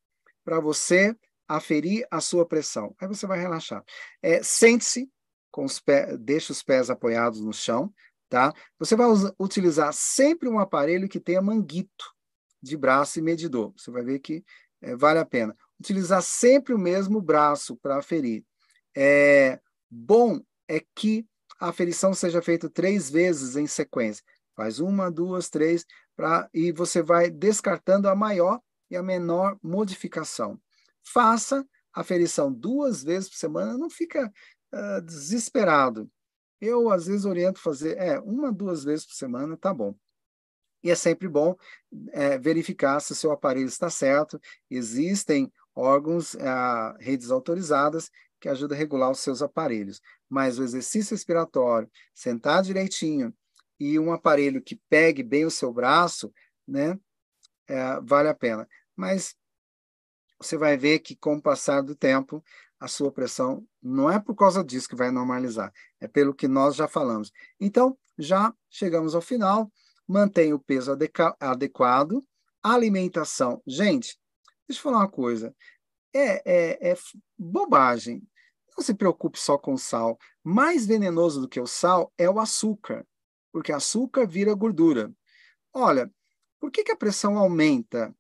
[0.44, 1.16] para você
[1.48, 2.96] aferir a sua pressão.
[3.00, 3.84] Aí você vai relaxar.
[4.22, 5.10] É, Sente-se,
[5.52, 7.94] com os pés, deixa os pés apoiados no chão,
[8.32, 8.54] Tá?
[8.80, 12.16] Você vai utilizar sempre um aparelho que tenha manguito
[12.64, 13.74] de braço e medidor.
[13.76, 14.42] Você vai ver que
[14.82, 15.54] é, vale a pena.
[15.78, 18.46] Utilizar sempre o mesmo braço para aferir.
[18.96, 19.60] É,
[19.90, 21.28] bom é que
[21.60, 24.24] a aferição seja feita três vezes em sequência.
[24.56, 25.86] Faz uma, duas, três,
[26.16, 30.58] pra, e você vai descartando a maior e a menor modificação.
[31.04, 34.32] Faça a aferição duas vezes por semana, não fica
[34.74, 36.10] uh, desesperado.
[36.62, 39.96] Eu, às vezes, oriento fazer é, uma, duas vezes por semana, tá bom.
[40.84, 41.56] E é sempre bom
[42.12, 44.40] é, verificar se o seu aparelho está certo.
[44.70, 48.10] Existem órgãos, ah, redes autorizadas
[48.40, 50.02] que ajudam a regular os seus aparelhos.
[50.28, 53.34] Mas o exercício respiratório, sentar direitinho
[53.80, 56.34] e um aparelho que pegue bem o seu braço,
[56.68, 57.00] né,
[57.68, 58.68] é, vale a pena.
[58.96, 59.36] Mas
[60.40, 62.44] você vai ver que com o passar do tempo,
[62.82, 66.76] a sua pressão não é por causa disso que vai normalizar, é pelo que nós
[66.76, 67.32] já falamos.
[67.60, 69.72] Então, já chegamos ao final,
[70.08, 70.98] mantenha o peso
[71.40, 72.26] adequado,
[72.64, 73.62] alimentação.
[73.68, 74.20] Gente,
[74.68, 75.56] deixa eu falar uma coisa,
[76.12, 76.98] é, é, é
[77.38, 78.28] bobagem.
[78.76, 80.18] Não se preocupe só com sal.
[80.44, 83.06] Mais venenoso do que o sal é o açúcar,
[83.52, 85.14] porque açúcar vira gordura.
[85.72, 86.12] Olha,
[86.60, 88.12] por que, que a pressão aumenta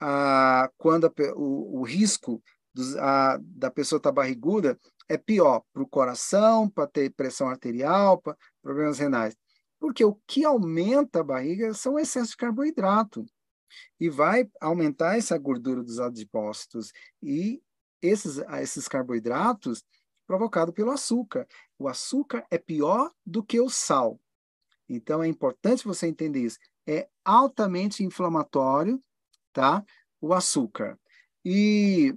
[0.00, 2.42] ah, quando a, o, o risco
[2.76, 4.78] dos, a, da pessoa estar tá barriguda
[5.08, 9.34] é pior para o coração, para ter pressão arterial, para problemas renais.
[9.80, 13.24] Porque o que aumenta a barriga são o excesso de carboidrato.
[13.98, 16.92] E vai aumentar essa gordura dos adipócitos.
[17.22, 17.62] E
[18.02, 19.82] esses, esses carboidratos
[20.26, 21.46] provocados pelo açúcar.
[21.78, 24.20] O açúcar é pior do que o sal.
[24.88, 26.58] Então é importante você entender isso.
[26.86, 29.02] É altamente inflamatório,
[29.52, 29.84] tá?
[30.20, 30.98] O açúcar.
[31.44, 32.16] E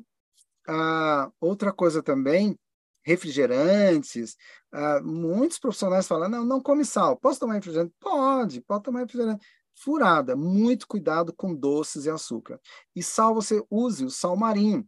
[0.70, 2.58] ah, outra coisa também,
[3.04, 4.38] refrigerantes.
[4.72, 7.18] Ah, muitos profissionais falam, não, não come sal.
[7.18, 7.94] Posso tomar refrigerante?
[8.00, 9.46] Pode, pode tomar refrigerante.
[9.76, 12.60] Furada, muito cuidado com doces e açúcar.
[12.96, 14.88] E sal, você use o sal marinho,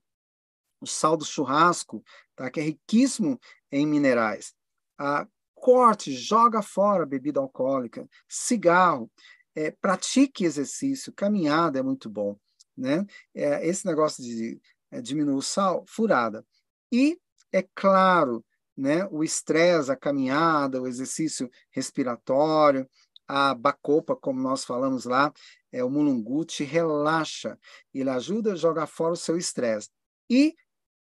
[0.80, 2.04] o sal do churrasco,
[2.36, 2.52] tá?
[2.52, 3.40] que é riquíssimo
[3.72, 4.54] em minerais.
[5.00, 9.10] Ah, corte, joga fora bebida alcoólica, cigarro,
[9.56, 12.38] é, pratique exercício, caminhada é muito bom.
[12.78, 13.06] Né?
[13.34, 14.60] É, esse negócio de
[14.92, 16.46] é, diminui o sal, furada.
[16.92, 17.18] E,
[17.52, 18.46] é claro,
[18.76, 22.88] né, o estresse, a caminhada, o exercício respiratório,
[23.28, 25.32] a bacopa, como nós falamos lá,
[25.72, 27.58] é, o mulungu relaxa,
[27.94, 29.90] ele ajuda a jogar fora o seu estresse.
[30.30, 30.54] E,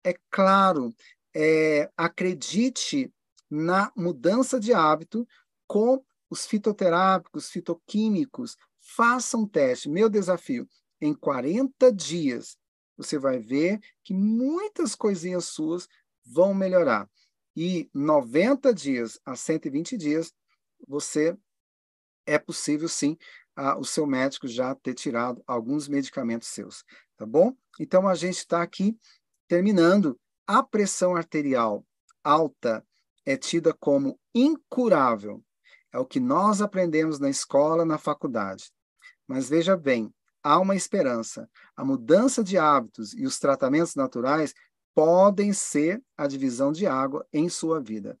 [0.03, 0.93] é claro,
[1.35, 3.11] é, acredite
[3.49, 5.27] na mudança de hábito
[5.67, 8.55] com os fitoterápicos, fitoquímicos.
[8.79, 9.89] Faça um teste.
[9.89, 10.67] Meu desafio:
[11.01, 12.57] em 40 dias,
[12.97, 15.87] você vai ver que muitas coisinhas suas
[16.25, 17.09] vão melhorar.
[17.55, 20.33] E 90 dias a 120 dias,
[20.87, 21.37] você
[22.25, 23.17] é possível sim
[23.55, 26.83] a, o seu médico já ter tirado alguns medicamentos seus,
[27.15, 27.55] tá bom?
[27.79, 28.97] Então a gente está aqui
[29.47, 30.19] terminando.
[30.47, 31.85] A pressão arterial
[32.23, 32.85] alta
[33.25, 35.43] é tida como incurável.
[35.91, 38.71] É o que nós aprendemos na escola, na faculdade.
[39.27, 40.13] Mas veja bem,
[40.45, 41.49] há uma esperança.
[41.75, 44.53] A mudança de hábitos e os tratamentos naturais
[44.93, 48.15] podem ser a divisão de água em sua vida.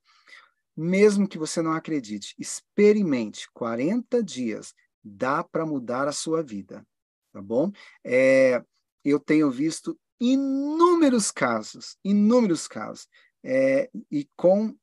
[0.75, 4.73] Mesmo que você não acredite, experimente 40 dias,
[5.03, 6.83] dá para mudar a sua vida,
[7.31, 7.71] tá bom?
[8.03, 8.61] É,
[9.03, 13.07] eu tenho visto inúmeros casos, inúmeros casos,
[13.43, 14.75] é, e com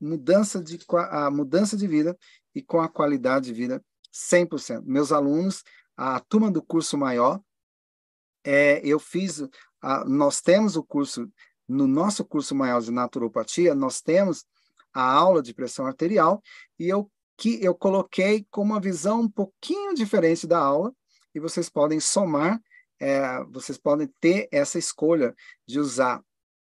[0.00, 0.78] mudança de
[1.10, 2.16] a mudança de vida
[2.54, 4.82] e com a qualidade de vida 100%.
[4.86, 5.64] Meus alunos
[5.96, 7.40] a turma do curso maior,
[8.44, 9.42] é, eu fiz,
[9.80, 11.30] a, nós temos o curso,
[11.68, 14.44] no nosso curso maior de naturopatia, nós temos
[14.92, 16.42] a aula de pressão arterial,
[16.78, 20.94] e eu, que, eu coloquei com uma visão um pouquinho diferente da aula,
[21.34, 22.60] e vocês podem somar,
[23.00, 25.34] é, vocês podem ter essa escolha
[25.66, 26.22] de usar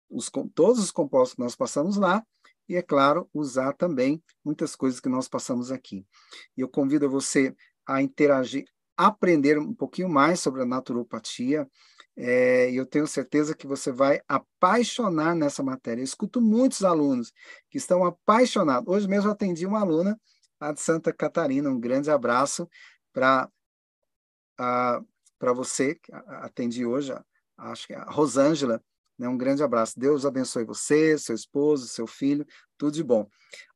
[0.09, 2.25] os, todos os compostos que nós passamos lá,
[2.67, 6.05] e, é claro, usar também muitas coisas que nós passamos aqui.
[6.55, 7.55] E eu convido você
[7.85, 8.65] a interagir
[8.97, 11.69] aprender um pouquinho mais sobre a naturopatia.
[12.15, 16.01] É, eu tenho certeza que você vai apaixonar nessa matéria.
[16.01, 17.31] Eu escuto muitos alunos
[17.69, 18.91] que estão apaixonados.
[18.91, 20.19] Hoje mesmo atendi uma aluna
[20.59, 21.69] lá de Santa Catarina.
[21.69, 22.67] Um grande abraço
[23.13, 23.49] para
[24.57, 27.13] para você que atendi hoje,
[27.59, 28.81] acho que é a Rosângela.
[29.17, 29.27] Né?
[29.27, 29.99] Um grande abraço.
[29.99, 32.45] Deus abençoe você, seu esposo, seu filho,
[32.75, 33.29] tudo de bom.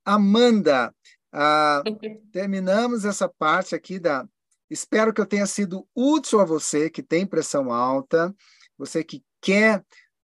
[0.03, 0.91] Amanda,
[1.31, 1.83] ah,
[2.31, 4.27] terminamos essa parte aqui da,
[4.71, 8.33] Espero que eu tenha sido útil a você que tem pressão alta,
[8.77, 9.85] você que quer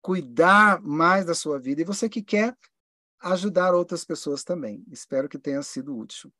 [0.01, 2.53] cuidar mais da sua vida e você que quer
[3.21, 4.83] ajudar outras pessoas também.
[4.91, 6.33] Espero que tenha sido útil.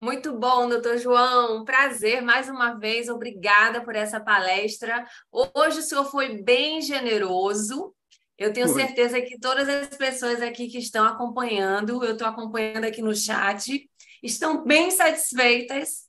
[0.00, 1.64] Muito bom, doutor João.
[1.64, 3.08] Prazer mais uma vez.
[3.08, 5.04] Obrigada por essa palestra.
[5.32, 7.92] Hoje o senhor foi bem generoso.
[8.38, 8.82] Eu tenho foi.
[8.82, 13.90] certeza que todas as pessoas aqui que estão acompanhando, eu estou acompanhando aqui no chat,
[14.22, 16.08] estão bem satisfeitas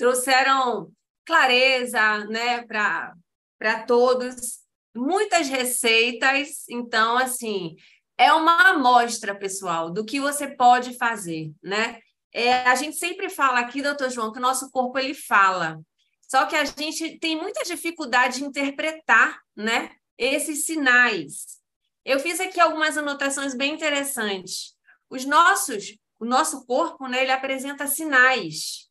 [0.00, 0.90] trouxeram
[1.26, 4.60] clareza né, para todos,
[4.96, 6.66] muitas receitas.
[6.70, 7.76] Então, assim,
[8.16, 11.52] é uma amostra, pessoal, do que você pode fazer.
[11.62, 12.00] Né?
[12.32, 15.78] É, a gente sempre fala aqui, doutor João, que o nosso corpo ele fala.
[16.22, 21.58] Só que a gente tem muita dificuldade de interpretar, né, esses sinais.
[22.06, 24.74] Eu fiz aqui algumas anotações bem interessantes.
[25.10, 28.89] Os nossos, o nosso corpo, né, ele apresenta sinais.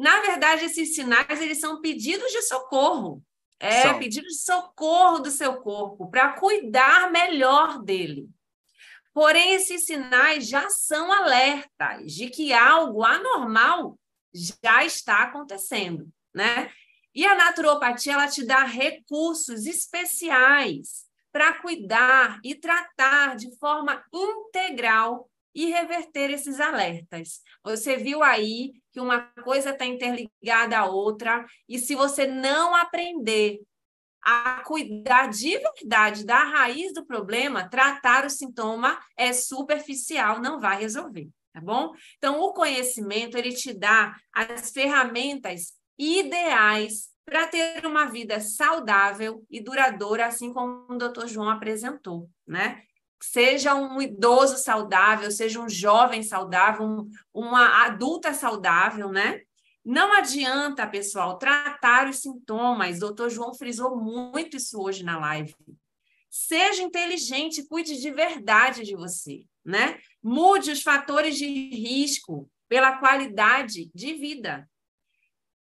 [0.00, 3.22] Na verdade, esses sinais eles são pedidos de socorro.
[3.58, 3.98] É, são.
[3.98, 8.26] pedidos de socorro do seu corpo para cuidar melhor dele.
[9.12, 13.98] Porém, esses sinais já são alertas de que algo anormal
[14.32, 16.72] já está acontecendo, né?
[17.14, 25.29] E a naturopatia ela te dá recursos especiais para cuidar e tratar de forma integral
[25.54, 27.40] e reverter esses alertas.
[27.64, 33.60] Você viu aí que uma coisa está interligada à outra, e se você não aprender
[34.22, 40.80] a cuidar de verdade da raiz do problema, tratar o sintoma é superficial, não vai
[40.80, 41.92] resolver, tá bom?
[42.18, 49.60] Então, o conhecimento, ele te dá as ferramentas ideais para ter uma vida saudável e
[49.60, 52.82] duradoura, assim como o doutor João apresentou, né?
[53.22, 59.42] Seja um idoso saudável, seja um jovem saudável, um, uma adulta saudável, né?
[59.84, 62.98] Não adianta, pessoal, tratar os sintomas.
[62.98, 65.54] Doutor João frisou muito isso hoje na live.
[66.30, 69.98] Seja inteligente, cuide de verdade de você, né?
[70.22, 74.68] Mude os fatores de risco pela qualidade de vida.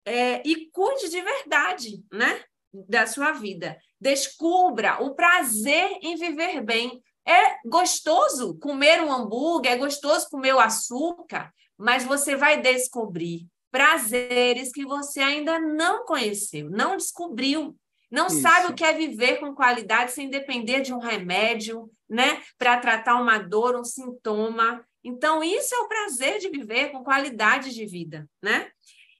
[0.06, 2.44] É, e cuide de verdade, né?
[2.72, 3.78] Da sua vida.
[4.00, 7.02] Descubra o prazer em viver bem.
[7.28, 14.72] É gostoso comer um hambúrguer, é gostoso comer o açúcar, mas você vai descobrir prazeres
[14.72, 17.76] que você ainda não conheceu, não descobriu,
[18.12, 18.42] não Isso.
[18.42, 23.22] sabe o que é viver com qualidade sem depender de um remédio, né, para tratar
[23.22, 24.84] uma dor, um sintoma.
[25.04, 28.70] Então, isso é o prazer de viver com qualidade de vida, né?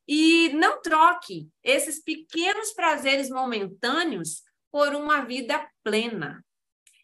[0.08, 6.44] E não troque esses pequenos prazeres momentâneos por uma vida plena.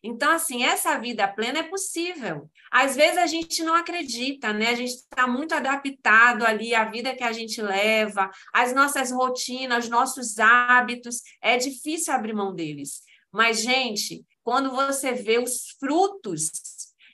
[0.07, 2.47] Então, assim, essa vida plena é possível.
[2.71, 4.67] Às vezes a gente não acredita, né?
[4.69, 9.77] A gente está muito adaptado ali à vida que a gente leva, às nossas rotinas,
[9.77, 11.21] aos nossos hábitos.
[11.41, 13.01] É difícil abrir mão deles.
[13.31, 16.51] Mas, gente, quando você vê os frutos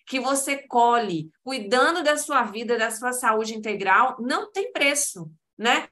[0.05, 5.87] que você colhe cuidando da sua vida, da sua saúde integral, não tem preço, né?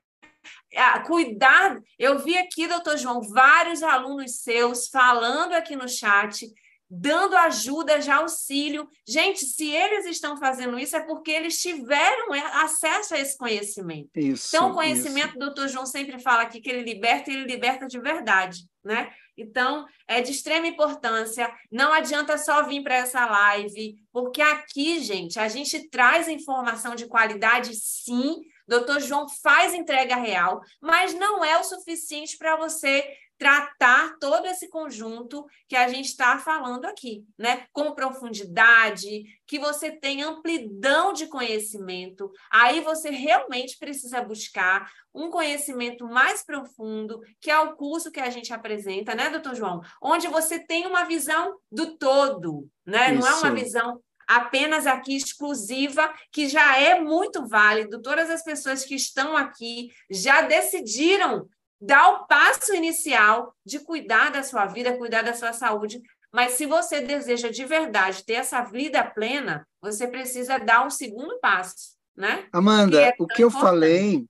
[1.05, 1.79] cuidar.
[1.97, 6.45] Eu vi aqui, doutor João, vários alunos seus falando aqui no chat
[6.89, 8.89] dando ajuda de auxílio.
[9.07, 14.09] Gente, se eles estão fazendo isso, é porque eles tiveram acesso a esse conhecimento.
[14.15, 17.45] Isso, então, o conhecimento, o doutor João sempre fala aqui que ele liberta e ele
[17.45, 19.11] liberta de verdade, né?
[19.37, 21.49] Então, é de extrema importância.
[21.71, 27.07] Não adianta só vir para essa live, porque aqui, gente, a gente traz informação de
[27.07, 28.41] qualidade, sim.
[28.67, 33.03] Doutor João faz entrega real, mas não é o suficiente para você
[33.39, 37.65] tratar todo esse conjunto que a gente está falando aqui, né?
[37.71, 42.29] Com profundidade, que você tem amplidão de conhecimento.
[42.51, 48.29] Aí você realmente precisa buscar um conhecimento mais profundo, que é o curso que a
[48.29, 49.81] gente apresenta, né, doutor João?
[50.01, 53.13] Onde você tem uma visão do todo, né?
[53.13, 53.21] Isso.
[53.21, 58.01] Não é uma visão apenas aqui exclusiva, que já é muito válido.
[58.01, 61.47] Todas as pessoas que estão aqui já decidiram
[61.79, 66.01] dá o passo inicial de cuidar da sua vida, cuidar da sua saúde.
[66.31, 71.39] Mas se você deseja de verdade ter essa vida plena, você precisa dar um segundo
[71.39, 72.47] passo, né?
[72.51, 74.27] Amanda, é o que eu falei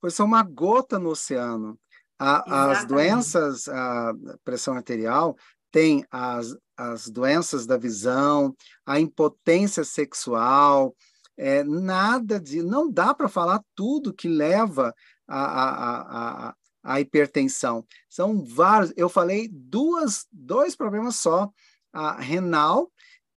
[0.00, 1.78] foi só uma gota no oceano.
[2.18, 4.14] A, as doenças, a
[4.44, 5.36] pressão arterial,
[5.70, 8.54] tem as, as doenças da visão,
[8.86, 10.94] a impotência sexual,
[11.36, 12.62] é, nada de.
[12.62, 14.94] Não dá para falar tudo que leva
[15.28, 16.54] a, a, a,
[16.86, 17.84] a hipertensão.
[18.08, 21.50] São vários, eu falei duas, dois problemas só,
[21.92, 22.92] a renal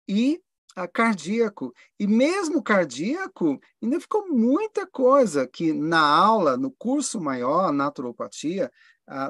[0.08, 0.40] e
[0.76, 1.74] a cardíaco.
[2.00, 8.72] E mesmo cardíaco, ainda ficou muita coisa que na aula, no curso maior, naturopatia,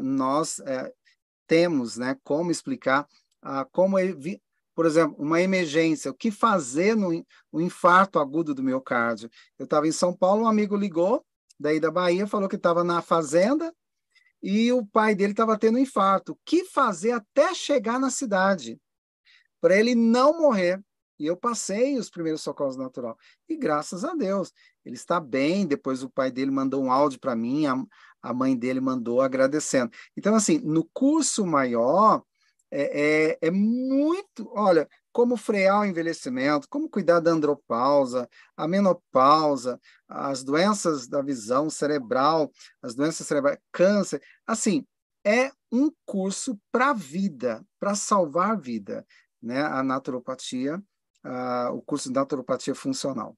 [0.02, 0.92] nós é,
[1.48, 3.08] temos, né, como explicar,
[3.72, 3.96] como,
[4.76, 9.30] por exemplo, uma emergência, o que fazer no, no infarto agudo do miocárdio.
[9.58, 11.26] Eu estava em São Paulo, um amigo ligou,
[11.58, 13.74] daí da Bahia, falou que estava na fazenda,
[14.42, 16.34] e o pai dele estava tendo um infarto.
[16.34, 18.80] O que fazer até chegar na cidade?
[19.62, 20.82] Para ele não morrer.
[21.20, 23.18] E eu passei os primeiros socorros natural.
[23.48, 24.54] E graças a Deus,
[24.86, 25.68] ele está bem.
[25.68, 27.76] Depois o pai dele mandou um áudio para mim, a,
[28.22, 29.92] a mãe dele mandou agradecendo.
[30.16, 32.24] Então, assim, no curso maior,
[32.72, 34.50] é, é, é muito.
[34.54, 41.70] Olha, como frear o envelhecimento, como cuidar da andropausa, a menopausa, as doenças da visão
[41.70, 42.52] cerebral,
[42.82, 44.22] as doenças cerebrais, câncer.
[44.46, 44.86] Assim,
[45.26, 49.06] é um curso para a vida, para salvar a vida,
[49.42, 49.62] né?
[49.62, 50.82] A naturopatia,
[51.74, 53.36] o curso de naturopatia funcional.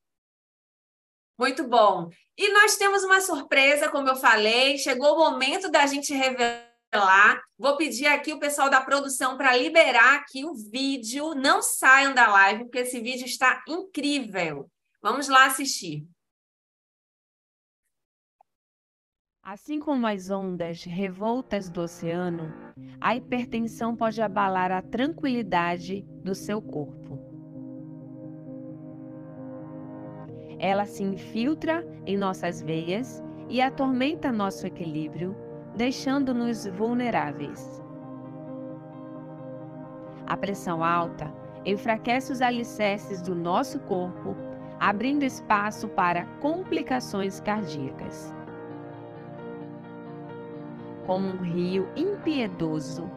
[1.38, 2.10] Muito bom.
[2.38, 6.71] E nós temos uma surpresa, como eu falei, chegou o momento da gente revelar.
[7.58, 11.34] Vou pedir aqui o pessoal da produção para liberar aqui o vídeo.
[11.36, 14.70] Não saiam da live, porque esse vídeo está incrível.
[15.02, 16.06] Vamos lá assistir.
[19.44, 22.54] Assim como as ondas revoltas do oceano,
[23.00, 27.20] a hipertensão pode abalar a tranquilidade do seu corpo.
[30.60, 35.36] Ela se infiltra em nossas veias e atormenta nosso equilíbrio,
[35.76, 37.82] deixando-nos vulneráveis.
[40.28, 41.32] A pressão alta
[41.66, 44.36] enfraquece os alicerces do nosso corpo,
[44.80, 48.34] abrindo espaço para complicações cardíacas
[51.06, 53.10] como um rio impiedoso,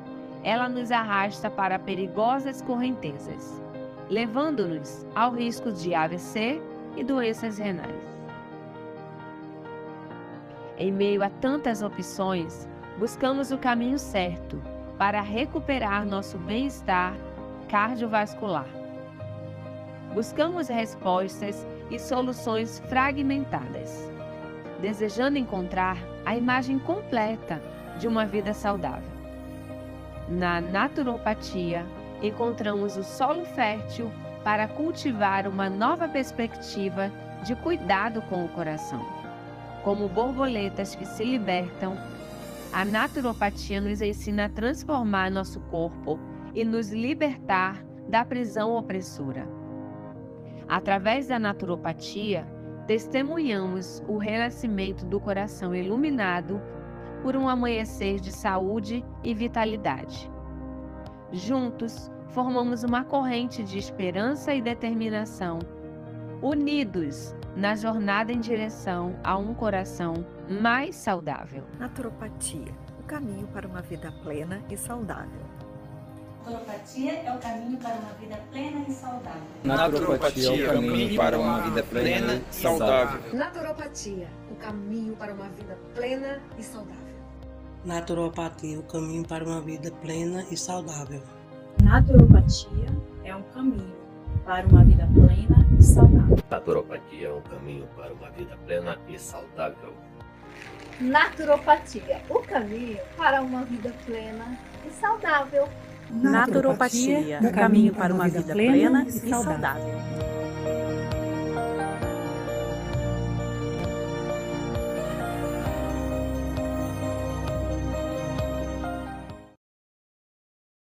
[0.42, 3.62] ela nos arrasta para perigosas correntezas,
[4.10, 6.60] levando-nos ao risco de AVC
[6.96, 8.13] e doenças renais.
[10.76, 12.68] Em meio a tantas opções,
[12.98, 14.60] buscamos o caminho certo
[14.98, 17.14] para recuperar nosso bem-estar
[17.68, 18.66] cardiovascular.
[20.12, 24.10] Buscamos respostas e soluções fragmentadas,
[24.80, 25.96] desejando encontrar
[26.26, 27.62] a imagem completa
[27.98, 29.14] de uma vida saudável.
[30.28, 31.86] Na naturopatia,
[32.20, 34.10] encontramos o solo fértil
[34.42, 37.12] para cultivar uma nova perspectiva
[37.44, 39.23] de cuidado com o coração.
[39.84, 41.94] Como borboletas que se libertam,
[42.72, 46.18] a naturopatia nos ensina a transformar nosso corpo
[46.54, 49.46] e nos libertar da prisão opressora.
[50.66, 52.46] Através da naturopatia,
[52.86, 56.60] testemunhamos o renascimento do coração iluminado
[57.22, 60.30] por um amanhecer de saúde e vitalidade.
[61.30, 65.58] Juntos, formamos uma corrente de esperança e determinação,
[66.44, 70.26] unidos na jornada em direção a um coração
[70.60, 71.64] mais saudável.
[71.78, 75.40] Naturopatia o caminho para uma vida plena e saudável.
[76.44, 79.42] Naturopatia é o caminho para uma vida plena e saudável.
[79.64, 83.20] Naturopatia é o caminho para uma vida plena e saudável.
[83.32, 87.14] Naturopatia, o caminho para uma vida plena e saudável.
[87.84, 91.22] Naturopatia, o caminho para uma vida plena e saudável.
[91.82, 92.86] Naturopatia
[93.24, 94.03] é um caminho
[94.44, 96.38] para uma vida plena e saudável.
[96.50, 99.94] Naturopatia é um caminho para uma vida plena e saudável.
[101.00, 105.68] Naturopatia, o caminho para uma vida plena e saudável.
[106.10, 109.94] Naturopatia, o caminho para uma vida plena e saudável.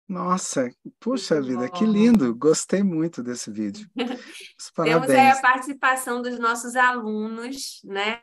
[0.09, 0.71] Nossa,
[1.01, 2.35] puxa vida, que lindo!
[2.35, 3.89] Gostei muito desse vídeo.
[4.85, 8.21] Temos aí a participação dos nossos alunos, né?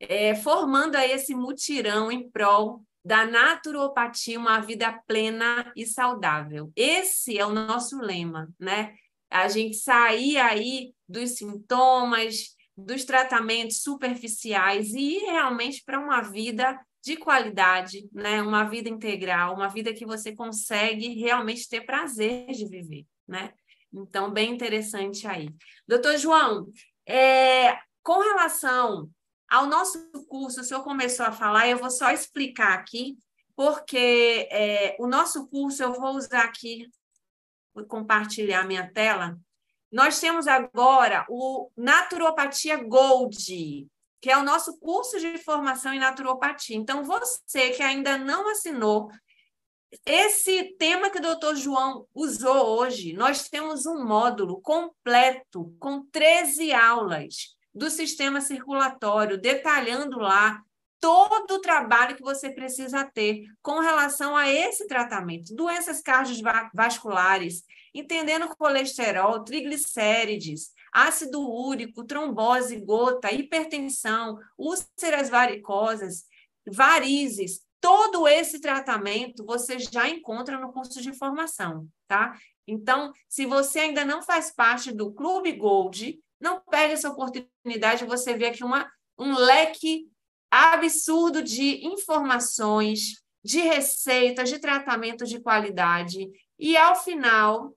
[0.00, 6.70] É, formando aí esse mutirão em prol da naturopatia, uma vida plena e saudável.
[6.76, 8.94] Esse é o nosso lema, né?
[9.28, 16.78] A gente sair aí dos sintomas, dos tratamentos superficiais e ir realmente para uma vida
[17.02, 18.42] de qualidade, né?
[18.42, 23.52] Uma vida integral, uma vida que você consegue realmente ter prazer de viver, né?
[23.92, 25.48] Então, bem interessante aí.
[25.86, 26.70] Doutor João,
[27.06, 29.08] é, com relação
[29.48, 33.16] ao nosso curso, o senhor começou a falar, eu vou só explicar aqui,
[33.56, 36.86] porque é, o nosso curso, eu vou usar aqui,
[37.74, 39.38] vou compartilhar minha tela.
[39.90, 43.88] Nós temos agora o Naturopatia Gold,
[44.20, 46.76] que é o nosso curso de formação em naturopatia.
[46.76, 49.10] Então, você que ainda não assinou,
[50.04, 56.72] esse tema que o doutor João usou hoje, nós temos um módulo completo com 13
[56.72, 60.60] aulas do sistema circulatório, detalhando lá
[61.00, 65.54] todo o trabalho que você precisa ter com relação a esse tratamento.
[65.54, 67.62] Doenças cardiovasculares,
[67.94, 70.72] entendendo colesterol, triglicérides,
[71.06, 76.24] ácido úrico, trombose, gota, hipertensão, úlceras varicosas,
[76.66, 82.36] varizes, todo esse tratamento você já encontra no curso de formação, tá?
[82.66, 88.08] Então, se você ainda não faz parte do Clube Gold, não perde essa oportunidade de
[88.08, 90.08] você ver aqui uma, um leque
[90.50, 96.28] absurdo de informações, de receitas, de tratamento de qualidade.
[96.58, 97.72] E ao final,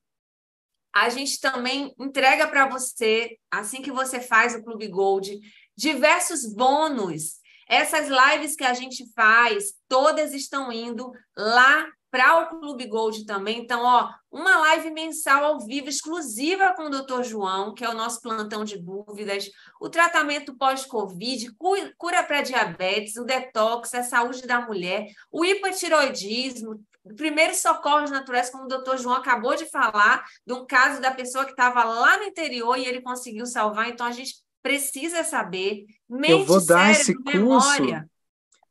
[0.94, 5.40] a gente também entrega para você, assim que você faz o Clube Gold,
[5.76, 7.40] diversos bônus.
[7.68, 13.60] Essas lives que a gente faz, todas estão indo lá para o Clube Gold também.
[13.60, 17.24] Então, ó, uma live mensal ao vivo exclusiva com o Dr.
[17.24, 19.50] João, que é o nosso plantão de dúvidas,
[19.80, 21.56] o tratamento pós-Covid,
[21.98, 26.84] cura para diabetes, o detox, a saúde da mulher, o hipotiroidismo,
[27.16, 31.46] primeiros socorros naturais, como o doutor João acabou de falar, de um caso da pessoa
[31.46, 33.90] que estava lá no interior e ele conseguiu salvar.
[33.90, 35.86] Então, a gente precisa saber.
[36.10, 38.10] Mente, Eu vou dar cérebro, esse curso, memória.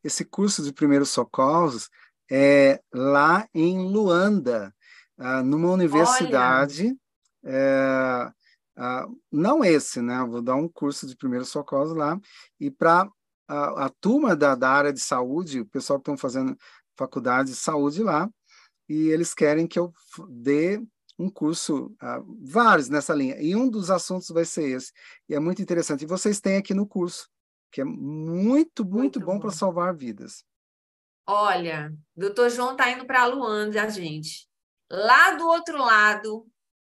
[0.04, 1.88] esse curso de primeiros socorros
[2.30, 4.72] é, lá em Luanda,
[5.18, 6.96] ah, numa universidade.
[7.44, 8.32] é,
[9.30, 10.24] não esse, né?
[10.24, 12.18] Vou dar um curso de primeiros socorros lá.
[12.58, 13.08] E para
[13.48, 16.56] a, a turma da, da área de saúde, o pessoal que estão fazendo
[17.00, 18.28] faculdade de saúde lá,
[18.88, 19.92] e eles querem que eu
[20.28, 20.82] dê
[21.18, 24.92] um curso, ah, vários nessa linha, e um dos assuntos vai ser esse,
[25.28, 26.02] e é muito interessante.
[26.02, 27.28] E vocês têm aqui no curso,
[27.70, 30.44] que é muito, muito, bom para salvar vidas.
[31.26, 34.48] Olha, doutor João está indo para Luanda, gente.
[34.90, 36.46] Lá do outro lado,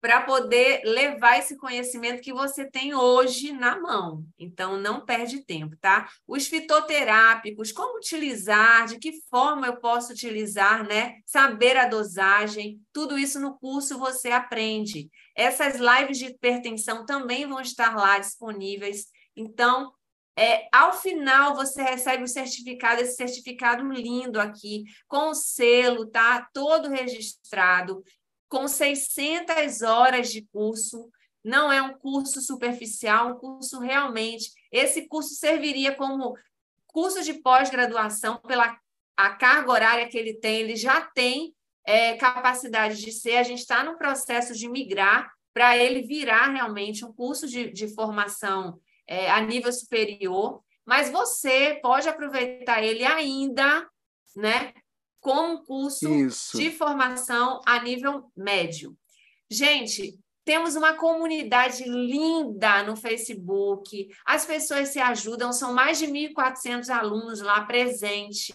[0.04, 4.22] para poder levar esse conhecimento que você tem hoje na mão.
[4.38, 6.10] Então, não perde tempo, tá?
[6.28, 11.14] Os fitoterápicos, como utilizar, de que forma eu posso utilizar, né?
[11.24, 15.08] Saber a dosagem, tudo isso no curso você aprende.
[15.34, 19.06] Essas lives de hipertensão também vão estar lá disponíveis.
[19.34, 19.90] Então,
[20.36, 26.46] é, ao final você recebe o certificado, esse certificado lindo aqui, com o selo, tá?
[26.52, 28.04] Todo registrado,
[28.54, 31.10] com 600 horas de curso.
[31.42, 34.52] Não é um curso superficial, um curso realmente.
[34.70, 36.38] Esse curso serviria como
[36.86, 38.78] curso de pós-graduação pela
[39.16, 41.52] a carga horária que ele tem, ele já tem
[41.84, 43.38] é, capacidade de ser.
[43.38, 47.92] A gente está no processo de migrar para ele virar realmente um curso de, de
[47.92, 53.88] formação é, a nível superior, mas você pode aproveitar ele ainda,
[54.36, 54.72] né,
[55.24, 56.58] como um curso Isso.
[56.58, 58.94] de formação a nível médio.
[59.50, 66.90] Gente, temos uma comunidade linda no Facebook, as pessoas se ajudam, são mais de 1.400
[66.90, 68.54] alunos lá presentes,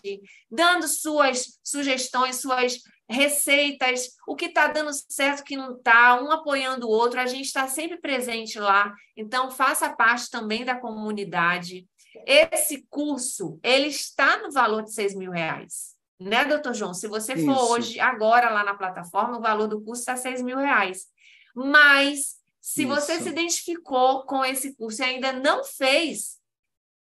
[0.51, 2.77] dando suas sugestões, suas
[3.09, 7.25] receitas, o que está dando certo, o que não está, um apoiando o outro, a
[7.25, 11.87] gente está sempre presente lá, então faça parte também da comunidade.
[12.27, 16.93] Esse curso, ele está no valor de 6 mil reais, né, doutor João?
[16.93, 17.71] Se você for Isso.
[17.71, 21.07] hoje, agora lá na plataforma, o valor do curso está 6 mil reais.
[21.55, 23.23] Mas, se você Isso.
[23.23, 26.37] se identificou com esse curso e ainda não fez,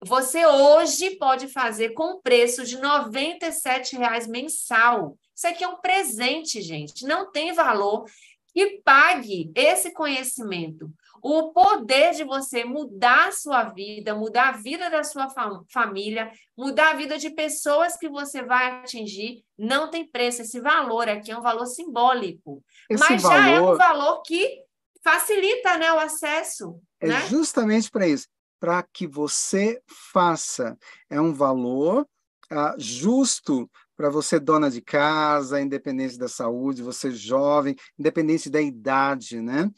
[0.04, 5.18] você hoje pode fazer com preço de 97 reais mensal.
[5.36, 7.06] Isso aqui é um presente, gente.
[7.06, 8.06] Não tem valor
[8.54, 10.92] que pague esse conhecimento.
[11.22, 16.32] O poder de você mudar a sua vida, mudar a vida da sua fam- família,
[16.58, 20.42] mudar a vida de pessoas que você vai atingir, não tem preço.
[20.42, 22.64] Esse valor aqui é um valor simbólico.
[22.90, 24.62] Esse Mas já é um valor- valor que
[25.04, 26.80] facilita né, o acesso.
[27.00, 27.28] É né?
[27.28, 28.28] justamente para isso,
[28.60, 29.82] para que você
[30.12, 30.78] faça.
[31.10, 32.08] É um valor
[32.50, 39.40] ah, justo para você, dona de casa, independente da saúde, você jovem, independente da idade,
[39.40, 39.70] né?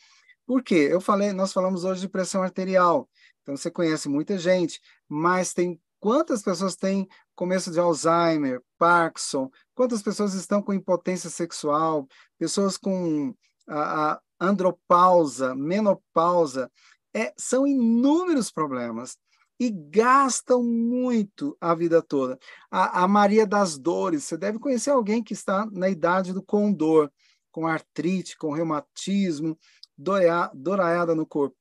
[0.45, 0.88] Por quê?
[0.91, 3.10] Eu falei, nós falamos hoje de pressão arterial.
[3.41, 10.02] Então você conhece muita gente, mas tem quantas pessoas têm começo de Alzheimer, Parkinson, quantas
[10.02, 12.07] pessoas estão com impotência sexual,
[12.38, 13.34] pessoas com
[13.68, 16.70] a, a andropausa, menopausa,
[17.14, 19.18] é, são inúmeros problemas
[19.60, 22.38] e gastam muito a vida toda.
[22.70, 27.10] A, a Maria das Dores, você deve conhecer alguém que está na idade do condor,
[27.52, 29.57] com artrite, com reumatismo,
[29.98, 31.56] doraiada no corpo.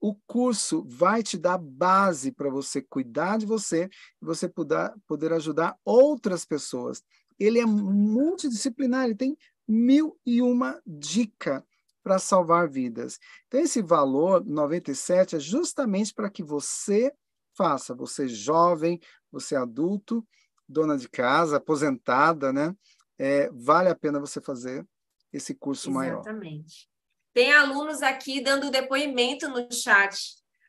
[0.00, 3.88] O curso vai te dar base para você cuidar de você
[4.20, 7.02] e você poder, poder ajudar outras pessoas.
[7.38, 9.36] Ele é multidisciplinar, ele tem
[9.68, 11.64] mil e uma dica
[12.02, 13.18] para salvar vidas.
[13.46, 17.12] Então, esse valor 97 é justamente para que você
[17.54, 18.98] faça, você jovem,
[19.30, 20.26] você adulto,
[20.68, 22.74] dona de casa, aposentada, né?
[23.18, 24.86] É, vale a pena você fazer
[25.32, 26.20] esse curso maior.
[26.20, 26.89] Exatamente.
[27.32, 30.18] Tem alunos aqui dando depoimento no chat.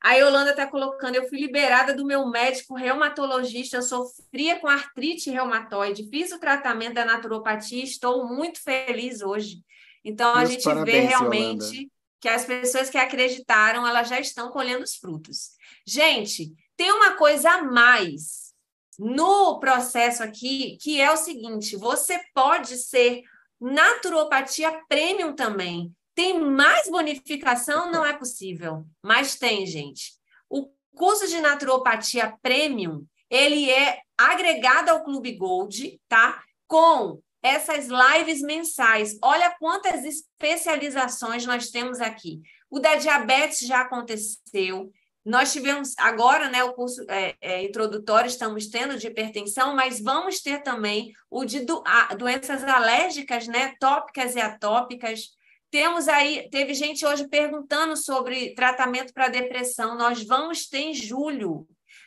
[0.01, 5.29] A Yolanda está colocando: eu fui liberada do meu médico reumatologista, eu sofria com artrite
[5.29, 9.63] reumatoide, fiz o tratamento da naturopatia, estou muito feliz hoje.
[10.03, 11.91] Então, a Meus gente parabéns, vê realmente Yolanda.
[12.19, 15.51] que as pessoas que acreditaram, elas já estão colhendo os frutos.
[15.85, 18.51] Gente, tem uma coisa a mais
[18.97, 23.21] no processo aqui, que é o seguinte: você pode ser
[23.59, 25.93] naturopatia premium também.
[26.13, 27.91] Tem mais bonificação?
[27.91, 30.13] Não é possível, mas tem, gente.
[30.49, 36.43] O curso de naturopatia premium, ele é agregado ao Clube Gold, tá?
[36.67, 39.17] Com essas lives mensais.
[39.21, 42.41] Olha quantas especializações nós temos aqui.
[42.69, 44.91] O da diabetes já aconteceu.
[45.23, 50.41] Nós tivemos agora, né, o curso é, é, introdutório, estamos tendo de hipertensão, mas vamos
[50.41, 55.29] ter também o de do, a, doenças alérgicas, né, tópicas e atópicas.
[55.71, 59.97] Temos aí, teve gente hoje perguntando sobre tratamento para depressão.
[59.97, 61.65] Nós vamos ter em julho.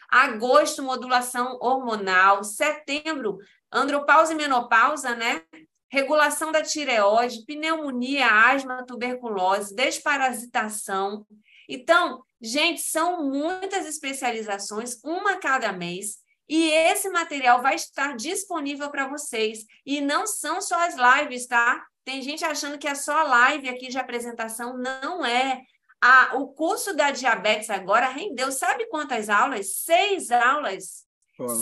[0.08, 2.44] Agosto, modulação hormonal.
[2.44, 3.38] Setembro,
[3.72, 5.42] andropausa e menopausa, né?
[5.90, 11.26] Regulação da tireoide, pneumonia, asma, tuberculose, desparasitação.
[11.68, 16.18] Então, Gente, são muitas especializações, uma a cada mês,
[16.48, 19.64] e esse material vai estar disponível para vocês.
[19.84, 21.84] E não são só as lives, tá?
[22.04, 24.76] Tem gente achando que é só a live aqui de apresentação.
[24.76, 25.62] Não é.
[26.00, 29.76] A, o curso da diabetes agora rendeu, sabe quantas aulas?
[29.76, 31.04] Seis aulas.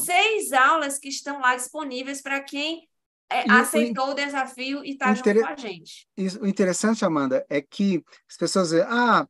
[0.04, 2.88] Seis aulas que estão lá disponíveis para quem
[3.30, 6.08] é, aceitou o desafio e está junto com a gente.
[6.40, 9.26] o interessante, Amanda, é que as pessoas dizem, ah,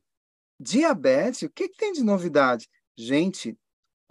[0.59, 2.69] Diabetes, o que, que tem de novidade?
[2.97, 3.57] Gente,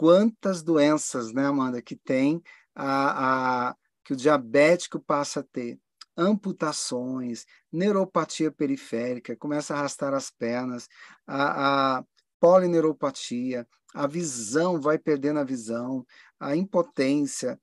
[0.02, 2.42] quantas doenças, né, Amanda, que tem
[2.74, 5.78] a, a, que o diabético passa a ter?
[6.16, 10.88] Amputações, neuropatia periférica, começa a arrastar as pernas,
[11.24, 12.04] a, a
[12.40, 13.64] polineuropatia,
[13.94, 16.04] a visão vai perdendo a visão,
[16.40, 17.56] a impotência.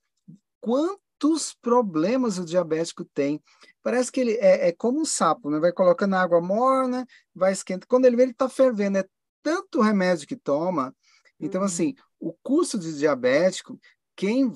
[0.62, 3.44] Quantos problemas o diabético tem?
[3.84, 5.60] Parece que ele é, é como um sapo, né?
[5.60, 7.06] Vai colocando água morna,
[7.36, 7.88] vai esquentando.
[7.88, 8.98] Quando ele vê, ele está fervendo.
[8.98, 9.06] É
[9.44, 10.96] tanto remédio que toma.
[11.38, 11.68] Então, uhum.
[11.68, 13.80] assim, o curso de diabético,
[14.16, 14.52] quem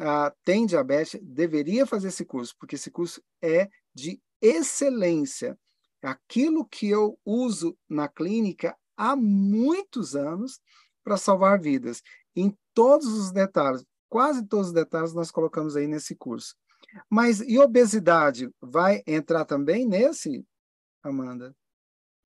[0.00, 5.58] ah, tem diabetes deveria fazer esse curso, porque esse curso é de excelência.
[6.02, 10.60] Aquilo que eu uso na clínica há muitos anos
[11.02, 12.02] para salvar vidas.
[12.36, 16.54] Em todos os detalhes, quase todos os detalhes nós colocamos aí nesse curso.
[17.10, 20.44] Mas e obesidade vai entrar também nesse,
[21.02, 21.54] Amanda?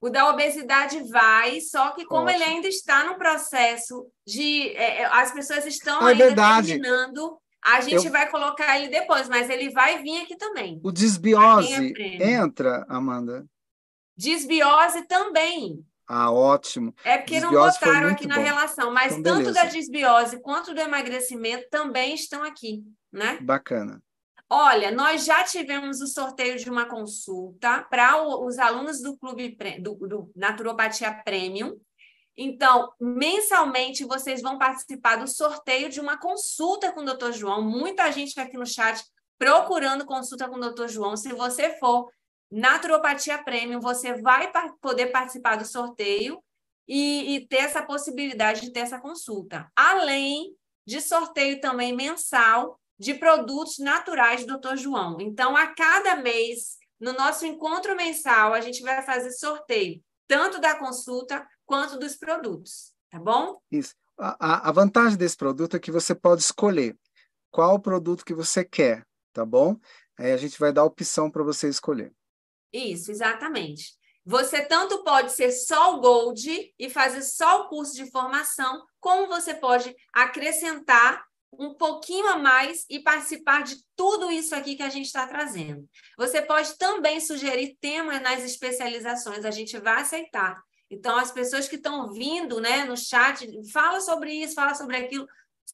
[0.02, 4.70] O da obesidade vai, só que como ele ainda está no processo de.
[4.70, 6.66] É, é as pessoas estão é ainda verdade.
[6.66, 8.10] terminando, a gente Eu...
[8.10, 10.80] vai colocar ele depois, mas ele vai vir aqui também.
[10.82, 13.46] O desbiose entra, Amanda?
[14.16, 15.86] Desbiose também.
[16.08, 16.92] Ah, ótimo.
[17.04, 20.80] É porque desbiose não botaram aqui na relação, mas então, tanto da desbiose quanto do
[20.80, 23.38] emagrecimento também estão aqui, né?
[23.40, 24.02] Bacana.
[24.54, 29.94] Olha, nós já tivemos o sorteio de uma consulta para os alunos do Clube do,
[29.94, 31.80] do Naturopatia Premium.
[32.36, 37.32] Então, mensalmente, vocês vão participar do sorteio de uma consulta com o Dr.
[37.32, 37.62] João.
[37.62, 39.02] Muita gente aqui no chat
[39.38, 40.86] procurando consulta com o Dr.
[40.86, 41.16] João.
[41.16, 42.10] Se você for
[42.50, 44.52] Naturopatia Premium, você vai
[44.82, 46.44] poder participar do sorteio
[46.86, 49.72] e, e ter essa possibilidade de ter essa consulta.
[49.74, 50.54] Além
[50.86, 54.76] de sorteio também mensal de produtos naturais do Dr.
[54.76, 55.20] João.
[55.20, 60.76] Então, a cada mês, no nosso encontro mensal, a gente vai fazer sorteio, tanto da
[60.78, 63.60] consulta quanto dos produtos, tá bom?
[63.72, 63.92] Isso.
[64.16, 66.96] A, a vantagem desse produto é que você pode escolher
[67.50, 69.76] qual produto que você quer, tá bom?
[70.16, 72.12] Aí a gente vai dar a opção para você escolher.
[72.72, 73.98] Isso, exatamente.
[74.24, 79.26] Você tanto pode ser só o Gold e fazer só o curso de formação, como
[79.26, 81.24] você pode acrescentar
[81.58, 85.88] um pouquinho a mais e participar de tudo isso aqui que a gente está trazendo.
[86.16, 90.62] Você pode também sugerir temas nas especializações, a gente vai aceitar.
[90.90, 95.26] Então, as pessoas que estão vindo né, no chat, fala sobre isso, fala sobre aquilo.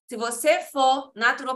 [0.08, 1.46] Se você for naturopata,